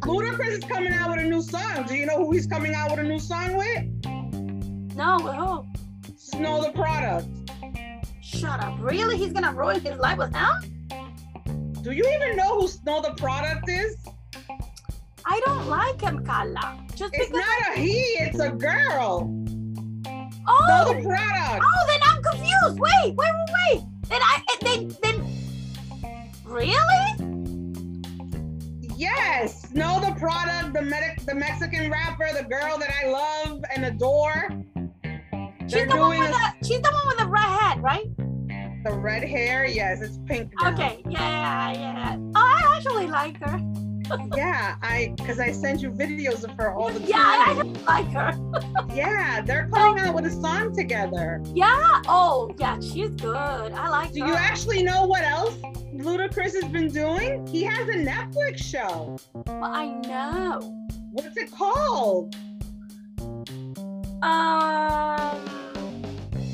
Ludacris 0.00 0.58
is 0.58 0.64
coming 0.64 0.92
out 0.92 1.10
with 1.10 1.20
a 1.20 1.28
new 1.28 1.40
song. 1.40 1.84
Do 1.86 1.94
you 1.94 2.04
know 2.04 2.18
who 2.18 2.32
he's 2.32 2.46
coming 2.46 2.74
out 2.74 2.90
with 2.90 3.00
a 3.00 3.04
new 3.04 3.18
song 3.18 3.56
with? 3.56 4.94
No, 4.94 5.16
with 5.22 5.34
who? 5.34 5.64
Snow 6.16 6.62
Tha 6.62 6.72
Product. 6.72 7.28
Shut 8.20 8.62
up. 8.62 8.76
Really? 8.80 9.16
He's 9.16 9.32
gonna 9.32 9.54
ruin 9.54 9.80
his 9.80 9.98
life 9.98 10.18
with 10.18 10.34
him? 10.34 10.81
Do 11.82 11.90
you 11.92 12.04
even 12.14 12.36
know 12.36 12.60
who 12.60 12.68
Snow 12.68 13.02
Tha 13.02 13.14
Product 13.16 13.68
is? 13.68 13.96
I 15.24 15.40
don't 15.44 15.66
like 15.68 16.00
him, 16.00 16.24
Carla. 16.24 16.78
Just 16.94 17.14
It's 17.14 17.26
because 17.30 17.44
not 17.66 17.76
a 17.76 17.80
he, 17.80 18.00
it's 18.20 18.38
a 18.40 18.50
girl. 18.50 19.28
Oh, 20.48 20.64
Snow 20.66 20.92
Tha 20.94 21.02
Product. 21.02 21.64
oh, 21.64 21.86
then 21.88 22.00
I'm 22.04 22.22
confused. 22.22 22.78
Wait, 22.80 23.14
wait, 23.16 23.16
wait, 23.16 23.48
wait. 23.72 23.82
Then 24.08 24.20
I 24.22 24.42
eh, 24.50 24.56
then 24.62 24.96
then 25.02 25.16
really? 26.44 27.28
Yes, 28.96 29.62
Snow 29.70 30.00
Tha 30.00 30.14
Product, 30.18 30.74
the 30.74 30.82
medic, 30.82 31.24
the 31.26 31.34
Mexican 31.34 31.90
rapper, 31.90 32.28
the 32.36 32.44
girl 32.44 32.78
that 32.78 32.90
I 33.02 33.08
love 33.08 33.64
and 33.74 33.84
adore. 33.86 34.48
She's 35.62 35.72
They're 35.72 35.86
the 35.88 35.96
one 35.96 36.18
with 36.18 36.28
a- 36.28 36.32
the 36.60 36.66
she's 36.66 36.80
the 36.80 36.90
one 36.92 37.06
with 37.08 37.18
the 37.18 37.26
red 37.26 37.42
head, 37.42 37.82
right? 37.82 38.06
The 38.84 38.92
red 38.92 39.22
hair. 39.24 39.66
Yes, 39.66 40.00
it's 40.02 40.18
pink. 40.26 40.52
now. 40.60 40.72
Okay, 40.72 41.02
yeah, 41.08 41.72
yeah. 41.72 42.16
Oh, 42.18 42.30
I 42.34 42.76
actually 42.76 43.06
like 43.06 43.38
her. 43.44 43.60
Yeah, 44.36 44.74
I 44.82 45.14
because 45.16 45.40
I 45.40 45.52
send 45.52 45.80
you 45.80 45.90
videos 45.90 46.44
of 46.44 46.50
her 46.58 46.74
all 46.74 46.90
the 46.90 46.98
time. 47.00 47.08
Yeah, 47.08 47.16
I 47.88 48.02
like 48.02 48.08
her. 48.12 48.34
Yeah, 48.94 49.40
they're 49.40 49.70
coming 49.72 50.04
out 50.04 50.14
with 50.14 50.26
a 50.26 50.30
song 50.30 50.74
together. 50.76 51.42
Yeah. 51.54 52.02
Oh, 52.08 52.54
yeah, 52.58 52.78
she's 52.80 53.08
good. 53.10 53.36
I 53.36 53.88
like 53.88 54.12
Do 54.12 54.20
her. 54.20 54.26
you 54.26 54.34
actually 54.34 54.82
know 54.82 55.06
what 55.06 55.22
else 55.22 55.54
Ludacris 55.94 56.52
has 56.60 56.64
been 56.64 56.88
doing? 56.88 57.46
He 57.46 57.62
has 57.62 57.88
a 57.88 57.92
Netflix 57.92 58.58
show. 58.58 59.16
Well, 59.46 59.64
I 59.64 59.86
know. 60.06 60.60
What's 61.12 61.36
it 61.38 61.50
called? 61.50 62.34
Um. 64.22 65.61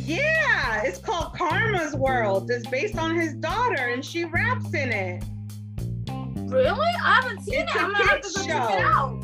Yeah, 0.09 0.83
it's 0.85 0.99
called 0.99 1.35
Karma's 1.35 1.95
World. 1.95 2.51
It's 2.51 2.67
based 2.69 2.97
on 2.97 3.15
his 3.15 3.35
daughter, 3.35 3.89
and 3.89 4.03
she 4.05 4.25
raps 4.25 4.73
in 4.73 4.91
it. 4.91 5.23
Really? 6.51 6.87
I 7.05 7.21
haven't 7.21 7.43
seen 7.43 7.61
It's 7.61 7.75
it. 7.75 7.79
a 7.79 7.85
I'm 7.85 7.93
gonna 7.93 8.07
have 8.09 8.21
to 8.23 8.39
go 8.39 8.45
check 8.47 8.71
it 8.71 8.81
out. 8.81 9.23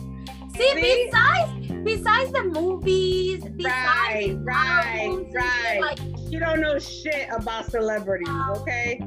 See, 0.54 0.72
See? 0.74 1.04
besides 1.06 1.72
besides 1.84 2.32
the 2.32 2.44
movies, 2.44 3.42
besides 3.56 3.64
Right, 3.64 4.36
right, 4.42 5.24
right. 5.34 5.80
Like, 5.80 5.98
You 6.30 6.38
don't 6.40 6.60
know 6.60 6.78
shit 6.78 7.28
about 7.32 7.70
celebrities, 7.70 8.28
No. 8.28 8.54
okay? 8.58 9.00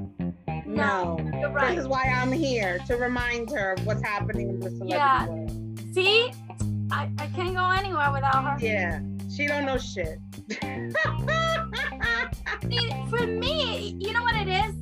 no, 0.65 1.17
No. 1.17 1.17
you're 1.39 1.59
This 1.69 1.80
is 1.80 1.88
why 1.88 2.03
I'm 2.05 2.32
here 2.32 2.80
to 2.88 2.95
remind 2.97 3.51
her 3.51 3.73
of 3.73 3.86
what's 3.86 4.01
happening 4.01 4.49
in 4.49 4.59
the 4.59 4.69
celebrity 4.71 4.93
Yeah. 4.93 5.28
world. 5.28 5.80
See, 5.93 6.32
I, 6.91 7.09
I 7.19 7.28
can't 7.28 7.55
go 7.55 7.69
anywhere 7.69 8.11
without 8.11 8.43
her. 8.43 8.57
Yeah, 8.65 8.99
she 9.36 9.45
don't 9.47 9.65
know 9.65 9.78
shit. 9.78 10.19
See, 12.69 12.89
for 13.09 13.27
me, 13.27 13.97
you 13.99 14.13
know 14.13 14.21
what 14.21 14.35
it 14.35 14.47
is? 14.47 14.73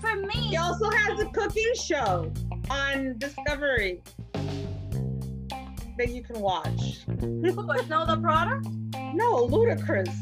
For 0.00 0.16
me, 0.16 0.32
he 0.34 0.56
also 0.56 0.90
has 0.90 1.20
a 1.20 1.26
cooking 1.26 1.72
show 1.74 2.32
on 2.70 3.16
Discovery 3.18 4.02
that 4.32 6.08
you 6.08 6.24
can 6.24 6.40
watch. 6.40 7.04
But 7.06 7.88
know 7.88 8.04
the 8.04 8.18
product? 8.20 8.66
No, 9.14 9.46
Ludacris. 9.46 10.12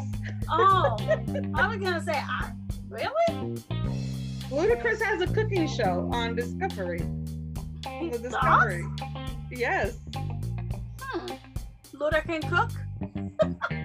Oh, 0.50 0.96
I 1.54 1.66
was 1.66 1.78
gonna 1.78 2.02
say, 2.02 2.12
I, 2.16 2.52
really? 2.88 3.56
Ludacris 4.50 5.00
has 5.00 5.22
a 5.22 5.26
cooking 5.32 5.66
show 5.66 6.10
on 6.12 6.36
Discovery. 6.36 7.02
He 8.00 8.10
The 8.10 8.18
does? 8.18 8.32
Discovery. 8.32 8.84
Yes. 9.50 9.96
Hmm. 11.00 11.32
Luda 11.94 12.22
can 12.22 12.42
cook? 12.42 12.70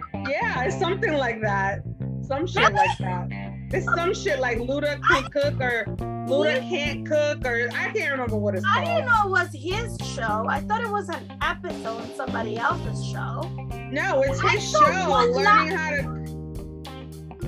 Yeah, 0.27 0.63
it's 0.63 0.77
something 0.79 1.13
like 1.13 1.41
that. 1.41 1.79
Some 2.27 2.45
shit 2.47 2.73
like 2.73 2.97
that. 2.99 3.27
It's 3.71 3.85
some 3.95 4.13
shit 4.13 4.39
like 4.39 4.57
Luda 4.57 4.99
can 5.09 5.23
cook 5.31 5.59
or 5.61 5.85
Luda 6.27 6.59
can't 6.69 7.07
cook 7.07 7.45
or 7.45 7.69
I 7.73 7.89
can't 7.91 8.11
remember 8.11 8.35
what 8.35 8.55
it's 8.55 8.65
I 8.67 8.83
didn't 8.83 9.05
know 9.05 9.23
it 9.25 9.29
was 9.29 9.49
his 9.53 9.97
show. 10.15 10.45
I 10.49 10.59
thought 10.61 10.81
it 10.81 10.89
was 10.89 11.09
an 11.09 11.23
episode 11.41 11.99
of 12.03 12.11
somebody 12.15 12.57
else's 12.57 13.05
show. 13.05 13.41
No, 13.91 14.21
it's 14.23 14.41
his 14.41 14.71
show. 14.71 14.79
Learning 14.79 15.75
how 15.75 15.89
to. 15.91 16.19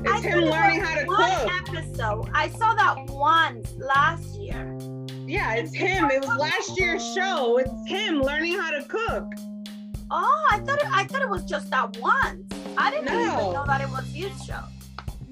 I 0.08 0.18
It's 0.18 0.24
him 0.26 0.32
thought 0.32 0.44
it 0.44 0.52
learning 0.52 0.80
how 0.82 0.96
to 1.00 1.06
one 1.06 1.32
cook. 1.32 1.70
episode. 1.76 2.30
I 2.34 2.50
saw 2.50 2.74
that 2.76 3.06
once 3.10 3.74
last 3.78 4.36
year. 4.40 4.78
Yeah, 5.28 5.54
it's 5.54 5.74
him. 5.74 6.10
It 6.12 6.22
was 6.26 6.38
last 6.38 6.80
year's 6.80 7.04
show. 7.14 7.58
It's 7.58 7.72
him 7.88 8.22
learning 8.22 8.58
how 8.60 8.72
to 8.72 8.84
cook. 8.84 9.26
Oh, 10.14 10.48
I 10.52 10.60
thought 10.60 10.80
it, 10.80 10.88
I 10.92 11.06
thought 11.06 11.22
it 11.22 11.30
was 11.30 11.46
just 11.46 11.70
that 11.70 11.98
once. 12.00 12.52
I 12.78 12.92
didn't 12.92 13.08
even 13.08 13.28
know 13.28 13.64
that 13.66 13.80
it 13.82 13.90
was 13.90 14.06
his 14.14 14.32
show. 14.46 14.60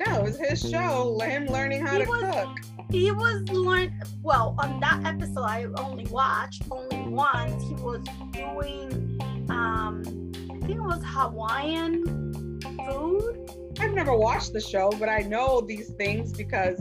No, 0.08 0.20
it 0.20 0.24
was 0.24 0.38
his 0.40 0.70
show. 0.72 1.20
Him 1.20 1.48
learning 1.48 1.86
how 1.86 1.98
He 2.00 2.06
to 2.06 2.10
was- 2.10 2.22
cook. 2.34 2.58
He 2.90 3.12
was 3.12 3.44
learn 3.50 4.02
well 4.24 4.56
on 4.58 4.80
that 4.80 5.02
episode. 5.06 5.44
I 5.44 5.66
only 5.78 6.06
watched 6.08 6.64
only 6.72 7.02
once. 7.10 7.62
He 7.64 7.76
was 7.76 8.04
doing, 8.32 9.20
um, 9.50 10.02
I 10.50 10.58
think 10.66 10.72
it 10.72 10.82
was 10.82 11.02
Hawaiian 11.06 12.60
food. 12.88 13.52
I've 13.80 13.94
never 13.94 14.16
watched 14.16 14.54
the 14.54 14.60
show, 14.62 14.90
but 15.00 15.08
I 15.08 15.20
know 15.20 15.62
these 15.62 15.90
things 16.00 16.34
because 16.34 16.80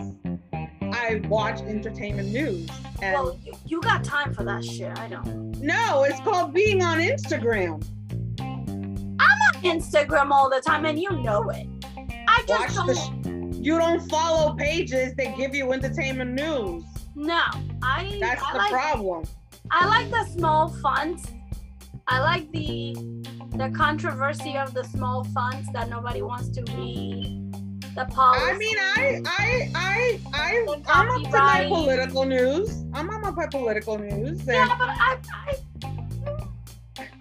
I 0.98 1.20
watch 1.28 1.60
entertainment 1.60 2.30
news. 2.30 2.68
And 3.00 3.14
Well, 3.14 3.38
you, 3.66 3.80
got 3.80 4.04
time 4.04 4.34
for 4.34 4.44
that 4.44 4.64
shit. 4.64 4.98
I 4.98 5.08
don't. 5.08 5.60
no, 5.60 6.02
it's 6.02 6.20
called 6.20 6.52
being 6.52 6.82
on 6.82 6.98
Instagram. 6.98 7.84
I'm 8.40 9.20
on 9.20 9.62
Instagram 9.62 10.30
all 10.30 10.50
the 10.50 10.60
time, 10.60 10.84
and 10.84 10.98
you 10.98 11.10
know 11.22 11.48
it. 11.50 11.66
I 12.28 12.44
just 12.46 12.74
the. 12.74 12.94
don't. 12.94 13.54
Sh- 13.54 13.64
you 13.64 13.78
don't 13.78 14.08
follow 14.08 14.54
pages 14.54 15.14
that 15.16 15.36
give 15.36 15.54
you 15.54 15.72
entertainment 15.72 16.32
news. 16.32 16.84
no, 17.14 17.42
I. 17.82 18.16
That's 18.20 18.42
I 18.42 18.52
the 18.52 18.58
like, 18.58 18.70
problem. 18.70 19.24
I 19.70 19.86
like 19.86 20.10
the 20.10 20.24
small 20.32 20.68
fonts. 20.82 21.26
I 22.06 22.20
like 22.20 22.50
the 22.52 22.94
the 23.56 23.70
controversy 23.76 24.56
of 24.56 24.72
the 24.74 24.84
small 24.84 25.24
fonts 25.24 25.68
that 25.72 25.88
nobody 25.90 26.22
wants 26.22 26.48
to 26.50 26.62
read. 26.76 27.47
The 27.98 28.04
policy. 28.04 28.44
I 28.44 28.56
mean, 28.58 28.76
I, 28.78 29.22
I, 29.26 29.70
I, 29.74 30.20
I, 30.32 30.76
I'm 30.86 31.10
up 31.10 31.32
to 31.32 31.36
my 31.36 31.66
political 31.66 32.24
news. 32.24 32.84
I'm 32.94 33.10
on 33.10 33.34
my 33.36 33.46
political 33.50 33.98
news. 33.98 34.40
Yeah, 34.46 34.68
but 34.78 34.88
I, 34.88 35.18
I, 35.34 35.58
I'm 35.82 35.96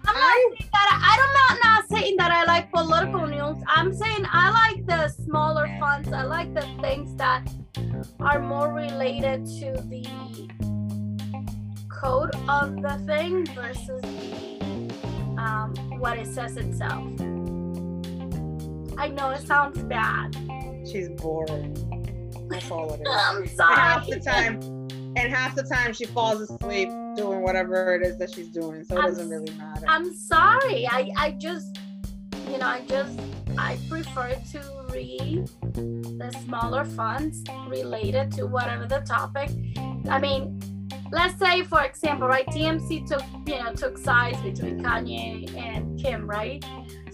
not 0.04 0.14
I- 0.14 0.50
saying 0.54 0.68
that. 0.72 1.00
I, 1.02 1.18
I'm 1.18 1.32
not 1.34 1.64
not 1.64 1.88
saying 1.88 2.16
that 2.18 2.30
I 2.30 2.44
like 2.44 2.70
political 2.70 3.26
news. 3.26 3.60
I'm 3.66 3.92
saying 3.92 4.24
I 4.30 4.50
like 4.50 4.86
the 4.86 5.08
smaller 5.08 5.66
funds. 5.80 6.12
I 6.12 6.22
like 6.22 6.54
the 6.54 6.64
things 6.80 7.12
that 7.16 7.48
are 8.20 8.38
more 8.38 8.72
related 8.72 9.46
to 9.46 9.72
the 9.88 10.06
code 11.90 12.30
of 12.48 12.80
the 12.82 13.02
thing 13.04 13.46
versus 13.46 14.00
the 14.00 15.34
um, 15.38 15.74
what 15.98 16.18
it 16.18 16.28
says 16.28 16.56
itself. 16.56 17.04
I 18.96 19.08
know 19.08 19.30
it 19.30 19.44
sounds 19.44 19.82
bad. 19.82 20.36
She's 20.90 21.08
boring. 21.10 21.74
That's 22.48 22.70
all 22.70 22.92
it 22.94 23.00
is. 23.00 23.06
I'm 23.10 23.42
And 23.42 23.50
half 23.58 24.04
sorry. 24.06 24.18
the 24.18 24.20
time, 24.24 24.60
and 25.16 25.32
half 25.34 25.54
the 25.54 25.62
time 25.64 25.92
she 25.92 26.06
falls 26.06 26.40
asleep 26.40 26.88
doing 27.16 27.42
whatever 27.42 27.94
it 27.94 28.06
is 28.06 28.18
that 28.18 28.32
she's 28.32 28.48
doing. 28.48 28.84
So 28.84 28.96
it 28.96 29.00
I'm 29.00 29.08
doesn't 29.10 29.28
really 29.28 29.52
matter. 29.58 29.84
I'm 29.88 30.14
sorry. 30.14 30.86
I, 30.86 31.10
I 31.16 31.30
just, 31.32 31.78
you 32.50 32.58
know, 32.58 32.66
I 32.66 32.82
just, 32.88 33.18
I 33.58 33.76
prefer 33.88 34.34
to 34.52 34.86
read 34.92 35.48
the 35.74 36.34
smaller 36.44 36.84
fonts 36.84 37.42
related 37.66 38.30
to 38.32 38.46
whatever 38.46 38.86
the 38.86 39.00
topic. 39.00 39.50
I 40.08 40.18
mean, 40.18 40.58
let's 41.12 41.38
say, 41.38 41.64
for 41.64 41.82
example, 41.84 42.28
right, 42.28 42.46
TMZ 42.46 43.06
took, 43.06 43.22
you 43.46 43.62
know, 43.62 43.72
took 43.72 43.98
sides 43.98 44.40
between 44.40 44.80
Kanye 44.82 45.54
and 45.56 45.98
Kim, 46.00 46.26
right? 46.28 46.64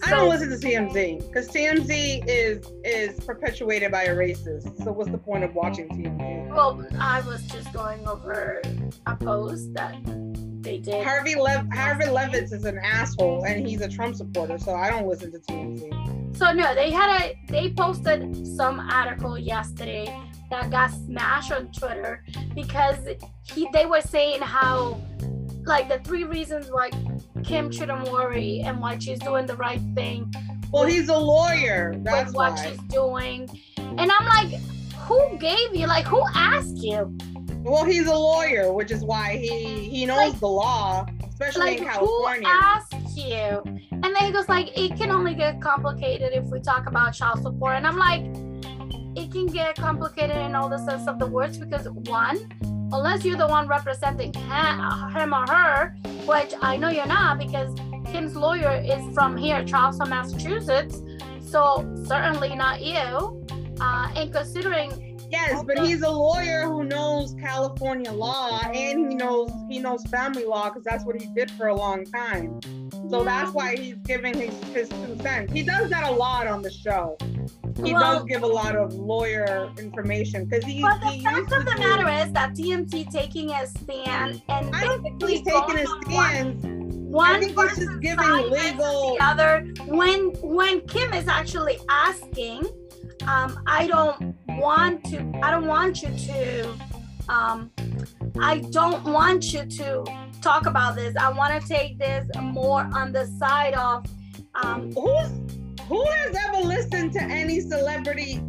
I 0.05 0.11
don't 0.11 0.29
listen 0.29 0.49
to 0.49 0.55
TMZ 0.57 1.27
because 1.27 1.47
TMZ 1.49 2.25
is 2.27 2.71
is 2.83 3.19
perpetuated 3.21 3.91
by 3.91 4.03
a 4.03 4.15
racist. 4.15 4.83
So 4.83 4.91
what's 4.91 5.09
the 5.09 5.17
point 5.17 5.43
of 5.43 5.55
watching 5.55 5.89
TMZ? 5.89 6.49
Well, 6.49 6.85
I 6.99 7.21
was 7.21 7.41
just 7.47 7.73
going 7.73 8.07
over 8.07 8.61
a 9.07 9.15
post 9.15 9.73
that 9.73 9.95
they 10.61 10.77
did. 10.77 11.03
Harvey 11.03 11.35
Lev 11.35 11.67
Harvey 11.73 12.07
Levin 12.07 12.43
is 12.43 12.65
an 12.65 12.77
asshole 12.77 13.45
and 13.45 13.65
he's 13.65 13.81
a 13.81 13.89
Trump 13.89 14.15
supporter. 14.15 14.57
So 14.59 14.75
I 14.75 14.91
don't 14.91 15.07
listen 15.07 15.31
to 15.31 15.39
TMZ. 15.39 16.37
So 16.37 16.51
no, 16.51 16.75
they 16.75 16.91
had 16.91 17.21
a 17.21 17.39
they 17.47 17.71
posted 17.71 18.45
some 18.45 18.79
article 18.79 19.37
yesterday 19.39 20.05
that 20.51 20.69
got 20.69 20.91
smashed 20.91 21.51
on 21.51 21.71
Twitter 21.71 22.23
because 22.53 22.97
he 23.43 23.67
they 23.73 23.85
were 23.85 24.01
saying 24.01 24.41
how 24.41 24.99
like 25.65 25.89
the 25.89 25.99
three 25.99 26.23
reasons 26.23 26.67
why 26.71 26.89
Kim 27.43 27.71
shouldn't 27.71 28.11
worry 28.11 28.61
and 28.65 28.79
why 28.79 28.97
she's 28.99 29.19
doing 29.19 29.45
the 29.45 29.55
right 29.55 29.81
thing 29.95 30.33
Well, 30.71 30.85
he's 30.85 31.09
a 31.09 31.17
lawyer. 31.17 31.93
That's 31.99 32.27
with 32.27 32.35
what 32.35 32.51
why. 32.53 32.65
she's 32.69 32.79
doing. 32.89 33.49
And 33.77 34.11
I'm 34.11 34.25
like, 34.25 34.59
who 35.07 35.37
gave 35.39 35.75
you 35.75 35.87
like 35.87 36.05
who 36.05 36.21
asked 36.33 36.77
you? 36.77 37.15
Well, 37.63 37.83
he's 37.85 38.07
a 38.07 38.13
lawyer, 38.15 38.71
which 38.73 38.91
is 38.91 39.03
why 39.03 39.37
he 39.37 39.79
he 39.89 40.05
knows 40.05 40.17
Like- 40.17 40.39
the 40.39 40.47
law, 40.47 41.05
especially 41.29 41.77
Like 41.77 41.79
in 41.81 41.87
who 41.87 42.27
asked 42.45 42.93
you? 43.17 43.61
And 43.91 44.03
then 44.03 44.17
he 44.17 44.31
goes 44.31 44.47
like, 44.49 44.77
it 44.77 44.95
can 44.97 45.09
only 45.11 45.33
get 45.33 45.61
complicated 45.61 46.33
if 46.33 46.45
we 46.45 46.59
talk 46.59 46.85
about 46.87 47.13
child 47.13 47.41
support. 47.41 47.75
And 47.75 47.87
I'm 47.87 47.97
like, 47.97 48.21
it 49.17 49.31
can 49.31 49.45
get 49.47 49.75
complicated 49.77 50.35
in 50.37 50.53
all 50.55 50.67
the 50.69 50.77
sense 50.79 51.07
of 51.07 51.17
the 51.19 51.25
words 51.25 51.57
because 51.57 51.87
one, 51.89 52.37
unless 52.91 53.25
you're 53.25 53.37
the 53.37 53.47
one 53.47 53.67
representing 53.67 54.33
him 54.33 55.33
or 55.33 55.45
her, 55.47 55.95
which 56.25 56.53
I 56.61 56.77
know 56.77 56.89
you're 56.89 57.05
not 57.05 57.37
because 57.37 57.73
Kim's 58.11 58.35
lawyer 58.35 58.81
is 58.83 59.13
from 59.13 59.35
here, 59.37 59.63
Charleston, 59.65 60.09
Massachusetts. 60.09 61.01
So 61.41 61.85
certainly 62.05 62.55
not 62.55 62.81
you. 62.81 63.45
Uh, 63.79 64.09
and 64.15 64.31
considering, 64.31 65.17
Yes, 65.31 65.63
but 65.65 65.79
he's 65.79 66.01
a 66.01 66.09
lawyer 66.09 66.61
who 66.61 66.83
knows 66.83 67.35
California 67.41 68.11
law 68.11 68.61
and 68.67 69.09
he 69.09 69.15
knows 69.15 69.51
he 69.69 69.79
knows 69.79 70.03
family 70.05 70.45
law 70.45 70.69
because 70.69 70.83
that's 70.83 71.03
what 71.03 71.19
he 71.19 71.27
did 71.33 71.49
for 71.51 71.67
a 71.67 71.75
long 71.75 72.05
time. 72.05 72.59
So 73.09 73.23
that's 73.23 73.51
why 73.51 73.75
he's 73.75 73.95
giving 74.05 74.33
his, 74.35 74.53
his 74.65 74.87
two 74.89 75.17
cents. 75.21 75.51
He 75.51 75.63
does 75.63 75.89
that 75.89 76.07
a 76.07 76.11
lot 76.11 76.47
on 76.47 76.61
the 76.61 76.71
show. 76.71 77.17
He 77.83 77.93
Well- 77.93 78.19
does 78.19 78.23
give 78.25 78.43
a 78.43 78.47
lot 78.47 78.75
of 78.75 78.93
lawyer 78.93 79.69
information 79.77 80.45
because 80.45 80.63
he, 80.65 80.81
but 80.81 80.99
the 81.01 81.07
he 81.07 81.21
fact 81.23 81.51
of 81.51 81.65
the 81.65 81.75
matter 81.77 82.07
is 82.25 82.31
that 82.33 82.53
TMZ 82.55 83.05
taking 83.11 83.51
a 83.51 83.67
stand 83.67 84.41
and 84.49 84.73
I 84.75 84.83
don't 84.85 85.01
think 85.03 85.19
basically 85.19 85.37
he's 85.37 85.41
taking 85.45 85.85
a 85.85 85.89
on 85.89 86.01
one- 86.11 86.59
stand. 86.61 87.11
one 87.11 87.35
I 87.35 87.39
think 87.39 87.59
he's 87.59 87.77
just 87.77 87.99
giving 88.01 88.49
legal. 88.49 89.15
the 89.15 89.23
other 89.23 89.65
when 89.87 90.19
when 90.41 90.81
kim 90.87 91.13
is 91.13 91.27
actually 91.27 91.77
asking 91.89 92.65
um 93.27 93.57
i 93.67 93.87
don't 93.87 94.35
want 94.57 95.03
to 95.05 95.17
i 95.41 95.49
don't 95.51 95.65
want 95.67 96.01
you 96.01 96.09
to 96.27 96.73
um 97.29 97.71
i 98.39 98.57
don't 98.71 99.03
want 99.05 99.53
you 99.53 99.65
to 99.65 100.03
talk 100.41 100.65
about 100.65 100.95
this 100.95 101.15
i 101.17 101.29
want 101.31 101.51
to 101.61 101.65
take 101.67 101.97
this 101.97 102.25
more 102.41 102.81
on 102.93 103.11
the 103.13 103.25
side 103.39 103.73
of 103.75 104.05
um 104.63 104.91
Who's 104.93 105.31
who 105.87 106.03
has 106.05 106.35
ever 106.47 106.65
listened 106.67 107.13
to 107.13 107.21
any 107.21 107.59
celebrity 107.61 108.41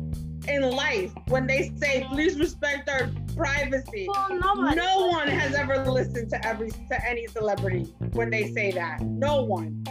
in 0.48 0.62
life 0.62 1.12
when 1.28 1.46
they 1.46 1.72
say 1.76 2.06
please 2.10 2.38
respect 2.38 2.88
our 2.88 3.10
privacy? 3.36 4.06
well 4.08 4.28
nobody 4.38 4.76
No 4.76 5.06
one 5.08 5.28
has 5.28 5.54
ever 5.54 5.84
listened 5.90 6.30
to 6.30 6.46
every 6.46 6.70
to 6.70 7.06
any 7.08 7.26
celebrity 7.26 7.84
when 8.12 8.30
they 8.30 8.52
say 8.52 8.70
that. 8.72 9.00
No 9.02 9.42
one. 9.42 9.82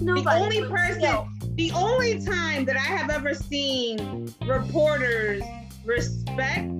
nobody 0.00 0.28
only 0.60 0.62
person- 0.68 1.00
still. 1.00 1.28
The 1.54 1.70
only 1.72 2.18
time 2.24 2.64
that 2.64 2.76
I 2.76 2.80
have 2.80 3.10
ever 3.10 3.34
seen 3.34 4.32
reporters 4.46 5.42
respect 5.84 6.70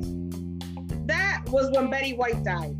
that 1.06 1.42
was 1.48 1.70
when 1.76 1.90
Betty 1.90 2.14
White 2.14 2.42
died. 2.42 2.74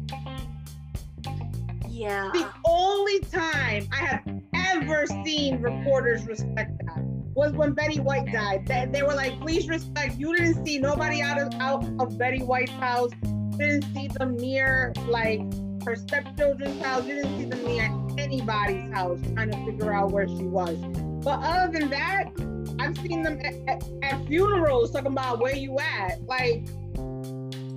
yeah 1.89 2.31
The 2.33 2.49
only 2.67 3.21
time 3.21 3.87
I 3.93 3.97
have 3.97 4.23
ever 4.55 5.07
seen 5.25 5.61
reporters 5.61 6.25
respect 6.27 6.73
that 6.87 7.05
was 7.35 7.53
when 7.53 7.73
Betty 7.73 8.01
White 8.01 8.31
died. 8.33 8.67
They, 8.67 8.87
they 8.91 9.03
were 9.03 9.15
like, 9.15 9.41
please 9.41 9.69
respect. 9.69 10.19
You 10.19 10.37
didn't 10.37 10.65
see 10.65 10.79
nobody 10.79 11.23
out 11.23 11.41
of 11.41 11.53
out 11.61 11.85
of 12.01 12.19
Betty 12.19 12.43
White's 12.43 12.73
house. 12.73 13.11
Didn't 13.57 13.85
see 13.95 14.09
them 14.09 14.37
near 14.37 14.93
like 15.09 15.41
her 15.85 15.97
stepchildren's 15.97 16.83
house. 16.83 17.05
Didn't 17.05 17.39
see 17.39 17.45
them 17.47 17.65
near 17.65 17.85
anybody's 18.19 18.91
house 18.93 19.19
trying 19.35 19.51
to 19.51 19.65
figure 19.65 19.93
out 19.93 20.13
where 20.13 20.29
she 20.29 20.45
was. 20.45 20.77
But 21.25 21.41
other 21.43 21.79
than 21.79 21.91
that, 21.91 22.31
I've 22.79 22.97
seen 22.99 23.23
them 23.23 23.41
at, 23.45 23.55
at, 23.69 23.85
at 24.03 24.27
funerals 24.27 24.93
talking 24.93 25.13
about 25.13 25.41
where 25.41 25.55
you 25.55 25.79
at. 25.79 26.23
Like 26.27 26.67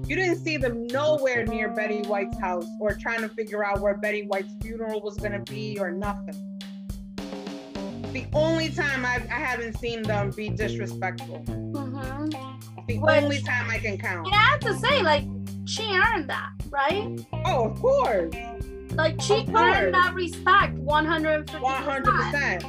you 0.07 0.15
didn't 0.15 0.37
see 0.37 0.57
them 0.57 0.85
nowhere 0.87 1.45
near 1.45 1.69
Betty 1.69 2.01
White's 2.07 2.37
house 2.39 2.67
or 2.79 2.93
trying 2.93 3.21
to 3.21 3.29
figure 3.29 3.65
out 3.65 3.81
where 3.81 3.97
Betty 3.97 4.27
White's 4.27 4.53
funeral 4.61 5.01
was 5.01 5.17
gonna 5.17 5.39
be 5.39 5.77
or 5.79 5.91
nothing. 5.91 6.59
The 8.15 8.25
only 8.33 8.69
time 8.69 9.05
I've, 9.05 9.25
I 9.29 9.33
haven't 9.49 9.77
seen 9.77 10.01
them 10.01 10.31
be 10.31 10.47
disrespectful. 10.49 11.39
hmm 11.39 12.29
The 12.87 12.97
Which- 12.97 13.23
only 13.23 13.41
time 13.41 13.69
I 13.69 13.77
can 13.77 13.97
count. 13.97 14.25
And 14.27 14.33
I 14.35 14.39
have 14.39 14.59
to 14.61 14.73
say, 14.77 15.01
like, 15.03 15.25
she 15.65 15.83
earned 15.93 16.29
that, 16.29 16.49
right? 16.69 17.09
Oh, 17.45 17.69
of 17.71 17.79
course, 17.81 18.33
Like, 18.91 19.19
she 19.21 19.41
Of 19.41 19.47
course. 19.47 19.75
earned 19.77 19.93
that 19.93 20.13
respect 20.13 20.77
150 20.77 21.59
one 21.61 21.83
hundred 21.83 22.05
percent. 22.13 22.63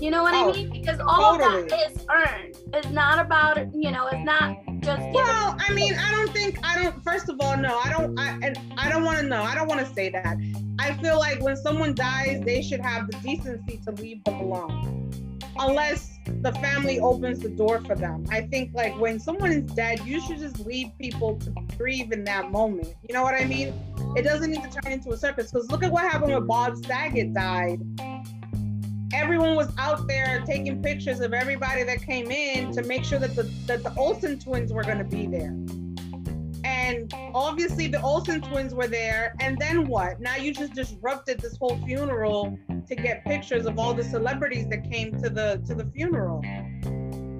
You 0.00 0.10
know 0.12 0.22
what 0.22 0.34
Oh, 0.34 0.50
I 0.50 0.52
mean? 0.52 0.70
Because 0.70 1.00
all 1.00 1.34
of 1.34 1.40
that 1.40 1.90
is 1.90 2.06
earned. 2.14 2.54
It's 2.72 2.90
not 2.90 3.18
about, 3.18 3.58
you 3.74 3.90
know, 3.90 4.06
it's 4.06 4.24
not 4.24 4.56
just. 4.80 5.02
Well, 5.12 5.56
I 5.58 5.72
mean, 5.72 5.94
I 5.96 6.10
don't 6.12 6.30
think 6.32 6.58
I 6.62 6.80
don't. 6.80 7.02
First 7.02 7.28
of 7.28 7.40
all, 7.40 7.56
no, 7.56 7.78
I 7.78 7.90
don't. 7.90 8.16
I 8.18 8.38
and 8.42 8.58
I 8.76 8.88
don't 8.90 9.02
want 9.04 9.18
to 9.20 9.24
know. 9.26 9.42
I 9.42 9.54
don't 9.54 9.66
want 9.66 9.80
to 9.86 9.92
say 9.94 10.10
that. 10.10 10.36
I 10.84 10.92
feel 10.98 11.18
like 11.18 11.40
when 11.40 11.56
someone 11.56 11.94
dies, 11.94 12.42
they 12.44 12.60
should 12.60 12.80
have 12.80 13.10
the 13.10 13.16
decency 13.20 13.80
to 13.86 13.92
leave 13.92 14.22
them 14.24 14.34
alone, 14.34 15.40
unless 15.58 16.18
the 16.42 16.52
family 16.52 17.00
opens 17.00 17.40
the 17.40 17.48
door 17.48 17.80
for 17.80 17.94
them. 17.94 18.26
I 18.30 18.42
think 18.42 18.74
like 18.74 18.94
when 19.00 19.18
someone 19.18 19.50
is 19.50 19.62
dead, 19.72 20.00
you 20.00 20.20
should 20.20 20.40
just 20.40 20.60
leave 20.60 20.90
people 21.00 21.38
to 21.38 21.54
grieve 21.78 22.12
in 22.12 22.22
that 22.24 22.50
moment. 22.50 22.88
You 23.08 23.14
know 23.14 23.22
what 23.22 23.34
I 23.34 23.46
mean? 23.46 23.72
It 24.14 24.24
doesn't 24.24 24.50
need 24.50 24.62
to 24.62 24.68
turn 24.68 24.92
into 24.92 25.08
a 25.12 25.16
circus. 25.16 25.50
Because 25.50 25.70
look 25.70 25.82
at 25.82 25.90
what 25.90 26.02
happened 26.02 26.34
when 26.34 26.46
Bob 26.46 26.76
Saget 26.84 27.32
died. 27.32 27.80
Everyone 29.14 29.56
was 29.56 29.72
out 29.78 30.06
there 30.06 30.42
taking 30.46 30.82
pictures 30.82 31.20
of 31.20 31.32
everybody 31.32 31.82
that 31.84 32.02
came 32.02 32.30
in 32.30 32.72
to 32.74 32.82
make 32.82 33.04
sure 33.04 33.18
that 33.18 33.34
the 33.34 33.44
that 33.66 33.82
the 33.82 33.94
Olsen 33.94 34.38
twins 34.38 34.70
were 34.70 34.82
to 34.82 35.02
be 35.02 35.26
there. 35.26 35.56
And 36.84 37.10
obviously 37.34 37.88
the 37.88 38.00
Olsen 38.02 38.42
twins 38.42 38.74
were 38.74 38.86
there. 38.86 39.34
And 39.40 39.58
then 39.58 39.88
what? 39.88 40.20
Now 40.20 40.36
you 40.36 40.52
just 40.52 40.74
disrupted 40.74 41.40
this 41.40 41.56
whole 41.56 41.78
funeral 41.86 42.58
to 42.86 42.94
get 42.94 43.24
pictures 43.24 43.64
of 43.64 43.78
all 43.78 43.94
the 43.94 44.04
celebrities 44.04 44.68
that 44.68 44.90
came 44.90 45.12
to 45.22 45.30
the 45.30 45.62
to 45.66 45.74
the 45.74 45.86
funeral. 45.86 46.42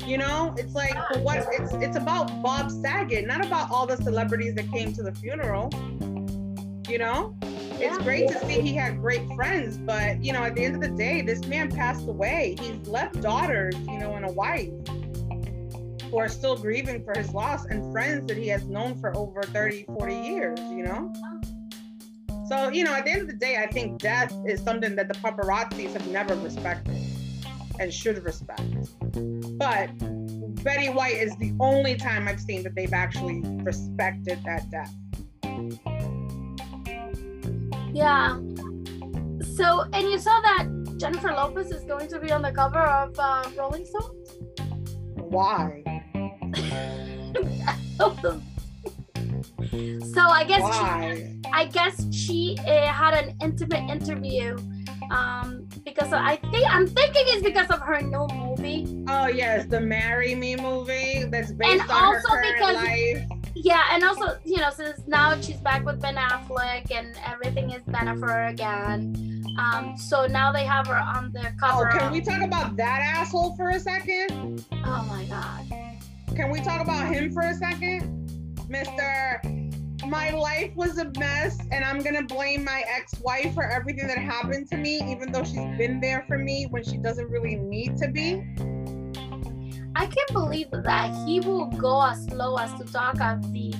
You 0.06 0.18
know, 0.18 0.54
it's 0.56 0.74
like 0.74 0.96
what 1.22 1.46
it's 1.52 1.74
it's 1.74 1.96
about 1.96 2.42
Bob 2.42 2.70
Saget, 2.70 3.26
not 3.26 3.44
about 3.44 3.70
all 3.70 3.86
the 3.86 3.98
celebrities 3.98 4.54
that 4.54 4.70
came 4.72 4.94
to 4.94 5.02
the 5.02 5.12
funeral. 5.12 5.70
You 6.88 6.98
know? 6.98 7.36
It's 7.76 7.98
great 7.98 8.28
to 8.28 8.38
see 8.46 8.60
he 8.60 8.74
had 8.74 9.00
great 9.00 9.26
friends, 9.34 9.76
but 9.76 10.22
you 10.24 10.32
know, 10.32 10.42
at 10.44 10.54
the 10.54 10.64
end 10.64 10.76
of 10.76 10.80
the 10.80 10.96
day, 10.96 11.20
this 11.22 11.44
man 11.46 11.70
passed 11.70 12.06
away. 12.08 12.56
He's 12.60 12.86
left 12.86 13.20
daughters, 13.20 13.74
you 13.88 13.98
know, 13.98 14.14
and 14.14 14.24
a 14.24 14.32
wife 14.32 14.70
who 16.14 16.20
are 16.20 16.28
still 16.28 16.56
grieving 16.56 17.02
for 17.02 17.12
his 17.18 17.34
loss 17.34 17.64
and 17.64 17.92
friends 17.92 18.28
that 18.28 18.36
he 18.36 18.46
has 18.46 18.64
known 18.66 18.96
for 19.00 19.16
over 19.16 19.42
30, 19.42 19.82
40 19.98 20.14
years, 20.14 20.60
you 20.70 20.84
know? 20.84 21.12
So, 22.48 22.68
you 22.68 22.84
know, 22.84 22.94
at 22.94 23.04
the 23.04 23.10
end 23.10 23.22
of 23.22 23.26
the 23.26 23.32
day, 23.32 23.56
I 23.56 23.66
think 23.66 23.98
death 23.98 24.32
is 24.46 24.62
something 24.62 24.94
that 24.94 25.08
the 25.08 25.14
paparazzis 25.14 25.92
have 25.92 26.06
never 26.06 26.36
respected 26.36 27.02
and 27.80 27.92
should 27.92 28.22
respect. 28.22 28.62
But 29.58 29.88
Betty 30.62 30.88
White 30.88 31.16
is 31.16 31.34
the 31.38 31.52
only 31.58 31.96
time 31.96 32.28
I've 32.28 32.40
seen 32.40 32.62
that 32.62 32.76
they've 32.76 32.92
actually 32.92 33.40
respected 33.64 34.38
that 34.44 34.70
death. 34.70 34.94
Yeah. 37.92 38.38
So, 39.56 39.84
and 39.92 40.08
you 40.08 40.20
saw 40.20 40.40
that 40.42 40.68
Jennifer 40.96 41.32
Lopez 41.32 41.72
is 41.72 41.82
going 41.82 42.06
to 42.06 42.20
be 42.20 42.30
on 42.30 42.42
the 42.42 42.52
cover 42.52 42.78
of 42.78 43.18
uh, 43.18 43.50
Rolling 43.56 43.84
Stone? 43.84 44.14
Why? 45.16 45.82
so 50.14 50.20
I 50.20 50.44
guess 50.46 50.62
she 50.76 51.40
I 51.52 51.64
guess 51.66 52.06
she 52.14 52.56
uh, 52.66 52.86
had 52.88 53.14
an 53.14 53.36
intimate 53.40 53.90
interview 53.90 54.56
um, 55.10 55.68
because 55.84 56.08
of, 56.08 56.14
I 56.14 56.36
think 56.36 56.66
I'm 56.72 56.86
thinking 56.86 57.24
it's 57.26 57.42
because 57.42 57.68
of 57.70 57.80
her 57.80 58.00
new 58.00 58.26
movie. 58.32 59.04
Oh 59.08 59.26
yes, 59.26 59.66
the 59.66 59.80
"Marry 59.80 60.34
Me" 60.34 60.56
movie 60.56 61.24
that's 61.24 61.52
based 61.52 61.72
And 61.72 61.80
on 61.82 61.88
her 61.88 62.16
also 62.16 62.28
current 62.28 62.54
because- 62.58 62.76
life. 62.76 63.22
Yeah, 63.56 63.82
and 63.92 64.02
also 64.02 64.36
you 64.44 64.56
know 64.56 64.70
since 64.70 65.00
now 65.06 65.40
she's 65.40 65.58
back 65.58 65.84
with 65.84 66.00
Ben 66.00 66.16
Affleck 66.16 66.90
and 66.90 67.16
everything 67.24 67.70
is 67.70 67.82
better 67.86 68.16
for 68.18 68.26
her 68.28 68.46
again. 68.46 69.44
Um, 69.58 69.96
so 69.96 70.26
now 70.26 70.50
they 70.50 70.64
have 70.64 70.88
her 70.88 70.96
on 70.96 71.30
the 71.32 71.52
cover. 71.60 71.88
Oh, 71.88 71.98
can 71.98 72.10
we 72.10 72.20
talk 72.20 72.42
about 72.42 72.74
that 72.76 73.00
asshole 73.00 73.54
for 73.56 73.70
a 73.70 73.78
second? 73.78 74.64
oh 74.72 75.04
my 75.08 75.24
god. 75.26 75.93
Can 76.34 76.50
we 76.50 76.60
talk 76.60 76.80
about 76.80 77.12
him 77.14 77.32
for 77.32 77.42
a 77.42 77.54
second, 77.54 78.30
Mister? 78.68 79.40
My 80.04 80.30
life 80.30 80.72
was 80.74 80.98
a 80.98 81.10
mess, 81.16 81.58
and 81.70 81.84
I'm 81.84 82.00
gonna 82.00 82.24
blame 82.24 82.64
my 82.64 82.82
ex-wife 82.94 83.54
for 83.54 83.62
everything 83.62 84.08
that 84.08 84.18
happened 84.18 84.68
to 84.70 84.76
me, 84.76 85.00
even 85.10 85.30
though 85.30 85.44
she's 85.44 85.78
been 85.78 86.00
there 86.00 86.24
for 86.26 86.36
me 86.36 86.66
when 86.70 86.82
she 86.82 86.96
doesn't 86.96 87.30
really 87.30 87.54
need 87.54 87.96
to 87.98 88.08
be. 88.08 88.42
I 89.94 90.06
can't 90.06 90.32
believe 90.32 90.70
that 90.72 91.14
he 91.24 91.38
will 91.38 91.66
go 91.66 92.04
as 92.04 92.28
low 92.30 92.56
as 92.58 92.74
to 92.80 92.92
talk 92.92 93.20
of 93.20 93.52
the 93.52 93.72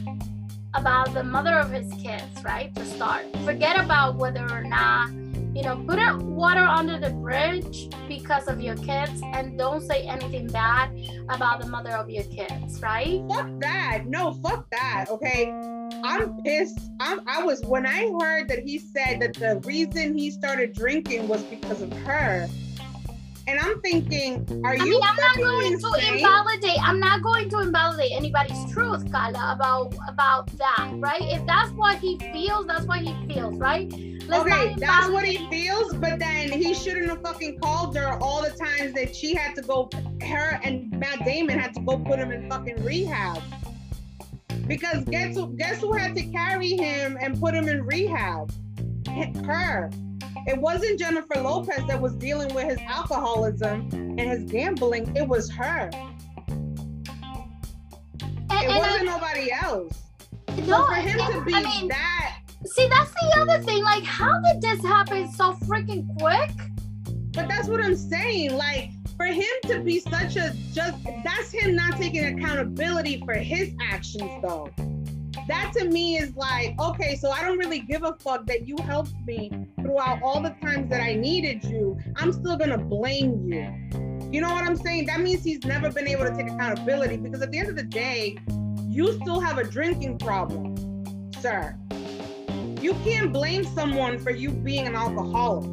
about 0.75 1.13
the 1.13 1.25
mother 1.25 1.59
of 1.59 1.71
his 1.71 1.93
kids, 2.01 2.43
right? 2.45 2.75
To 2.77 2.87
start. 2.87 3.25
Forget 3.45 3.79
about 3.79 4.17
whether 4.17 4.49
or 4.51 4.63
not, 4.63 5.11
you 5.55 5.63
know, 5.63 5.77
put 5.87 5.99
water 6.23 6.65
under 6.65 6.99
the 6.99 7.11
bridge 7.11 7.89
because 8.09 8.49
of 8.49 8.61
your 8.61 8.77
kids 8.77 9.23
and 9.23 9.57
don't 9.57 9.81
say 9.81 10.03
anything 10.03 10.49
bad 10.49 10.91
about 11.29 11.61
the 11.61 11.67
mother 11.69 11.93
of 11.93 12.11
your 12.11 12.25
kids, 12.25 12.81
right? 12.83 13.23
Fuck 13.29 13.49
that. 13.61 14.05
No, 14.07 14.35
fuck 14.35 14.69
that. 14.71 15.07
Okay. 15.09 15.51
I'm 16.03 16.37
pissed. 16.43 16.91
I'm, 17.01 17.21
I 17.27 17.43
was 17.43 17.63
when 17.63 17.87
I 17.87 18.11
heard 18.21 18.49
that 18.49 18.61
he 18.61 18.79
said 18.79 19.21
that 19.21 19.35
the 19.35 19.61
reason 19.65 20.19
he 20.19 20.31
started 20.31 20.73
drinking 20.73 21.29
was 21.29 21.43
because 21.45 21.81
of 21.81 21.93
her. 21.93 22.49
And 23.47 23.61
I'm 23.61 23.81
thinking, 23.83 24.63
are 24.65 24.73
I 24.73 24.75
you 24.77 24.85
mean, 24.85 25.03
I'm 25.03 25.17
not 25.17 25.37
fucking 25.37 25.45
going 25.45 25.79
to 25.79 26.15
invalidate. 26.15 26.79
I'm 26.83 26.99
not 26.99 27.23
going 27.23 27.51
to 27.51 27.59
invalidate 27.59 28.13
anybody's 28.13 28.73
truth, 28.73 29.11
Carla, 29.13 29.53
about 29.55 29.95
about 30.09 30.47
that, 30.57 30.93
right? 30.95 31.21
If 31.21 31.47
that's 31.47 31.71
what 31.73 31.99
he 31.99 32.19
feels, 32.33 32.67
that's 32.67 32.87
what 32.87 33.01
he 33.01 33.15
feels, 33.29 33.57
right? 33.59 33.93
Let's 34.27 34.47
okay, 34.47 34.75
that's 34.79 35.11
what 35.11 35.25
he 35.25 35.49
feels, 35.51 35.93
but 35.95 36.19
then 36.19 36.51
he 36.53 36.73
shouldn't 36.73 37.09
have 37.11 37.21
fucking 37.21 37.59
called 37.59 37.95
her 37.97 38.19
all 38.23 38.43
the 38.43 38.51
times 38.51 38.95
that 38.95 39.15
she 39.15 39.35
had 39.35 39.55
to 39.57 39.63
go, 39.63 39.91
her 40.23 40.59
and 40.65 40.91
Matt 40.93 41.27
Damon 41.27 41.59
had 41.59 41.75
to 41.75 41.81
go 41.81 41.99
put 41.99 42.19
him 42.19 42.31
in 42.31 42.49
fucking 42.49 42.83
rehab. 42.83 43.43
Because 44.67 45.05
guess 45.05 45.37
who, 45.37 45.55
guess 45.57 45.81
who 45.83 45.93
had 45.93 46.15
to 46.15 46.23
carry 46.29 46.71
him 46.71 47.19
and 47.21 47.39
put 47.39 47.55
him 47.55 47.69
in 47.69 47.85
rehab? 47.85 48.51
Her. 49.45 49.91
It 50.47 50.59
wasn't 50.59 50.99
Jennifer 50.99 51.35
mm-hmm. 51.35 51.47
Lopez 51.47 51.83
that 51.89 52.01
was 52.01 52.15
dealing 52.15 52.55
with 52.55 52.69
his 52.69 52.79
alcoholism 52.87 53.89
and 53.93 54.21
his 54.21 54.45
gambling. 54.45 55.15
It 55.17 55.27
was 55.27 55.51
her. 55.51 55.91
And, 55.93 56.13
It 58.51 58.69
and 58.69 58.77
wasn't 58.79 59.09
I, 59.09 59.17
nobody 59.17 59.53
else. 59.53 60.03
no, 60.67 60.67
So 60.67 60.87
for 60.87 60.95
him 60.95 61.21
and- 61.21 61.35
to 61.35 61.45
be 61.45 61.55
I 61.55 61.63
mean, 61.63 61.89
that 61.89 62.39
see, 62.67 62.89
that's 62.89 63.11
the 63.11 63.37
other 63.41 63.63
thing. 63.63 63.83
Like, 63.83 64.05
how 64.05 64.41
did 64.41 64.61
this 64.61 64.83
happen 64.83 65.31
so 65.33 65.53
freaking 65.53 66.07
quick? 66.19 66.51
But 67.33 67.49
that's 67.49 67.69
what 67.69 67.81
I'm 67.83 67.97
saying. 67.97 68.57
Like 68.57 68.91
for 69.17 69.27
him 69.27 69.45
to 69.67 69.81
be 69.81 70.01
such 70.01 70.37
a 70.37 70.55
just 70.73 70.97
that's 71.25 71.51
him 71.53 71.75
not 71.75 71.97
taking 71.97 72.39
accountability 72.39 73.23
for 73.25 73.35
his 73.35 73.73
actions 73.83 74.31
though. 74.43 74.71
That 75.47 75.73
to 75.77 75.85
me 75.85 76.17
is 76.17 76.35
like, 76.37 76.79
okay, 76.81 77.17
so 77.17 77.31
I 77.31 77.43
don't 77.43 77.59
really 77.59 77.81
give 77.81 78.03
a 78.03 78.15
fuck 78.15 78.47
that 78.47 78.67
you 78.67 78.77
helped 78.85 79.15
me 79.27 79.51
throughout 79.81 80.23
all 80.23 80.41
the 80.41 80.55
times 80.63 80.89
that 80.91 81.03
I 81.03 81.15
needed 81.15 81.65
you. 81.65 81.99
I'm 82.17 82.33
still 82.33 82.57
gonna 82.57 82.79
blame 82.79 83.45
you. 83.47 84.31
You 84.33 84.41
know 84.41 84.53
what 84.53 84.65
I'm 84.65 84.77
saying? 84.77 85.07
That 85.07 85.21
means 85.21 85.45
he's 85.45 85.65
never 85.65 85.91
been 85.91 86.09
able 86.09 86.25
to 86.25 86.35
take 86.35 86.51
accountability 86.51 87.19
because 87.19 87.43
at 87.43 87.51
the 87.51 87.59
end 87.59 87.69
of 87.69 87.77
the 87.77 87.85
day, 87.85 88.37
you 88.89 89.13
still 89.21 89.41
have 89.41 89.59
a 89.59 89.65
drinking 89.65 90.19
problem, 90.19 90.75
sir. 91.41 91.77
You 92.81 92.95
can't 93.05 93.33
blame 93.33 93.65
someone 93.65 94.19
for 94.19 94.31
you 94.31 94.51
being 94.51 94.87
an 94.87 94.95
alcoholic. 94.95 95.71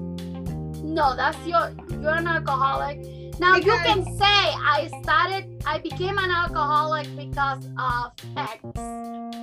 No, 0.84 1.16
that's 1.16 1.38
your 1.46 1.72
you're 1.90 2.16
an 2.16 2.28
alcoholic. 2.28 3.00
Now 3.42 3.56
you 3.56 3.76
can 3.84 4.04
say 4.20 4.40
I 4.78 4.88
started 5.02 5.64
I 5.66 5.80
became 5.80 6.20
an 6.20 6.30
alcoholic 6.30 7.08
because 7.18 7.66
of 7.80 8.12
X. 8.38 8.60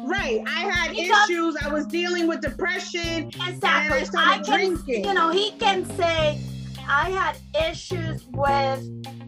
Right. 0.06 0.40
I 0.46 0.60
had 0.70 0.94
Because- 0.94 1.28
issues. 1.28 1.56
I 1.60 1.68
was 1.72 1.84
dealing 1.86 2.28
with 2.28 2.40
depression. 2.40 3.26
Exactly. 3.48 4.04
started 4.04 4.30
I 4.30 4.38
can 4.38 4.44
drinking. 4.74 5.04
you 5.04 5.14
know, 5.14 5.30
he 5.32 5.50
can 5.58 5.84
say 5.96 6.40
I 6.88 7.10
had 7.10 7.36
issues 7.68 8.24
with 8.32 8.80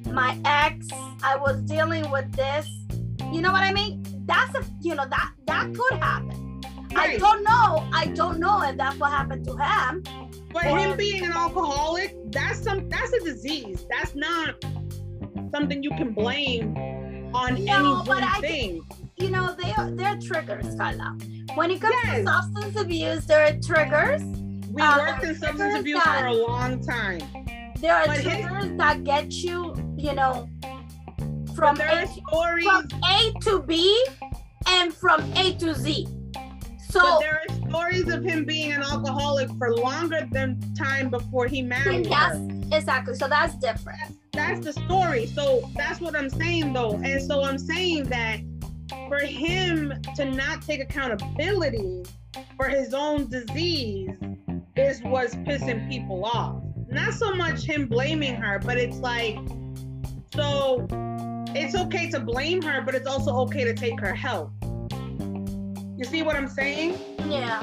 my 0.07 0.39
ex. 0.45 0.87
I 1.25 1.35
was 1.37 1.57
dealing 1.63 2.09
with 2.13 2.31
this. 2.33 2.67
You 3.33 3.43
know 3.43 3.51
what 3.51 3.63
I 3.63 3.73
mean? 3.73 4.05
That's 4.27 4.55
a 4.55 4.63
you 4.83 4.95
know 4.95 5.07
that 5.11 5.33
that 5.47 5.75
could 5.75 5.99
happen. 5.99 6.61
I 6.95 7.17
don't 7.19 7.43
know. 7.43 7.89
I 7.93 8.07
don't 8.15 8.39
know 8.39 8.63
if 8.63 8.77
that's 8.77 8.99
what 8.99 9.11
happened 9.11 9.45
to 9.47 9.57
him. 9.57 10.05
But 10.53 10.65
him 10.65 10.97
being 10.97 11.25
an 11.25 11.33
alcoholic, 11.33 12.15
that's 12.33 12.63
some 12.63 12.89
that's 12.89 13.13
a 13.13 13.21
disease. 13.21 13.87
That's 13.91 14.15
not 14.15 14.57
something 15.55 15.83
you 15.83 15.91
can 15.91 16.13
blame 16.13 16.77
on 17.35 17.65
No, 17.65 17.75
any 17.77 17.95
but 17.99 18.09
one 18.09 18.25
I 18.25 18.41
thing. 18.41 18.83
You 19.17 19.31
know, 19.31 19.55
they 19.61 19.73
are 19.73 19.91
they're 19.91 20.19
triggers, 20.19 20.75
Carla. 20.77 21.17
When 21.55 21.71
it 21.71 21.81
comes 21.81 21.95
Yes. 22.05 22.19
to 22.19 22.25
substance 22.27 22.81
abuse, 22.81 23.27
there 23.27 23.47
are 23.47 23.57
triggers. 23.61 24.23
We 24.73 24.83
uh, 24.83 24.99
worked 24.99 25.25
in 25.25 25.35
substance 25.37 25.75
abuse 25.79 26.03
that- 26.05 26.21
for 26.21 26.27
a 26.27 26.35
long 26.35 26.83
time. 26.85 27.21
there 27.81 27.95
are 27.97 28.07
But 28.07 28.19
his- 28.19 28.25
triggers 28.25 28.77
that 28.79 29.05
get 29.05 29.31
you, 29.33 29.75
you 29.97 30.15
know, 30.15 30.49
from 31.55 31.81
A, 31.81 32.07
stories. 32.07 32.65
from 32.65 32.87
A 33.05 33.33
to 33.43 33.63
B 33.63 34.07
and 34.67 34.93
from 34.93 35.21
A 35.37 35.55
to 35.57 35.75
Z. 35.75 36.07
But 36.33 36.93
So 36.93 37.19
there 37.21 37.41
are 37.49 37.57
stories 37.71 38.09
of 38.09 38.25
him 38.25 38.45
being 38.45 38.73
an 38.73 38.83
alcoholic 38.83 39.49
for 39.57 39.75
longer 39.77 40.27
than 40.33 40.61
time 40.75 41.09
before 41.09 41.47
he 41.47 41.63
married 41.63 42.07
yes, 42.07 42.37
her. 42.37 42.49
exactly. 42.73 43.15
So 43.15 43.29
that's 43.29 43.55
different. 43.57 44.19
That's 44.33 44.65
the 44.65 44.73
story. 44.73 45.27
So 45.27 45.71
that's 45.77 46.01
what 46.01 46.17
I'm 46.17 46.29
saying 46.29 46.73
though. 46.73 46.95
And 46.95 47.23
so 47.23 47.45
I'm 47.45 47.59
saying 47.59 48.05
that 48.05 48.41
for 49.09 49.21
him 49.21 49.95
to 50.17 50.25
not 50.25 50.63
take 50.63 50.81
accountability 50.81 52.03
for 52.57 52.69
his 52.69 52.93
own 52.93 53.29
disease 53.29 54.17
is 54.77 55.01
what's 55.03 55.35
pissing 55.37 55.89
people 55.89 56.25
off. 56.25 56.63
Not 56.89 57.15
so 57.15 57.35
much 57.35 57.63
him 57.63 57.87
blaming 57.87 58.35
her, 58.35 58.59
but 58.59 58.79
it's 58.79 58.99
like, 58.99 59.39
so 60.35 60.87
it's 61.55 61.77
okay 61.77 62.11
to 62.11 62.19
blame 62.19 62.63
her, 62.63 62.83
but 62.83 62.97
it's 62.97 63.07
also 63.07 63.37
okay 63.43 63.63
to 63.63 63.75
take 63.75 64.01
her 64.01 64.15
help. 64.15 64.53
You 65.97 66.05
see 66.05 66.23
what 66.23 66.35
I'm 66.35 66.49
saying? 66.49 66.99
Yeah. 67.29 67.61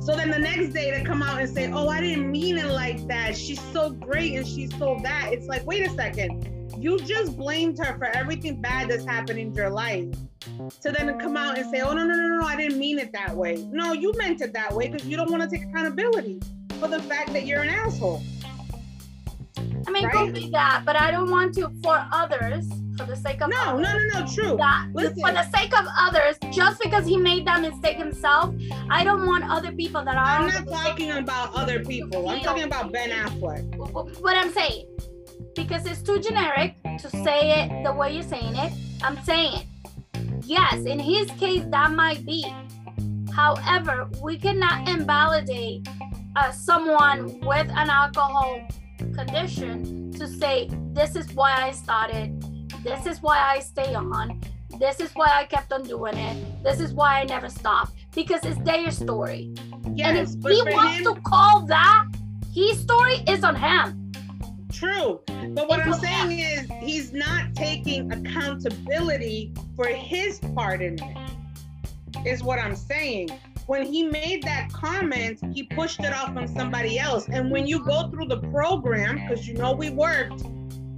So 0.00 0.16
then 0.16 0.30
the 0.30 0.38
next 0.38 0.72
day 0.72 0.90
to 0.90 1.04
come 1.04 1.22
out 1.22 1.40
and 1.40 1.48
say, 1.48 1.70
oh, 1.70 1.88
I 1.88 2.00
didn't 2.00 2.30
mean 2.30 2.56
it 2.58 2.66
like 2.66 3.06
that. 3.08 3.36
She's 3.36 3.60
so 3.72 3.90
great 3.90 4.34
and 4.34 4.46
she's 4.46 4.76
so 4.78 4.98
that. 5.02 5.30
It's 5.32 5.46
like, 5.46 5.64
wait 5.66 5.86
a 5.86 5.90
second. 5.90 6.74
You 6.78 6.98
just 6.98 7.36
blamed 7.36 7.78
her 7.78 7.98
for 7.98 8.06
everything 8.06 8.60
bad 8.62 8.88
that's 8.88 9.04
happened 9.04 9.38
in 9.38 9.52
your 9.52 9.68
life. 9.70 10.06
To 10.80 10.90
then 10.90 11.18
come 11.18 11.36
out 11.36 11.58
and 11.58 11.70
say, 11.70 11.82
oh, 11.82 11.92
no, 11.92 12.04
no, 12.04 12.14
no, 12.14 12.38
no, 12.40 12.46
I 12.46 12.56
didn't 12.56 12.78
mean 12.78 12.98
it 12.98 13.12
that 13.12 13.36
way. 13.36 13.66
No, 13.70 13.92
you 13.92 14.12
meant 14.16 14.40
it 14.40 14.54
that 14.54 14.72
way 14.72 14.88
because 14.88 15.06
you 15.06 15.16
don't 15.16 15.30
want 15.30 15.42
to 15.42 15.48
take 15.48 15.68
accountability 15.68 16.40
for 16.80 16.88
the 16.88 17.00
fact 17.02 17.32
that 17.34 17.46
you're 17.46 17.60
an 17.60 17.68
asshole. 17.68 18.22
I 19.86 19.90
mean, 19.90 20.04
Right? 20.06 20.12
could 20.14 20.34
be 20.34 20.48
that, 20.50 20.82
but 20.86 20.96
I 20.96 21.10
don't 21.10 21.30
want 21.30 21.54
to 21.56 21.70
for 21.82 22.04
others, 22.12 22.66
for 23.00 23.06
the 23.06 23.16
sake 23.16 23.40
of 23.40 23.50
No, 23.50 23.56
others, 23.62 23.82
no, 23.82 23.98
no, 23.98 24.20
no, 24.20 24.26
true. 24.32 24.56
for 25.20 25.32
the 25.32 25.50
sake 25.50 25.78
of 25.78 25.86
others, 25.98 26.36
just 26.52 26.80
because 26.82 27.06
he 27.06 27.16
made 27.16 27.46
that 27.46 27.60
mistake 27.60 27.96
himself, 27.96 28.54
I 28.90 29.04
don't 29.04 29.26
want 29.26 29.44
other 29.50 29.72
people 29.72 30.04
that 30.04 30.16
are. 30.16 30.24
I'm 30.24 30.46
not 30.48 30.68
talking 30.68 31.10
about 31.12 31.54
other 31.54 31.84
people. 31.84 32.28
I'm 32.28 32.40
talking 32.40 32.64
about 32.64 32.92
Ben 32.92 33.10
Affleck. 33.10 33.64
What 34.20 34.36
I'm 34.36 34.52
saying, 34.52 34.86
because 35.54 35.86
it's 35.86 36.02
too 36.02 36.20
generic 36.20 36.76
to 36.98 37.10
say 37.10 37.62
it 37.62 37.84
the 37.84 37.92
way 37.92 38.14
you're 38.14 38.22
saying 38.22 38.54
it. 38.56 38.72
I'm 39.02 39.22
saying, 39.24 39.66
yes, 40.44 40.84
in 40.84 40.98
his 40.98 41.30
case 41.32 41.64
that 41.70 41.92
might 41.92 42.24
be. 42.26 42.44
However, 43.32 44.08
we 44.22 44.36
cannot 44.38 44.88
invalidate 44.88 45.88
uh, 46.36 46.50
someone 46.50 47.40
with 47.40 47.68
an 47.70 47.88
alcohol 47.88 48.60
condition 49.14 50.12
to 50.12 50.26
say 50.28 50.68
this 50.92 51.16
is 51.16 51.32
why 51.32 51.52
I 51.52 51.70
started, 51.70 52.44
this 52.82 53.06
is 53.06 53.22
why 53.22 53.38
I 53.38 53.60
stay 53.60 53.94
on, 53.94 54.40
this 54.78 55.00
is 55.00 55.10
why 55.14 55.28
I 55.30 55.44
kept 55.44 55.72
on 55.72 55.82
doing 55.82 56.16
it, 56.16 56.62
this 56.62 56.80
is 56.80 56.92
why 56.92 57.20
I 57.20 57.24
never 57.24 57.48
stopped 57.48 57.92
because 58.14 58.44
it's 58.44 58.60
their 58.62 58.90
story. 58.90 59.54
and 59.84 59.98
Yes, 59.98 60.34
if 60.34 60.42
he 60.42 60.74
wants 60.74 60.98
him, 60.98 61.14
to 61.14 61.20
call 61.22 61.66
that 61.66 62.06
his 62.52 62.80
story, 62.80 63.22
is 63.28 63.44
on 63.44 63.54
him. 63.54 64.12
True. 64.72 65.20
But 65.26 65.68
what 65.68 65.80
I'm 65.80 65.92
saying 65.94 66.38
is 66.38 66.68
he's 66.80 67.12
not 67.12 67.54
taking 67.54 68.10
accountability 68.12 69.52
for 69.76 69.86
his 69.86 70.38
part 70.54 70.80
in 70.82 70.98
it. 71.02 71.16
Is 72.26 72.42
what 72.42 72.58
I'm 72.58 72.76
saying. 72.76 73.30
When 73.66 73.84
he 73.84 74.02
made 74.02 74.42
that 74.42 74.72
comment, 74.72 75.38
he 75.54 75.62
pushed 75.62 76.00
it 76.00 76.12
off 76.12 76.36
on 76.36 76.48
somebody 76.48 76.98
else. 76.98 77.28
And 77.28 77.50
when 77.52 77.66
you 77.66 77.84
go 77.84 78.10
through 78.10 78.26
the 78.26 78.40
program, 78.50 79.20
because 79.20 79.46
you 79.46 79.54
know 79.54 79.72
we 79.72 79.90
worked 79.90 80.42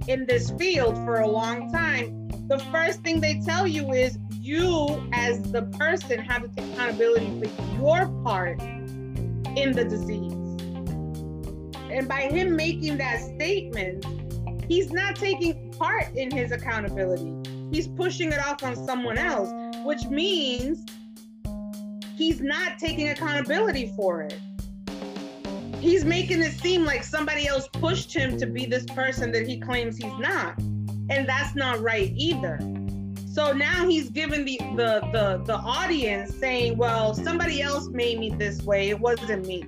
in 0.07 0.25
this 0.25 0.51
field 0.51 0.95
for 0.97 1.21
a 1.21 1.27
long 1.27 1.71
time, 1.71 2.27
the 2.47 2.59
first 2.71 3.01
thing 3.01 3.21
they 3.21 3.39
tell 3.45 3.65
you 3.65 3.93
is 3.93 4.17
you, 4.41 5.07
as 5.13 5.41
the 5.51 5.63
person, 5.77 6.19
have 6.19 6.43
to 6.43 6.49
take 6.49 6.73
accountability 6.73 7.39
for 7.39 7.63
your 7.81 8.07
part 8.23 8.61
in 8.61 9.71
the 9.71 9.85
disease. 9.85 10.33
And 11.89 12.07
by 12.07 12.21
him 12.23 12.55
making 12.55 12.97
that 12.97 13.21
statement, 13.21 14.05
he's 14.67 14.91
not 14.91 15.15
taking 15.15 15.71
part 15.73 16.13
in 16.15 16.31
his 16.31 16.51
accountability. 16.51 17.33
He's 17.71 17.87
pushing 17.87 18.31
it 18.31 18.39
off 18.39 18.63
on 18.63 18.75
someone 18.75 19.17
else, 19.17 19.51
which 19.85 20.05
means 20.07 20.85
he's 22.15 22.41
not 22.41 22.77
taking 22.77 23.09
accountability 23.09 23.93
for 23.95 24.23
it. 24.23 24.37
He's 25.83 26.05
making 26.05 26.41
it 26.41 26.53
seem 26.53 26.85
like 26.85 27.03
somebody 27.03 27.45
else 27.45 27.67
pushed 27.67 28.15
him 28.15 28.37
to 28.37 28.45
be 28.45 28.65
this 28.65 28.85
person 28.85 29.33
that 29.33 29.45
he 29.45 29.59
claims 29.59 29.97
he's 29.97 30.17
not. 30.17 30.57
And 31.09 31.27
that's 31.27 31.55
not 31.55 31.81
right 31.81 32.13
either. 32.15 32.57
So 33.29 33.51
now 33.51 33.85
he's 33.85 34.09
giving 34.09 34.45
the 34.45 34.57
the 34.77 35.01
the, 35.11 35.43
the 35.45 35.55
audience 35.55 36.33
saying, 36.35 36.77
well, 36.77 37.13
somebody 37.13 37.61
else 37.61 37.89
made 37.89 38.17
me 38.17 38.29
this 38.29 38.63
way. 38.63 38.91
It 38.91 38.99
wasn't 38.99 39.45
me 39.45 39.63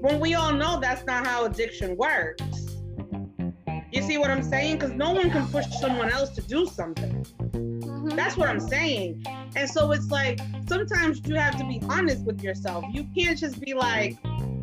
when 0.00 0.18
we 0.18 0.32
all 0.34 0.54
know 0.54 0.80
that's 0.80 1.04
not 1.04 1.26
how 1.26 1.44
addiction 1.44 1.94
works. 1.98 2.42
You 3.92 4.00
see 4.00 4.16
what 4.16 4.30
I'm 4.30 4.42
saying? 4.42 4.78
Because 4.78 4.92
no 4.92 5.12
one 5.12 5.30
can 5.30 5.46
push 5.48 5.66
someone 5.78 6.10
else 6.10 6.30
to 6.30 6.40
do 6.40 6.66
something. 6.66 7.22
Mhm. 7.52 8.16
That's 8.16 8.38
what 8.38 8.48
I'm 8.48 8.60
saying. 8.60 9.24
And 9.56 9.68
so 9.68 9.90
it's 9.92 10.10
like 10.10 10.40
sometimes 10.68 11.20
you 11.26 11.34
have 11.34 11.58
to 11.58 11.64
be 11.64 11.82
honest 11.90 12.24
with 12.24 12.42
yourself. 12.42 12.86
You 12.92 13.06
can't 13.14 13.38
just 13.38 13.60
be 13.60 13.74
like, 13.74 14.16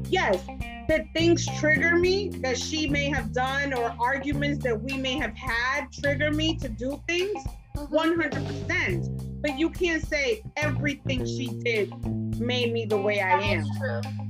yes, 0.09 0.45
that 0.87 1.05
things 1.13 1.45
trigger 1.59 1.95
me 1.95 2.29
that 2.41 2.57
she 2.57 2.87
may 2.87 3.09
have 3.09 3.33
done 3.33 3.73
or 3.73 3.95
arguments 3.99 4.63
that 4.63 4.79
we 4.79 4.97
may 4.97 5.17
have 5.17 5.35
had 5.35 5.91
trigger 5.91 6.31
me 6.31 6.55
to 6.57 6.69
do 6.69 7.01
things 7.07 7.43
Mhm. 7.75 7.89
100%. 7.89 9.41
But 9.41 9.59
you 9.59 9.69
can't 9.69 10.05
say 10.05 10.41
everything 10.57 11.25
she 11.25 11.47
did 11.63 11.91
made 12.39 12.71
me 12.73 12.85
the 12.85 12.97
way 12.97 13.19
I 13.21 13.39
am. 13.39 13.65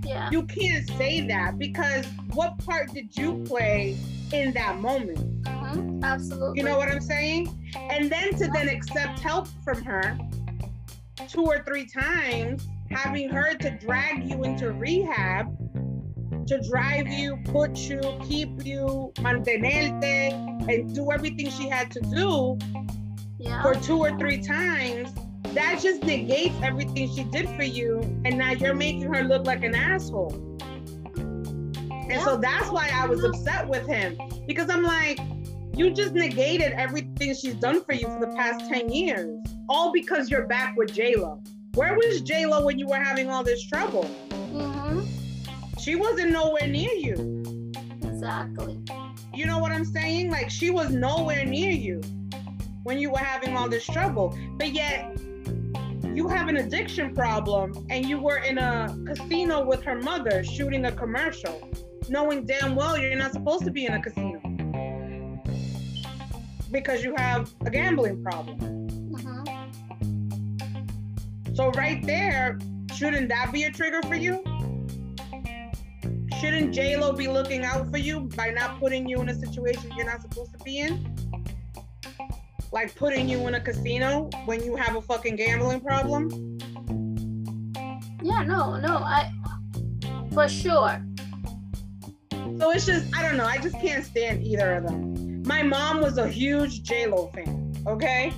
Yeah. 0.04 0.30
You 0.32 0.44
can't 0.44 0.88
say 0.92 1.22
that 1.28 1.58
because 1.58 2.06
what 2.34 2.58
part 2.66 2.94
did 2.94 3.16
you 3.18 3.44
play 3.46 3.98
in 4.32 4.52
that 4.54 4.80
moment? 4.80 5.44
Mhm. 5.44 6.04
Absolutely. 6.04 6.60
You 6.60 6.66
know 6.66 6.78
what 6.78 6.90
I'm 6.90 7.02
saying? 7.02 7.50
And 7.92 8.12
then 8.12 8.32
to 8.36 8.48
then 8.48 8.70
accept 8.70 9.20
help 9.20 9.48
from 9.64 9.84
her 9.84 10.18
two 11.28 11.44
or 11.44 11.64
three 11.64 11.86
times, 11.86 12.68
having 12.92 13.30
her 13.30 13.54
to 13.56 13.72
drag 13.72 14.30
you 14.30 14.44
into 14.44 14.72
rehab, 14.74 15.48
to 16.48 16.62
drive 16.70 17.08
you, 17.08 17.38
put 17.46 17.78
you, 17.78 18.00
keep 18.28 18.66
you, 18.66 19.12
mantenerte, 19.16 20.32
and 20.70 20.96
do 20.96 21.12
everything 21.12 21.50
she 21.50 21.68
had 21.68 21.92
to 21.92 22.02
do 22.02 22.58
yeah. 23.40 23.62
for 23.62 23.76
two 23.76 23.98
or 23.98 24.18
three 24.18 24.42
times, 24.42 25.10
that 25.54 25.80
just 25.82 26.04
negates 26.04 26.56
everything 26.62 27.14
she 27.16 27.24
did 27.24 27.48
for 27.50 27.64
you. 27.64 28.00
And 28.26 28.38
now 28.38 28.52
you're 28.52 28.76
making 28.76 29.14
her 29.14 29.24
look 29.24 29.46
like 29.46 29.64
an 29.64 29.76
asshole. 29.76 30.34
And 31.16 32.22
so 32.22 32.38
that's 32.38 32.70
why 32.70 32.90
I 32.94 33.08
was 33.08 33.24
upset 33.24 33.68
with 33.68 33.88
him 33.88 34.18
because 34.48 34.70
I'm 34.70 34.84
like, 34.84 35.20
you 35.76 35.90
just 35.92 36.14
negated 36.14 36.72
everything 36.74 37.34
she's 37.34 37.56
done 37.56 37.84
for 37.84 37.94
you 37.94 38.08
for 38.08 38.20
the 38.20 38.34
past 38.36 38.70
10 38.70 38.92
years, 38.92 39.38
all 39.68 39.92
because 39.92 40.30
you're 40.30 40.46
back 40.46 40.78
with 40.78 40.98
Lo. 40.98 41.42
Where 41.74 41.96
was 41.96 42.22
Lo 42.30 42.64
when 42.64 42.80
you 42.80 42.88
were 42.88 42.96
having 42.96 43.30
all 43.30 43.44
this 43.44 43.68
trouble? 43.68 44.10
She 45.86 45.94
wasn't 45.94 46.32
nowhere 46.32 46.66
near 46.66 46.92
you. 46.94 47.72
Exactly. 48.02 48.80
You 49.36 49.46
know 49.46 49.60
what 49.60 49.72
I'm 49.72 49.86
saying? 49.86 50.32
Like 50.32 50.50
she 50.50 50.72
was 50.72 50.90
nowhere 50.90 51.46
near 51.46 51.70
you 51.70 52.02
when 52.82 52.98
you 52.98 53.12
were 53.12 53.20
having 53.20 53.56
all 53.56 53.70
this 53.70 53.86
trouble. 53.86 54.36
But 54.58 54.74
yet 54.74 55.16
you 56.16 56.28
have 56.28 56.48
an 56.48 56.58
addiction 56.58 57.14
problem 57.14 57.86
and 57.92 58.04
you 58.10 58.20
were 58.20 58.40
in 58.40 58.58
a 58.58 58.98
casino 59.06 59.64
with 59.64 59.84
her 59.84 60.02
mother 60.02 60.44
shooting 60.44 60.86
a 60.86 60.92
commercial, 60.92 61.70
knowing 62.10 62.48
damn 62.48 62.76
well 62.76 62.98
you're 62.98 63.16
not 63.16 63.34
supposed 63.34 63.64
to 63.66 63.70
be 63.70 63.86
in 63.86 63.94
a 63.94 64.02
casino 64.02 64.42
because 66.72 67.04
you 67.04 67.14
have 67.16 67.54
a 67.64 67.70
gambling 67.70 68.24
problem. 68.24 68.58
hmm 68.58 69.44
So 71.54 71.70
right 71.74 72.04
there, 72.04 72.58
shouldn't 72.96 73.30
that 73.30 73.52
be 73.54 73.66
a 73.66 73.72
trigger 73.72 74.02
for 74.02 74.16
you? 74.16 74.44
Shouldn't 76.46 76.76
J 76.76 76.96
Lo 76.96 77.12
be 77.12 77.28
looking 77.28 77.64
out 77.64 77.90
for 77.90 77.98
you 77.98 78.20
by 78.20 78.52
not 78.52 78.80
putting 78.80 79.10
you 79.10 79.20
in 79.20 79.30
a 79.30 79.34
situation 79.34 79.92
you're 79.98 80.06
not 80.06 80.22
supposed 80.22 80.56
to 80.56 80.64
be 80.64 80.78
in? 80.78 81.04
Like 82.72 82.94
putting 82.94 83.28
you 83.28 83.48
in 83.48 83.56
a 83.56 83.60
casino 83.60 84.30
when 84.46 84.64
you 84.64 84.76
have 84.76 84.96
a 84.96 85.02
fucking 85.02 85.38
gambling 85.38 85.82
problem? 85.82 86.60
Yeah. 88.22 88.44
No. 88.44 88.78
No. 88.78 88.98
I. 88.98 89.32
For 90.34 90.48
sure. 90.48 91.04
So 92.60 92.70
it's 92.70 92.86
just 92.86 93.16
I 93.16 93.24
don't 93.24 93.38
know. 93.38 93.46
I 93.46 93.58
just 93.58 93.80
can't 93.82 94.06
stand 94.06 94.46
either 94.46 94.76
of 94.76 94.86
them. 94.86 95.42
My 95.48 95.64
mom 95.64 96.00
was 96.00 96.20
a 96.20 96.28
huge 96.28 96.84
J 96.84 97.08
Lo 97.08 97.32
fan. 97.34 97.74
Okay, 97.88 98.32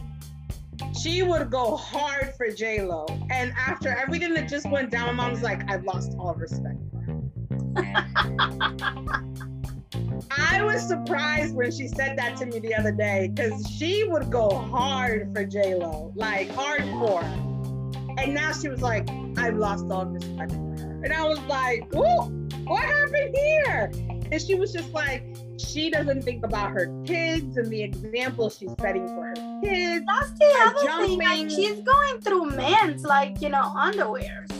she 0.97 1.23
would 1.23 1.51
go 1.51 1.75
hard 1.75 2.33
for 2.37 2.49
J 2.51 2.83
Lo, 2.83 3.05
and 3.29 3.51
after 3.57 3.89
everything 3.89 4.33
that 4.35 4.47
just 4.47 4.69
went 4.69 4.91
down, 4.91 5.07
my 5.07 5.27
mom's 5.27 5.41
like, 5.41 5.69
I've 5.69 5.83
lost 5.83 6.15
all 6.17 6.35
respect. 6.35 6.77
I 10.31 10.61
was 10.63 10.87
surprised 10.87 11.55
when 11.55 11.71
she 11.71 11.87
said 11.87 12.17
that 12.17 12.37
to 12.37 12.45
me 12.45 12.59
the 12.59 12.75
other 12.75 12.91
day 12.91 13.31
because 13.33 13.67
she 13.67 14.03
would 14.07 14.31
go 14.31 14.49
hard 14.49 15.33
for 15.33 15.45
J 15.45 15.75
Lo, 15.75 16.11
like 16.15 16.49
hardcore. 16.49 17.23
And 18.19 18.33
now 18.33 18.51
she 18.51 18.69
was 18.69 18.81
like, 18.81 19.07
I've 19.37 19.57
lost 19.57 19.85
all 19.91 20.05
respect 20.05 20.51
for 20.51 20.57
her. 20.57 21.01
And 21.03 21.13
I 21.13 21.23
was 21.27 21.39
like, 21.41 21.93
Ooh, 21.95 22.47
what 22.65 22.83
happened 22.83 23.35
here? 23.35 23.91
And 24.31 24.41
she 24.41 24.55
was 24.55 24.73
just 24.73 24.91
like, 24.91 25.23
she 25.57 25.89
doesn't 25.89 26.23
think 26.23 26.45
about 26.45 26.71
her 26.71 26.87
kids 27.05 27.57
and 27.57 27.67
the 27.71 27.81
example 27.81 28.49
she's 28.49 28.73
setting 28.79 29.07
for 29.07 29.27
her 29.27 29.61
kids. 29.63 30.05
That's 30.05 30.31
the 30.31 30.53
other 30.65 31.07
thing. 31.07 31.19
Like 31.19 31.49
she's 31.49 31.81
going 31.81 32.21
through 32.21 32.51
men's 32.51 33.03
like, 33.03 33.41
you 33.41 33.49
know, 33.49 33.63
underwears 33.75 34.56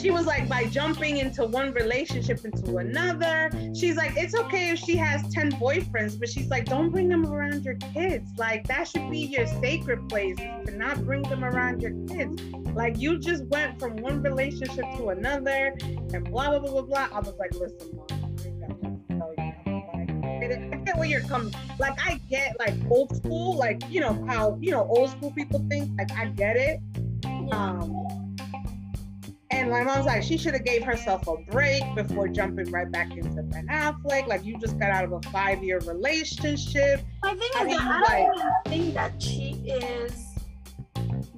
she 0.00 0.10
was 0.10 0.26
like 0.26 0.48
by 0.48 0.64
jumping 0.64 1.18
into 1.18 1.44
one 1.44 1.72
relationship 1.72 2.44
into 2.44 2.78
another. 2.78 3.50
She's 3.74 3.96
like 3.96 4.12
it's 4.16 4.34
okay 4.34 4.70
if 4.70 4.78
she 4.78 4.96
has 4.96 5.22
10 5.32 5.52
boyfriends 5.52 6.18
but 6.18 6.28
she's 6.28 6.48
like 6.48 6.64
don't 6.64 6.90
bring 6.90 7.08
them 7.08 7.26
around 7.26 7.64
your 7.64 7.76
kids. 7.92 8.30
Like 8.38 8.66
that 8.68 8.88
should 8.88 9.10
be 9.10 9.18
your 9.18 9.46
sacred 9.46 10.08
place 10.08 10.36
to 10.36 10.70
not 10.76 11.04
bring 11.04 11.22
them 11.22 11.44
around 11.44 11.82
your 11.82 11.92
kids. 12.06 12.42
Like 12.74 12.98
you 12.98 13.18
just 13.18 13.44
went 13.46 13.78
from 13.78 13.96
one 13.96 14.22
relationship 14.22 14.84
to 14.96 15.10
another 15.10 15.74
and 15.82 16.24
blah 16.30 16.50
blah 16.50 16.58
blah 16.58 16.70
blah 16.70 16.82
blah. 16.82 17.08
I 17.12 17.20
was 17.20 17.34
like 17.38 17.54
listen 17.54 17.90
mom 17.96 19.34
I 20.72 20.82
get 20.84 20.96
where 20.96 21.06
you're 21.06 21.20
coming. 21.22 21.52
Like 21.78 21.98
I 22.04 22.20
get 22.30 22.56
like 22.58 22.74
old 22.88 23.14
school, 23.14 23.56
like 23.56 23.82
you 23.90 24.00
know 24.00 24.24
how 24.26 24.56
you 24.60 24.70
know 24.70 24.86
old 24.86 25.10
school 25.10 25.30
people 25.32 25.64
think. 25.68 25.90
Like 25.98 26.10
I 26.12 26.26
get 26.26 26.56
it. 26.56 26.80
Um, 27.52 28.29
and 29.60 29.70
my 29.70 29.84
mom's 29.84 30.06
like, 30.06 30.22
she 30.22 30.38
should 30.38 30.54
have 30.54 30.64
gave 30.64 30.82
herself 30.82 31.26
a 31.28 31.36
break 31.50 31.82
before 31.94 32.28
jumping 32.28 32.70
right 32.70 32.90
back 32.90 33.16
into 33.16 33.42
Ben 33.42 33.66
Affleck. 33.68 34.26
Like 34.26 34.44
you 34.44 34.58
just 34.58 34.78
got 34.78 34.90
out 34.90 35.04
of 35.04 35.12
a 35.12 35.20
five 35.30 35.62
year 35.62 35.78
relationship. 35.80 37.00
I 37.22 37.34
think 37.34 37.60
I, 37.60 37.64
mean, 37.64 37.78
I 37.78 38.24
don't 38.24 38.38
like, 38.38 38.64
think 38.66 38.94
that 38.94 39.22
she 39.22 39.62
is 39.66 40.30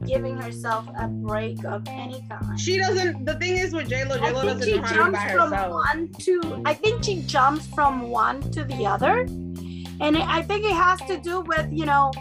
giving 0.07 0.37
herself 0.37 0.87
a 0.99 1.09
break 1.09 1.65
of 1.65 1.83
any 1.89 2.25
kind. 2.29 2.59
She 2.59 2.79
doesn't. 2.79 3.25
The 3.25 3.35
thing 3.35 3.57
is 3.57 3.73
with 3.73 3.89
J 3.89 4.05
Lo, 4.05 4.19
J 4.19 4.33
Lo 4.33 4.45
doesn't 4.45 4.77
know 4.77 4.83
how 4.83 5.07
to 5.07 5.13
by 5.13 5.19
herself. 5.19 5.71
One 5.71 6.13
to, 6.21 6.63
I 6.65 6.75
think 6.75 7.05
she 7.05 7.23
jumps 7.23 7.67
from 7.69 8.09
one 8.09 8.41
to 8.53 8.65
the 8.65 8.87
other, 8.87 9.21
and 9.21 10.17
it, 10.17 10.23
I 10.23 10.43
think 10.43 10.65
it 10.65 10.73
has 10.73 11.01
to 11.03 11.19
do 11.19 11.41
with 11.41 11.69
you 11.73 11.87
know, 11.87 12.13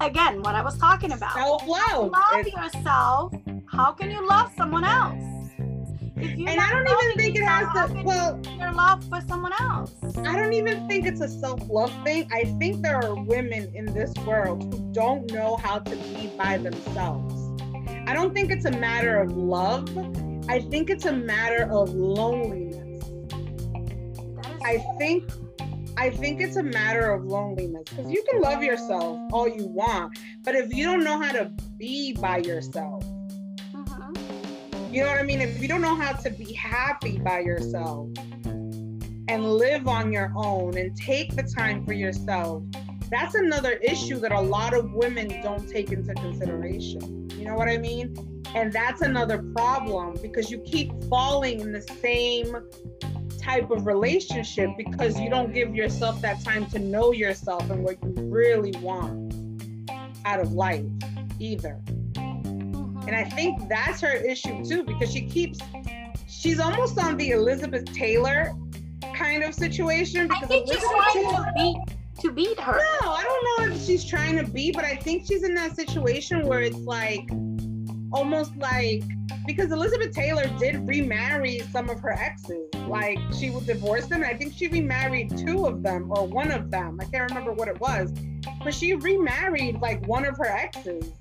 again, 0.00 0.42
what 0.42 0.54
I 0.54 0.62
was 0.62 0.78
talking 0.78 1.12
about. 1.12 1.34
Self 1.34 1.66
love. 1.66 2.12
Love 2.12 2.46
yourself 2.46 3.34
how 3.70 3.92
can 3.92 4.10
you 4.10 4.26
love 4.26 4.50
someone 4.56 4.84
else? 4.84 5.22
and 6.16 6.48
I 6.48 6.70
don't 6.72 6.88
even 6.88 7.16
think 7.16 7.36
it 7.36 7.44
has 7.44 7.90
to. 7.90 8.02
Well, 8.02 8.40
your 8.58 8.72
love 8.72 9.04
for 9.08 9.20
someone 9.28 9.52
else. 9.60 9.94
I 10.16 10.36
don't 10.36 10.52
even 10.52 10.88
think 10.88 11.06
it's 11.06 11.20
a 11.20 11.28
self-love 11.28 11.92
thing. 12.04 12.28
I 12.32 12.44
think 12.58 12.82
there 12.82 12.96
are 12.96 13.14
women 13.14 13.70
in 13.74 13.86
this 13.86 14.12
world 14.26 14.64
who 14.64 14.92
don't 14.92 15.30
know 15.32 15.56
how 15.56 15.78
to 15.78 15.96
be 15.96 16.32
by 16.36 16.58
themselves. 16.58 17.34
I 18.08 18.14
don't 18.14 18.34
think 18.34 18.50
it's 18.50 18.64
a 18.64 18.72
matter 18.72 19.20
of 19.20 19.36
love. 19.36 19.88
I 20.48 20.60
think 20.60 20.90
it's 20.90 21.04
a 21.04 21.12
matter 21.12 21.70
of 21.70 21.90
loneliness. 21.90 23.04
I 24.64 24.78
think 24.98 25.30
I 25.98 26.10
think 26.10 26.40
it's 26.40 26.54
a 26.54 26.62
matter 26.62 27.10
of 27.10 27.24
loneliness 27.24 27.82
because 27.90 28.08
you 28.08 28.22
can 28.30 28.40
love 28.40 28.62
yourself 28.62 29.18
all 29.32 29.48
you 29.48 29.66
want, 29.66 30.16
but 30.44 30.54
if 30.54 30.72
you 30.72 30.84
don't 30.84 31.02
know 31.02 31.20
how 31.20 31.32
to 31.32 31.50
be 31.76 32.12
by 32.12 32.38
yourself, 32.38 33.02
mm-hmm. 33.74 34.94
you 34.94 35.02
know 35.02 35.08
what 35.08 35.18
I 35.18 35.24
mean? 35.24 35.40
If 35.40 35.60
you 35.60 35.66
don't 35.66 35.80
know 35.80 35.96
how 35.96 36.12
to 36.12 36.30
be 36.30 36.52
happy 36.52 37.18
by 37.18 37.40
yourself 37.40 38.10
and 38.46 39.44
live 39.44 39.88
on 39.88 40.12
your 40.12 40.32
own 40.36 40.78
and 40.78 40.96
take 40.96 41.34
the 41.34 41.42
time 41.42 41.84
for 41.84 41.94
yourself, 41.94 42.62
that's 43.10 43.34
another 43.34 43.72
issue 43.72 44.20
that 44.20 44.30
a 44.30 44.40
lot 44.40 44.74
of 44.74 44.92
women 44.92 45.26
don't 45.42 45.68
take 45.68 45.90
into 45.90 46.14
consideration. 46.14 47.28
You 47.30 47.46
know 47.46 47.56
what 47.56 47.68
I 47.68 47.76
mean? 47.76 48.14
And 48.54 48.72
that's 48.72 49.00
another 49.00 49.42
problem 49.52 50.16
because 50.22 50.48
you 50.48 50.58
keep 50.60 50.92
falling 51.10 51.58
in 51.58 51.72
the 51.72 51.82
same 51.82 52.56
type 53.48 53.70
of 53.70 53.86
relationship 53.86 54.70
because 54.76 55.18
you 55.18 55.30
don't 55.30 55.54
give 55.54 55.74
yourself 55.74 56.20
that 56.20 56.44
time 56.44 56.66
to 56.66 56.78
know 56.78 57.12
yourself 57.12 57.70
and 57.70 57.82
what 57.82 57.96
you 58.02 58.12
really 58.24 58.72
want 58.82 59.34
out 60.26 60.38
of 60.38 60.52
life 60.52 60.84
either. 61.38 61.80
And 62.16 63.16
I 63.16 63.24
think 63.24 63.66
that's 63.70 64.02
her 64.02 64.12
issue 64.12 64.62
too, 64.62 64.82
because 64.82 65.10
she 65.10 65.22
keeps, 65.22 65.60
she's 66.28 66.60
almost 66.60 66.98
on 66.98 67.16
the 67.16 67.30
Elizabeth 67.30 67.86
Taylor 67.86 68.54
kind 69.14 69.42
of 69.42 69.54
situation. 69.54 70.28
Because 70.28 70.44
I 70.44 70.46
think 70.46 70.68
Elizabeth 70.68 70.90
she's 71.12 71.22
trying 71.22 71.24
Taylor, 71.24 71.44
to 71.46 71.52
beat 71.56 72.20
to 72.20 72.32
beat 72.32 72.60
her. 72.60 72.80
No, 73.02 73.12
I 73.12 73.22
don't 73.22 73.70
know 73.70 73.74
if 73.74 73.86
she's 73.86 74.04
trying 74.04 74.36
to 74.36 74.44
beat, 74.50 74.74
but 74.74 74.84
I 74.84 74.96
think 74.96 75.26
she's 75.26 75.42
in 75.42 75.54
that 75.54 75.74
situation 75.74 76.46
where 76.46 76.60
it's 76.60 76.76
like 76.76 77.30
almost 78.12 78.54
like 78.56 79.04
because 79.46 79.72
Elizabeth 79.72 80.14
Taylor 80.14 80.46
did 80.58 80.86
remarry 80.86 81.60
some 81.72 81.88
of 81.90 82.00
her 82.00 82.12
exes. 82.12 82.72
Like 82.86 83.18
she 83.38 83.50
would 83.50 83.66
divorce 83.66 84.06
them. 84.06 84.22
And 84.22 84.30
I 84.30 84.34
think 84.34 84.54
she 84.54 84.68
remarried 84.68 85.36
two 85.36 85.66
of 85.66 85.82
them 85.82 86.10
or 86.10 86.26
one 86.26 86.50
of 86.50 86.70
them. 86.70 86.98
I 87.00 87.04
can't 87.06 87.30
remember 87.30 87.52
what 87.52 87.68
it 87.68 87.80
was. 87.80 88.12
But 88.62 88.74
she 88.74 88.94
remarried 88.94 89.80
like 89.80 90.06
one 90.06 90.24
of 90.24 90.36
her 90.38 90.46
exes 90.46 91.12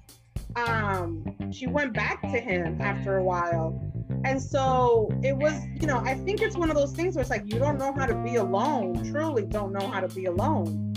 um, 0.57 1.23
she 1.51 1.67
went 1.67 1.93
back 1.93 2.21
to 2.21 2.39
him 2.39 2.81
after 2.81 3.17
a 3.17 3.23
while. 3.23 3.79
And 4.23 4.41
so 4.41 5.09
it 5.23 5.35
was, 5.35 5.53
you 5.79 5.87
know, 5.87 5.99
I 5.99 6.15
think 6.15 6.41
it's 6.41 6.57
one 6.57 6.69
of 6.69 6.75
those 6.75 6.93
things 6.93 7.15
where 7.15 7.21
it's 7.21 7.29
like 7.29 7.43
you 7.45 7.59
don't 7.59 7.77
know 7.77 7.93
how 7.93 8.05
to 8.05 8.15
be 8.15 8.35
alone, 8.35 9.09
truly 9.11 9.45
don't 9.45 9.71
know 9.71 9.87
how 9.87 9.99
to 9.99 10.07
be 10.07 10.25
alone. 10.25 10.93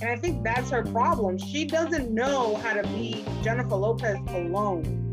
And 0.00 0.10
I 0.10 0.16
think 0.16 0.42
that's 0.42 0.70
her 0.70 0.82
problem. 0.82 1.38
She 1.38 1.64
doesn't 1.64 2.10
know 2.10 2.56
how 2.56 2.72
to 2.74 2.82
be 2.88 3.24
Jennifer 3.42 3.76
Lopez 3.76 4.18
alone. 4.28 5.10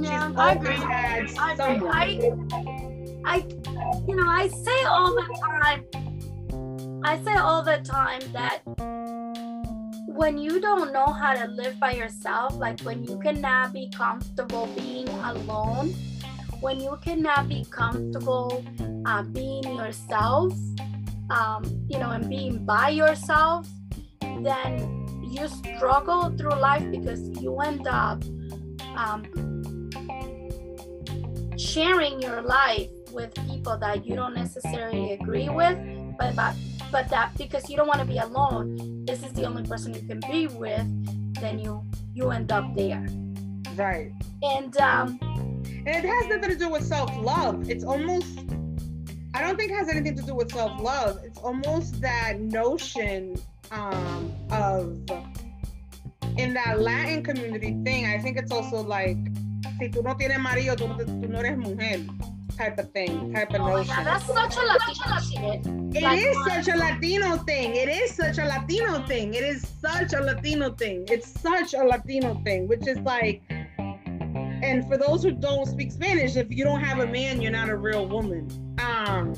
Yeah, 0.00 0.32
I 0.36 0.52
agree. 0.52 0.76
I, 0.76 1.52
agree. 1.52 1.88
I, 1.90 2.30
I, 3.24 3.36
you 4.06 4.16
know, 4.16 4.28
I 4.28 4.48
say 4.48 4.84
all 4.84 5.14
the 5.14 5.26
time, 5.42 7.00
I 7.04 7.22
say 7.24 7.34
all 7.34 7.62
the 7.62 7.78
time 7.78 8.20
that 8.32 8.62
when 10.06 10.38
you 10.38 10.60
don't 10.60 10.92
know 10.92 11.06
how 11.06 11.34
to 11.34 11.46
live 11.48 11.78
by 11.78 11.92
yourself, 11.92 12.56
like 12.56 12.80
when 12.80 13.04
you 13.04 13.18
cannot 13.18 13.72
be 13.72 13.90
comfortable 13.90 14.66
being 14.76 15.08
alone, 15.08 15.94
when 16.60 16.80
you 16.80 16.98
cannot 17.02 17.48
be 17.48 17.64
comfortable 17.70 18.64
uh, 19.06 19.22
being 19.22 19.62
yourself, 19.76 20.52
um, 21.30 21.62
you 21.88 21.98
know, 21.98 22.10
and 22.10 22.28
being 22.28 22.64
by 22.64 22.88
yourself, 22.88 23.68
then 24.42 25.06
you 25.30 25.46
struggle 25.48 26.30
through 26.36 26.58
life 26.58 26.88
because 26.90 27.28
you 27.40 27.56
end 27.60 27.86
up 27.86 28.22
um, 28.96 29.22
sharing 31.58 32.22
your 32.22 32.42
life 32.42 32.88
with 33.12 33.34
people 33.48 33.76
that 33.78 34.06
you 34.06 34.14
don't 34.14 34.34
necessarily 34.34 35.12
agree 35.12 35.48
with, 35.48 35.78
but, 36.18 36.34
but 36.36 36.54
but 36.90 37.08
that 37.10 37.36
because 37.36 37.68
you 37.68 37.76
don't 37.76 37.86
want 37.86 38.00
to 38.00 38.06
be 38.06 38.18
alone 38.18 39.04
this 39.04 39.22
is 39.22 39.32
the 39.32 39.44
only 39.44 39.62
person 39.64 39.92
you 39.92 40.02
can 40.02 40.20
be 40.30 40.46
with 40.46 40.86
then 41.40 41.58
you 41.58 41.84
you 42.14 42.30
end 42.30 42.50
up 42.50 42.74
there. 42.74 43.06
Right. 43.76 44.10
And 44.42 44.76
um 44.78 45.18
and 45.64 45.88
it 45.88 46.04
has 46.04 46.26
nothing 46.26 46.50
to 46.50 46.56
do 46.56 46.68
with 46.68 46.84
self-love. 46.84 47.70
It's 47.70 47.84
almost 47.84 48.38
i 49.34 49.42
don't 49.42 49.56
think 49.56 49.70
it 49.70 49.74
has 49.74 49.88
anything 49.88 50.16
to 50.16 50.22
do 50.22 50.34
with 50.34 50.50
self-love. 50.50 51.20
It's 51.24 51.38
almost 51.38 52.00
that 52.00 52.40
notion 52.40 53.36
um 53.70 54.32
of 54.50 54.98
in 56.38 56.54
that 56.54 56.78
latin 56.78 57.22
community 57.22 57.76
thing 57.84 58.06
i 58.06 58.16
think 58.16 58.38
it's 58.38 58.52
also 58.52 58.80
like 58.80 59.18
si 59.78 59.88
tú 59.88 60.02
no 60.02 60.16
tienes 60.16 60.38
marido 60.38 60.76
tú, 60.76 60.88
tú 60.96 61.28
no 61.28 61.40
eres 61.40 61.56
mujer 61.56 62.00
type 62.56 62.78
of 62.78 62.90
thing, 62.92 63.32
type 63.32 63.54
of 63.54 63.60
notion. 63.60 63.86
Yeah, 63.86 64.04
that's 64.04 64.26
such 64.26 64.56
a 64.56 64.66
Latino 64.66 65.20
shit. 65.20 65.66
It 65.96 66.02
like, 66.02 66.18
is 66.20 66.36
such 66.44 66.68
a 66.68 66.76
Latino 66.76 67.36
thing. 67.38 67.76
It 67.76 67.88
is 67.88 68.14
such 68.14 68.38
a 68.38 68.44
Latino 68.44 69.06
thing. 69.06 69.34
It 69.34 69.44
is 69.44 69.66
such 69.80 70.12
a 70.12 70.20
Latino 70.20 70.72
thing. 70.74 71.06
It's 71.08 71.40
such 71.40 71.74
a 71.74 71.84
Latino 71.84 72.40
thing, 72.44 72.66
which 72.66 72.86
is 72.86 72.98
like, 72.98 73.42
and 73.48 74.86
for 74.88 74.98
those 74.98 75.22
who 75.22 75.30
don't 75.30 75.66
speak 75.66 75.92
Spanish, 75.92 76.36
if 76.36 76.50
you 76.50 76.64
don't 76.64 76.80
have 76.80 76.98
a 76.98 77.06
man, 77.06 77.40
you're 77.40 77.52
not 77.52 77.68
a 77.68 77.76
real 77.76 78.06
woman. 78.06 78.48
Um, 78.80 79.34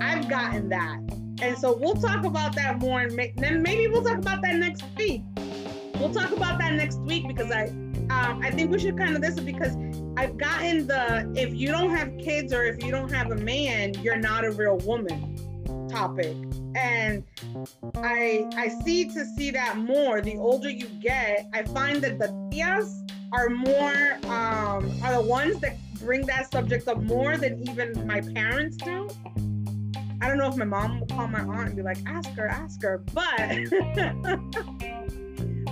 I've 0.00 0.28
gotten 0.28 0.68
that. 0.68 0.98
And 1.42 1.56
so 1.56 1.74
we'll 1.74 1.94
talk 1.94 2.24
about 2.26 2.54
that 2.56 2.78
more, 2.80 3.00
and 3.00 3.18
then 3.36 3.62
maybe 3.62 3.88
we'll 3.88 4.04
talk 4.04 4.18
about 4.18 4.42
that 4.42 4.56
next 4.56 4.84
week. 4.98 5.22
We'll 5.94 6.12
talk 6.12 6.30
about 6.30 6.58
that 6.58 6.74
next 6.74 6.98
week 7.00 7.26
because 7.26 7.50
I, 7.50 7.72
um, 8.10 8.40
I 8.42 8.50
think 8.50 8.70
we 8.70 8.78
should 8.78 8.98
kind 8.98 9.14
of 9.14 9.22
this 9.22 9.38
because 9.38 9.76
I've 10.16 10.36
gotten 10.36 10.86
the 10.86 11.32
if 11.36 11.54
you 11.54 11.68
don't 11.68 11.90
have 11.90 12.16
kids 12.18 12.52
or 12.52 12.64
if 12.64 12.82
you 12.82 12.90
don't 12.90 13.10
have 13.12 13.30
a 13.30 13.36
man, 13.36 13.94
you're 14.02 14.16
not 14.16 14.44
a 14.44 14.50
real 14.50 14.78
woman 14.78 15.36
topic. 15.88 16.36
And 16.74 17.24
I 17.96 18.48
I 18.56 18.68
see 18.84 19.06
to 19.10 19.24
see 19.36 19.50
that 19.52 19.78
more. 19.78 20.20
The 20.20 20.36
older 20.36 20.70
you 20.70 20.86
get, 21.00 21.48
I 21.52 21.62
find 21.64 22.02
that 22.02 22.18
the 22.18 22.28
tias 22.52 23.08
are 23.32 23.48
more 23.48 24.18
um, 24.24 24.90
are 25.02 25.14
the 25.14 25.24
ones 25.24 25.60
that 25.60 25.76
bring 26.00 26.26
that 26.26 26.50
subject 26.50 26.88
up 26.88 26.98
more 27.02 27.36
than 27.36 27.62
even 27.68 28.06
my 28.06 28.20
parents 28.20 28.76
do. 28.76 29.08
I 30.22 30.28
don't 30.28 30.36
know 30.36 30.48
if 30.48 30.56
my 30.56 30.64
mom 30.66 31.00
will 31.00 31.06
call 31.06 31.28
my 31.28 31.40
aunt 31.40 31.68
and 31.68 31.76
be 31.76 31.82
like, 31.82 31.98
ask 32.06 32.28
her, 32.30 32.46
ask 32.46 32.82
her. 32.82 32.98
But 33.14 33.38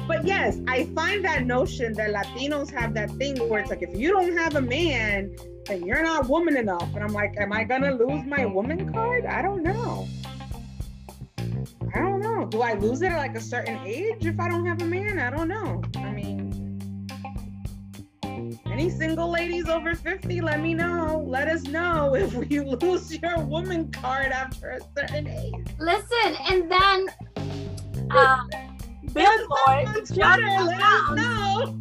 but 0.08 0.26
yes, 0.26 0.58
I 0.66 0.84
find 0.94 1.22
that 1.26 1.44
notion 1.44 1.92
that 1.92 2.14
Latinos 2.14 2.70
have 2.70 2.94
that 2.94 3.10
thing 3.12 3.36
where 3.48 3.60
it's 3.60 3.68
like 3.68 3.82
if 3.82 3.94
you 3.94 4.10
don't 4.10 4.34
have 4.38 4.56
a 4.56 4.62
man, 4.62 5.36
then 5.66 5.84
you're 5.84 6.02
not 6.02 6.28
woman 6.28 6.56
enough. 6.56 6.94
And 6.94 7.04
I'm 7.04 7.12
like, 7.12 7.34
am 7.38 7.52
I 7.52 7.64
gonna 7.64 7.94
lose 7.94 8.24
my 8.24 8.46
woman 8.46 8.90
card? 8.90 9.26
I 9.26 9.42
don't 9.42 9.62
know. 9.62 10.08
I 11.94 11.98
don't 12.00 12.20
know. 12.20 12.46
Do 12.46 12.62
I 12.62 12.72
lose 12.72 13.02
it 13.02 13.12
at 13.12 13.18
like 13.18 13.36
a 13.36 13.40
certain 13.40 13.78
age 13.84 14.24
if 14.24 14.40
I 14.40 14.48
don't 14.48 14.64
have 14.64 14.80
a 14.80 14.86
man? 14.86 15.18
I 15.18 15.28
don't 15.28 15.48
know. 15.48 15.82
I 15.96 16.10
mean, 16.10 17.06
any 18.66 18.88
single 18.88 19.30
ladies 19.30 19.68
over 19.68 19.94
50, 19.94 20.40
let 20.40 20.60
me 20.60 20.72
know. 20.72 21.22
Let 21.26 21.48
us 21.48 21.64
know 21.64 22.14
if 22.16 22.50
you 22.50 22.64
lose 22.64 23.14
your 23.20 23.40
woman 23.40 23.92
card 23.92 24.32
after 24.32 24.70
a 24.70 24.80
certain 24.96 25.28
age. 25.28 25.66
Listen, 25.78 26.34
and 26.48 26.70
then 26.72 27.06
um, 28.10 28.48
Billboard 29.12 29.88
just 30.06 30.18
announced, 30.18 31.72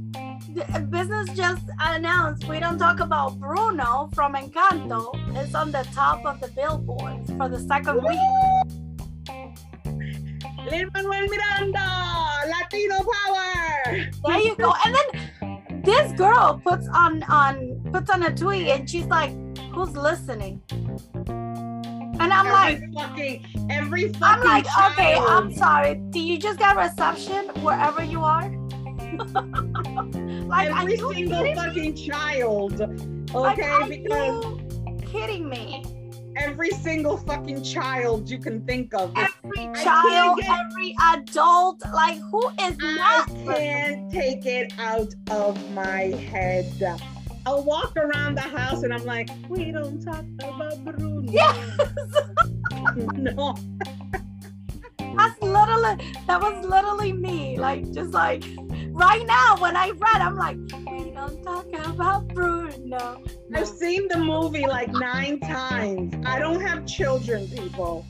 business 0.90 1.30
just 1.36 1.66
announced 1.80 2.48
we 2.48 2.60
don't 2.60 2.78
talk 2.78 3.00
about 3.00 3.40
Bruno 3.40 4.10
from 4.14 4.36
Encanto. 4.36 5.12
It's 5.36 5.54
on 5.54 5.72
the 5.72 5.88
top 5.94 6.26
of 6.26 6.40
the 6.40 6.48
billboards 6.50 7.32
for 7.32 7.50
the 7.50 7.60
second 7.60 8.04
week. 8.04 8.20
Lin 10.70 10.90
Manuel 10.94 11.28
Miranda, 11.28 11.88
Latino 12.48 12.98
power. 12.98 14.10
There 14.26 14.40
you 14.40 14.56
go. 14.56 14.74
And 14.86 14.96
then 14.96 15.82
this 15.84 16.12
girl 16.14 16.62
puts 16.64 16.88
on 16.90 17.24
on 17.24 17.82
puts 17.92 18.10
on 18.10 18.24
a 18.24 18.36
tweet 18.36 18.68
and 18.68 18.90
she's 18.90 19.06
like, 19.06 19.32
"Who's 19.74 19.96
listening?" 19.96 20.62
And 22.20 22.34
I'm 22.34 22.48
every 22.48 22.52
like, 22.52 22.94
fucking, 22.94 23.46
every 23.70 24.10
fucking 24.14 24.24
I'm 24.24 24.44
like, 24.44 24.66
okay. 24.92 25.16
I'm 25.16 25.54
sorry. 25.54 25.96
Do 26.10 26.20
you 26.20 26.38
just 26.40 26.60
get 26.60 26.76
reception 26.76 27.46
wherever 27.64 28.04
you 28.04 28.22
are? 28.22 28.50
like, 30.48 30.70
every 30.70 30.98
single 30.98 31.14
kidding 31.14 31.30
me? 31.44 31.56
fucking 31.56 31.96
child. 31.96 32.80
Like, 33.34 33.60
Okay, 33.60 33.70
are 33.70 33.88
because 33.88 34.44
you 34.46 34.98
kidding 35.06 35.50
me? 35.50 35.84
every 36.38 36.70
single 36.70 37.18
fucking 37.18 37.64
child 37.64 38.30
you 38.30 38.38
can 38.38 38.64
think 38.66 38.94
of. 38.94 39.12
Every 39.16 39.68
I 39.70 39.84
child, 39.84 40.40
get- 40.40 40.50
every 40.72 40.96
adult, 41.14 41.82
like 41.94 42.20
who 42.32 42.48
is 42.62 42.78
I 42.82 43.26
not? 43.28 43.28
can't 43.58 44.12
take 44.12 44.46
it 44.46 44.72
out 44.78 45.14
of 45.32 45.72
my 45.74 46.02
head. 46.32 46.72
I'll 47.48 47.64
walk 47.64 47.96
around 47.96 48.36
the 48.36 48.42
house 48.42 48.84
and 48.84 48.94
I'm 48.94 49.06
like, 49.06 49.30
we 49.48 49.72
don't 49.72 50.04
talk 50.04 50.26
about 50.44 50.84
Bruno. 50.84 51.32
Yes, 51.32 51.80
no. 53.14 53.56
that's 55.16 55.42
literally 55.42 55.96
that 56.28 56.42
was 56.42 56.66
literally 56.66 57.14
me. 57.14 57.58
Like 57.58 57.90
just 57.94 58.12
like 58.12 58.44
right 58.90 59.26
now 59.26 59.56
when 59.60 59.78
I 59.78 59.92
read, 59.92 60.22
I'm 60.22 60.36
like, 60.36 60.58
we 60.92 61.12
don't 61.12 61.42
talk 61.42 61.68
about 61.86 62.28
Bruno. 62.34 63.24
I've 63.56 63.66
seen 63.66 64.10
the 64.10 64.18
movie 64.18 64.66
like 64.66 64.90
nine 64.90 65.40
times. 65.40 66.16
I 66.26 66.40
don't 66.40 66.60
have 66.60 66.86
children, 66.86 67.48
people. 67.48 68.06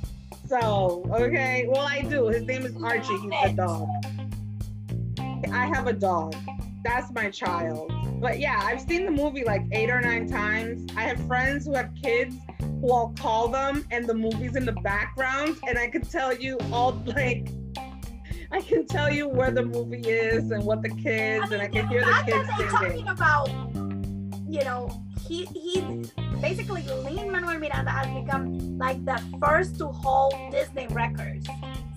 So, 0.47 1.05
okay. 1.11 1.67
Well, 1.69 1.85
I 1.85 2.01
do. 2.01 2.25
His 2.25 2.41
name 2.41 2.65
is 2.65 2.75
Archie. 2.83 3.15
He's 3.19 3.31
a 3.43 3.53
dog. 3.53 3.87
I 5.53 5.67
have 5.67 5.85
a 5.85 5.93
dog. 5.93 6.35
That's 6.83 7.11
my 7.11 7.29
child. 7.29 7.91
But 8.19 8.39
yeah, 8.39 8.59
I've 8.63 8.81
seen 8.81 9.05
the 9.05 9.11
movie 9.11 9.43
like 9.43 9.63
eight 9.71 9.89
or 9.89 10.01
nine 10.01 10.27
times. 10.27 10.89
I 10.97 11.01
have 11.01 11.19
friends 11.27 11.65
who 11.65 11.73
have 11.75 11.91
kids 12.01 12.35
who 12.59 12.91
I'll 12.91 13.13
call 13.19 13.47
them 13.47 13.85
and 13.91 14.07
the 14.07 14.13
movie's 14.13 14.55
in 14.55 14.65
the 14.65 14.71
background 14.71 15.57
and 15.67 15.77
I 15.77 15.87
can 15.87 16.01
tell 16.01 16.33
you 16.33 16.57
all 16.71 16.91
like 17.05 17.49
I 18.51 18.61
can 18.61 18.87
tell 18.87 19.11
you 19.11 19.27
where 19.27 19.51
the 19.51 19.63
movie 19.63 20.07
is 20.07 20.51
and 20.51 20.63
what 20.63 20.81
the 20.81 20.89
kids 20.89 21.51
and 21.51 21.61
I 21.61 21.67
can 21.67 21.87
hear 21.87 22.05
the 22.05 22.23
kids 22.25 22.49
singing. 22.57 22.69
talking 22.71 23.07
about, 23.09 23.47
you 24.47 24.63
know, 24.63 24.89
he 25.27 25.45
he's 25.45 26.11
basically 26.41 26.83
Lin 26.83 27.31
Manuel 27.31 27.59
Miranda 27.59 27.91
has 27.91 28.07
become 28.23 28.77
like 28.77 29.03
the 29.05 29.21
first 29.43 29.77
to 29.79 29.87
hold 29.87 30.33
Disney 30.51 30.87
records 30.91 31.47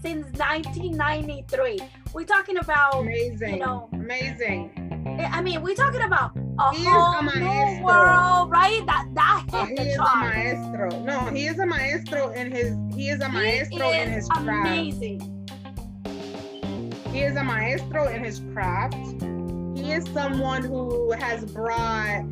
since 0.03 0.25
1993. 0.39 1.79
We're 2.13 2.25
talking 2.25 2.59
about, 2.59 2.95
Amazing. 3.01 3.55
you 3.55 3.61
know, 3.61 3.89
Amazing. 3.93 4.80
I 5.19 5.41
mean, 5.43 5.63
we're 5.63 5.75
talking 5.75 6.03
about 6.03 6.33
a 6.59 6.75
He 6.75 6.83
is 6.83 6.87
a 6.87 6.91
whole 6.91 7.23
new 7.23 7.85
world, 7.85 8.51
right? 8.51 8.83
That 8.87 9.07
that 9.15 9.47
oh, 9.53 9.65
hit 9.65 9.79
he 9.79 9.85
the 9.85 9.91
is 9.91 9.99
a 9.99 10.17
maestro. 10.17 11.01
No, 11.05 11.21
he 11.27 11.47
is 11.47 11.59
a 11.59 11.67
maestro 11.67 12.31
in 12.31 12.51
his 12.53 12.77
he 12.95 13.09
is 13.11 13.21
a 13.21 13.29
He 13.29 13.35
maestro 13.35 13.91
in 13.91 14.09
is 14.09 14.15
his 14.15 14.29
craft. 14.29 14.69
amazing. 14.69 15.37
He 17.13 17.21
is 17.23 17.37
a 17.37 17.43
maestro 17.43 18.09
in 18.09 18.23
his 18.23 18.41
craft. 18.53 18.95
He 19.77 19.93
is 19.93 20.05
someone 20.13 20.63
who 20.63 21.13
has 21.13 21.45
brought 21.53 22.25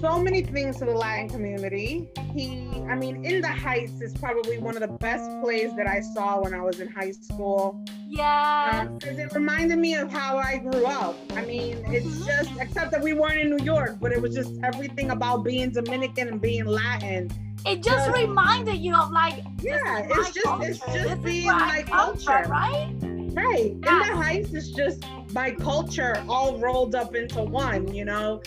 so 0.00 0.18
many 0.18 0.42
things 0.42 0.76
to 0.78 0.84
the 0.84 0.92
Latin 0.92 1.28
community. 1.28 2.08
He, 2.34 2.68
I 2.88 2.94
mean, 2.94 3.24
In 3.24 3.40
the 3.40 3.48
Heights 3.48 4.00
is 4.00 4.14
probably 4.14 4.58
one 4.58 4.74
of 4.74 4.80
the 4.80 4.96
best 4.98 5.28
plays 5.42 5.74
that 5.76 5.86
I 5.86 6.00
saw 6.00 6.40
when 6.40 6.54
I 6.54 6.62
was 6.62 6.80
in 6.80 6.88
high 6.88 7.12
school. 7.12 7.84
Yeah. 8.06 8.84
Because 8.84 9.14
um, 9.14 9.20
it 9.20 9.32
reminded 9.34 9.78
me 9.78 9.94
of 9.94 10.10
how 10.10 10.38
I 10.38 10.58
grew 10.58 10.86
up. 10.86 11.16
I 11.32 11.44
mean, 11.44 11.84
it's 11.86 12.06
mm-hmm. 12.06 12.26
just, 12.26 12.60
except 12.60 12.90
that 12.92 13.02
we 13.02 13.12
weren't 13.12 13.40
in 13.40 13.50
New 13.50 13.64
York, 13.64 13.98
but 14.00 14.12
it 14.12 14.20
was 14.20 14.34
just 14.34 14.52
everything 14.62 15.10
about 15.10 15.44
being 15.44 15.70
Dominican 15.70 16.28
and 16.28 16.40
being 16.40 16.66
Latin. 16.66 17.30
It 17.66 17.82
just 17.82 18.10
reminded 18.16 18.76
you 18.76 18.94
of 18.94 19.10
like 19.10 19.44
Yeah, 19.60 20.06
it's 20.08 20.32
just- 20.32 20.62
it's 20.62 20.78
just 20.78 20.92
This 20.92 21.18
being 21.18 21.46
my 21.46 21.82
come 21.86 22.16
culture. 22.16 22.48
right? 22.48 23.17
Right. 23.38 23.70
In 23.70 23.82
Yes. 23.84 24.08
the 24.08 24.16
Heights 24.16 24.52
is 24.52 24.72
just 24.72 25.04
my 25.32 25.52
culture 25.52 26.22
all 26.28 26.58
rolled 26.58 26.94
up 26.94 27.14
into 27.14 27.42
one, 27.42 27.92
you 27.94 28.04
know? 28.04 28.42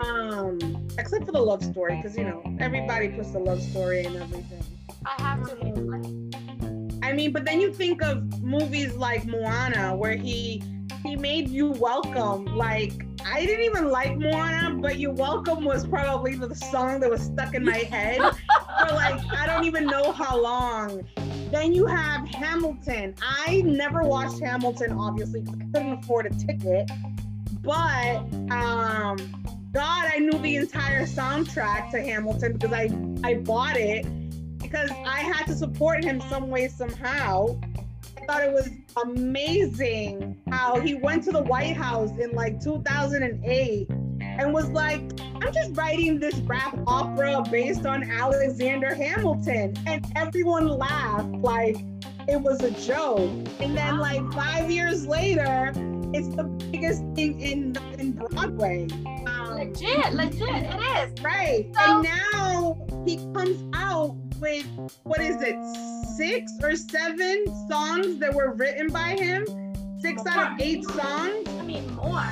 Um, 0.00 0.58
except 0.98 1.26
for 1.26 1.32
the 1.32 1.40
love 1.40 1.62
story, 1.62 1.96
because 1.96 2.16
you 2.16 2.24
know, 2.24 2.42
everybody 2.58 3.08
puts 3.10 3.32
the 3.32 3.38
love 3.38 3.60
story 3.62 4.04
in 4.04 4.16
everything. 4.16 4.64
I 5.04 5.22
have 5.22 5.48
to 5.50 5.56
play. 5.56 7.00
I 7.02 7.12
mean, 7.12 7.32
but 7.32 7.44
then 7.44 7.60
you 7.60 7.72
think 7.72 8.02
of 8.02 8.42
movies 8.42 8.94
like 8.94 9.26
Moana, 9.26 9.94
where 9.96 10.16
he 10.16 10.62
he 11.02 11.16
made 11.16 11.48
you 11.48 11.70
welcome. 11.72 12.44
Like 12.56 13.06
I 13.24 13.44
didn't 13.44 13.64
even 13.64 13.90
like 13.90 14.16
Moana, 14.16 14.74
but 14.80 14.98
you 14.98 15.10
welcome 15.10 15.64
was 15.64 15.86
probably 15.86 16.34
the 16.36 16.54
song 16.54 17.00
that 17.00 17.10
was 17.10 17.22
stuck 17.22 17.54
in 17.54 17.64
my 17.64 17.76
head 17.90 18.18
for 18.18 18.94
like 18.94 19.20
I 19.32 19.46
don't 19.46 19.64
even 19.64 19.86
know 19.86 20.12
how 20.12 20.40
long. 20.40 21.06
Then 21.50 21.72
you 21.72 21.86
have 21.86 22.26
Hamilton. 22.28 23.14
I 23.20 23.62
never 23.62 24.02
watched 24.02 24.40
Hamilton, 24.40 24.92
obviously, 24.92 25.44
I 25.48 25.64
couldn't 25.72 25.98
afford 26.04 26.26
a 26.26 26.30
ticket. 26.30 26.90
But 27.62 28.18
um, 28.50 29.16
God, 29.72 30.10
I 30.12 30.18
knew 30.18 30.38
the 30.38 30.56
entire 30.56 31.06
soundtrack 31.06 31.90
to 31.90 32.00
Hamilton 32.00 32.54
because 32.54 32.72
I 32.72 32.88
I 33.24 33.34
bought 33.34 33.76
it 33.76 34.06
because 34.58 34.90
I 34.90 35.20
had 35.20 35.46
to 35.46 35.54
support 35.54 36.04
him 36.04 36.20
some 36.28 36.48
way 36.48 36.68
somehow. 36.68 37.58
I 38.20 38.26
thought 38.26 38.42
it 38.42 38.52
was 38.52 38.68
amazing 39.04 40.36
how 40.50 40.78
he 40.80 40.94
went 40.94 41.24
to 41.24 41.32
the 41.32 41.42
White 41.42 41.76
House 41.76 42.10
in 42.18 42.32
like 42.32 42.60
2008 42.60 43.90
and 44.20 44.52
was 44.52 44.68
like, 44.70 45.00
I'm 45.40 45.52
just 45.52 45.74
writing 45.74 46.18
this 46.18 46.34
rap 46.40 46.78
opera 46.86 47.42
based 47.50 47.86
on 47.86 48.02
Alexander 48.02 48.94
Hamilton. 48.94 49.74
And 49.86 50.04
everyone 50.16 50.68
laughed 50.68 51.32
like 51.36 51.76
it 52.28 52.40
was 52.40 52.62
a 52.62 52.70
joke. 52.72 53.30
And 53.58 53.76
then, 53.76 53.98
like, 53.98 54.22
five 54.32 54.70
years 54.70 55.06
later, 55.06 55.72
it's 56.12 56.28
the 56.36 56.44
biggest 56.44 57.02
thing 57.14 57.40
in, 57.40 57.76
in 57.98 58.12
Broadway. 58.12 58.86
Legit, 59.70 60.12
legit, 60.14 60.40
it 60.48 60.80
is. 61.14 61.22
Right. 61.22 61.70
So- 61.74 61.80
and 61.80 62.02
now 62.04 62.76
he 63.06 63.16
comes 63.34 63.62
out 63.74 64.16
with 64.40 64.66
what 65.04 65.20
is 65.20 65.36
it, 65.42 65.56
six 66.16 66.52
or 66.62 66.74
seven 66.76 67.44
songs 67.68 68.18
that 68.18 68.34
were 68.34 68.52
written 68.54 68.88
by 68.88 69.10
him? 69.10 69.46
Six 70.00 70.22
out 70.26 70.52
of 70.52 70.60
eight 70.60 70.84
songs? 70.84 71.48
I 71.48 71.62
mean, 71.62 71.94
more. 71.94 72.24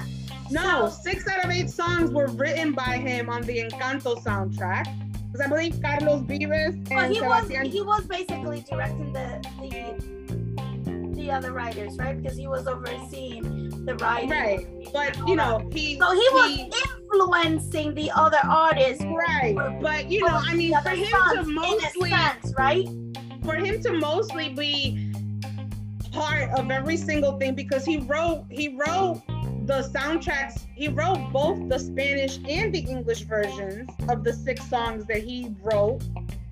No, 0.50 0.88
So- 0.88 0.96
six 1.02 1.28
out 1.28 1.44
of 1.44 1.50
eight 1.50 1.70
songs 1.70 2.10
were 2.10 2.26
written 2.28 2.72
by 2.72 2.96
him 2.96 3.28
on 3.28 3.42
the 3.42 3.58
Encanto 3.58 4.22
soundtrack. 4.22 4.86
Because 5.30 5.46
I 5.46 5.48
believe 5.48 5.80
Carlos 5.82 6.22
Vives 6.22 6.74
and 6.74 6.88
Well, 6.90 7.10
he 7.12 7.20
was 7.20 7.48
he 7.70 7.82
was 7.82 8.06
basically 8.06 8.62
directing 8.68 9.12
the 9.12 9.44
the 9.60 10.18
the 11.14 11.30
other 11.30 11.52
writers, 11.52 11.98
right? 11.98 12.20
Because 12.20 12.38
he 12.38 12.46
was 12.46 12.66
overseeing 12.66 13.84
the 13.84 13.94
writing. 13.96 14.30
Right. 14.30 14.66
But 14.92 15.18
you 15.28 15.36
know, 15.36 15.68
he 15.70 15.98
So 15.98 16.10
he 16.12 16.28
was 16.32 16.70
influencing 17.12 17.94
the 17.94 18.10
other 18.14 18.40
artists. 18.44 19.04
right. 19.04 19.56
But 19.80 20.10
you 20.10 20.20
know, 20.20 20.40
I 20.40 20.54
mean, 20.54 20.74
for 20.82 20.90
him 20.90 21.10
to 21.34 21.42
mostly 21.44 22.10
sense, 22.10 22.54
right? 22.56 22.88
for 23.48 23.56
him 23.56 23.80
to 23.82 23.92
mostly 23.94 24.50
be 24.50 25.10
part 26.12 26.50
of 26.50 26.70
every 26.70 26.98
single 26.98 27.38
thing 27.38 27.54
because 27.54 27.82
he 27.82 27.96
wrote 27.96 28.44
he 28.50 28.76
wrote 28.76 29.22
the 29.64 29.90
soundtracks 29.94 30.66
he 30.74 30.88
wrote 30.88 31.32
both 31.32 31.66
the 31.68 31.78
spanish 31.78 32.38
and 32.46 32.74
the 32.74 32.80
english 32.80 33.22
versions 33.22 33.88
of 34.10 34.22
the 34.22 34.32
six 34.32 34.62
songs 34.68 35.06
that 35.06 35.22
he 35.22 35.54
wrote 35.62 36.02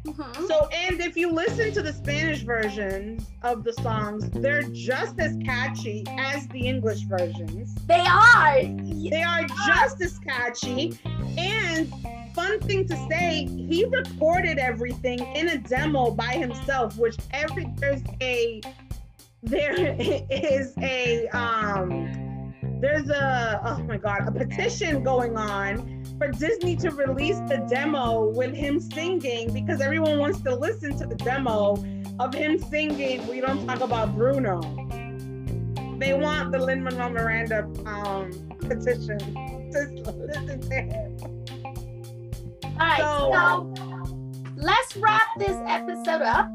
Mhm. 0.07 0.47
So, 0.47 0.69
and 0.69 1.01
if 1.01 1.17
you 1.17 1.31
listen 1.33 1.73
to 1.73 1.83
the 1.83 1.93
Spanish 1.93 2.43
versions 2.43 3.27
of 3.43 3.65
the 3.65 3.73
songs, 3.75 4.31
they're 4.31 4.63
just 4.63 5.19
as 5.19 5.37
catchy 5.45 6.05
as 6.19 6.47
the 6.49 6.61
English 6.61 7.03
versions. 7.03 7.75
They 7.87 8.07
are. 8.07 8.63
They 8.63 9.23
are 9.23 9.45
just 9.67 10.01
as 10.01 10.19
catchy. 10.21 10.99
And 11.37 11.93
fun 12.35 12.61
thing 12.61 12.87
to 12.89 12.97
say, 13.09 13.47
he 13.47 13.85
recorded 13.85 14.59
everything 14.59 15.19
in 15.35 15.49
a 15.49 15.59
demo 15.59 16.11
by 16.11 16.33
himself, 16.33 16.97
which 16.99 17.17
every 17.33 17.67
there's 17.77 18.03
a 18.21 18.61
there 19.43 19.97
is 20.31 20.75
a 20.79 21.29
um 21.29 22.53
there's 22.81 23.09
a 23.09 23.61
oh 23.65 23.83
my 23.85 23.97
god 23.97 24.27
a 24.29 24.33
petition 24.33 25.03
going 25.03 25.37
on 25.37 25.96
for 26.19 26.29
Disney 26.29 26.77
to 26.77 26.91
release 26.91 27.39
the 27.49 27.67
demo 27.69 28.31
with 28.31 28.55
him 28.55 28.81
singing 28.81 29.53
because 29.53 29.81
everyone 29.81 30.19
wants 30.19 30.41
to 30.43 30.55
listen 30.55 30.97
to 30.99 31.07
the 31.07 31.15
demo 31.17 31.77
of 32.19 32.35
him 32.35 32.59
singing 32.59 33.27
We 33.29 33.41
Don't 33.41 33.67
Talk 33.67 33.81
About 33.81 34.15
Bruno. 34.17 34.61
They 35.99 36.15
want 36.15 36.53
the 36.53 36.59
Lin 36.59 36.83
Manuel 36.83 37.11
Miranda 37.11 37.65
um, 37.87 38.31
petition 38.61 39.19
to 39.19 40.15
listen 40.27 40.61
to 40.61 40.75
him. 40.75 41.17
All 42.65 42.87
right. 42.87 42.99
So- 42.99 43.33
So, 43.33 43.75
let's 44.57 44.97
wrap 44.97 45.23
this 45.39 45.57
episode 45.67 46.23
up. 46.23 46.51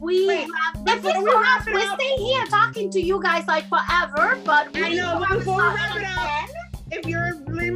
We 0.00 0.26
Wait, 0.28 0.46
have 0.86 1.00
thing 1.00 1.22
we 1.24 1.30
for 1.30 1.38
us, 1.38 1.66
it 1.66 1.74
we 1.74 1.82
up- 1.82 1.98
stay 2.00 2.16
here 2.16 2.44
talking 2.46 2.90
to 2.90 3.00
you 3.00 3.22
guys 3.22 3.46
like 3.46 3.64
forever, 3.68 4.38
but 4.44 4.72
we 4.74 4.82
I 4.84 4.88
know, 4.94 5.24
but 5.26 5.38
before 5.38 5.56
we 5.56 5.62
wrap 5.62 5.96
it 5.96 6.04
up. 6.04 6.73
If 6.94 7.06
you're 7.06 7.28
a 7.28 7.34
Lin 7.50 7.74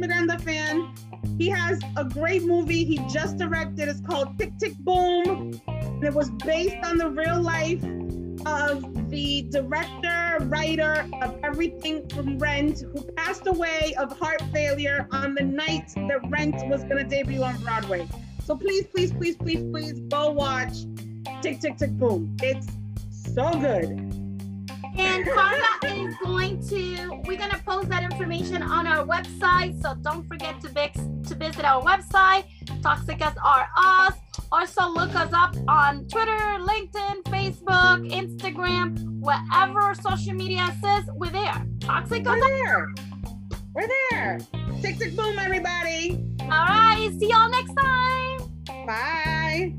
Miranda 0.00 0.38
fan, 0.38 0.92
he 1.36 1.48
has 1.48 1.80
a 1.96 2.04
great 2.04 2.44
movie 2.44 2.84
he 2.84 2.98
just 3.08 3.36
directed. 3.36 3.88
It's 3.88 4.00
called 4.00 4.38
Tick 4.38 4.56
Tick 4.58 4.76
Boom. 4.78 5.60
And 5.66 6.04
it 6.04 6.14
was 6.14 6.30
based 6.30 6.76
on 6.84 6.96
the 6.96 7.10
real 7.10 7.40
life 7.40 7.82
of 8.46 9.10
the 9.10 9.42
director, 9.50 10.38
writer 10.42 11.06
of 11.20 11.38
everything 11.42 12.08
from 12.08 12.38
Rent, 12.38 12.80
who 12.80 13.02
passed 13.16 13.46
away 13.46 13.94
of 13.98 14.18
heart 14.18 14.40
failure 14.52 15.06
on 15.10 15.34
the 15.34 15.42
night 15.42 15.92
that 15.96 16.20
Rent 16.30 16.56
was 16.68 16.84
gonna 16.84 17.04
debut 17.04 17.42
on 17.42 17.60
Broadway. 17.62 18.08
So 18.44 18.56
please, 18.56 18.86
please, 18.86 19.12
please, 19.12 19.36
please, 19.36 19.62
please 19.70 20.00
go 20.08 20.30
watch 20.30 20.84
Tick 21.42 21.60
Tick 21.60 21.76
Tick 21.76 21.90
Boom. 21.90 22.36
It's 22.42 22.68
so 23.10 23.50
good. 23.52 24.09
And 24.96 25.24
Carla 25.26 25.78
is 25.84 26.14
going 26.22 26.66
to, 26.68 27.22
we're 27.24 27.38
going 27.38 27.50
to 27.50 27.62
post 27.64 27.88
that 27.88 28.02
information 28.02 28.62
on 28.62 28.86
our 28.86 29.06
website. 29.06 29.80
So 29.82 29.94
don't 29.94 30.26
forget 30.26 30.60
to, 30.62 30.68
to 30.68 31.34
visit 31.34 31.64
our 31.64 31.82
website, 31.82 32.44
Toxic 32.82 33.20
as 33.24 33.34
Are 33.44 33.68
Us. 33.76 34.14
Also, 34.52 34.88
look 34.88 35.14
us 35.14 35.32
up 35.32 35.54
on 35.68 36.06
Twitter, 36.08 36.32
LinkedIn, 36.32 37.22
Facebook, 37.24 38.10
Instagram, 38.10 39.20
wherever 39.20 39.94
social 39.94 40.34
media 40.34 40.74
says 40.82 41.04
we're 41.14 41.30
there. 41.30 41.66
Toxic 41.80 42.24
We're 42.24 42.40
there. 42.40 42.94
We're 43.74 43.88
there. 44.10 44.40
Tick 44.82 44.98
Tick 44.98 45.14
Boom, 45.14 45.38
everybody. 45.38 46.24
All 46.42 46.48
right. 46.48 47.10
See 47.20 47.28
y'all 47.28 47.48
next 47.48 47.74
time. 47.74 48.38
Bye. 48.86 49.76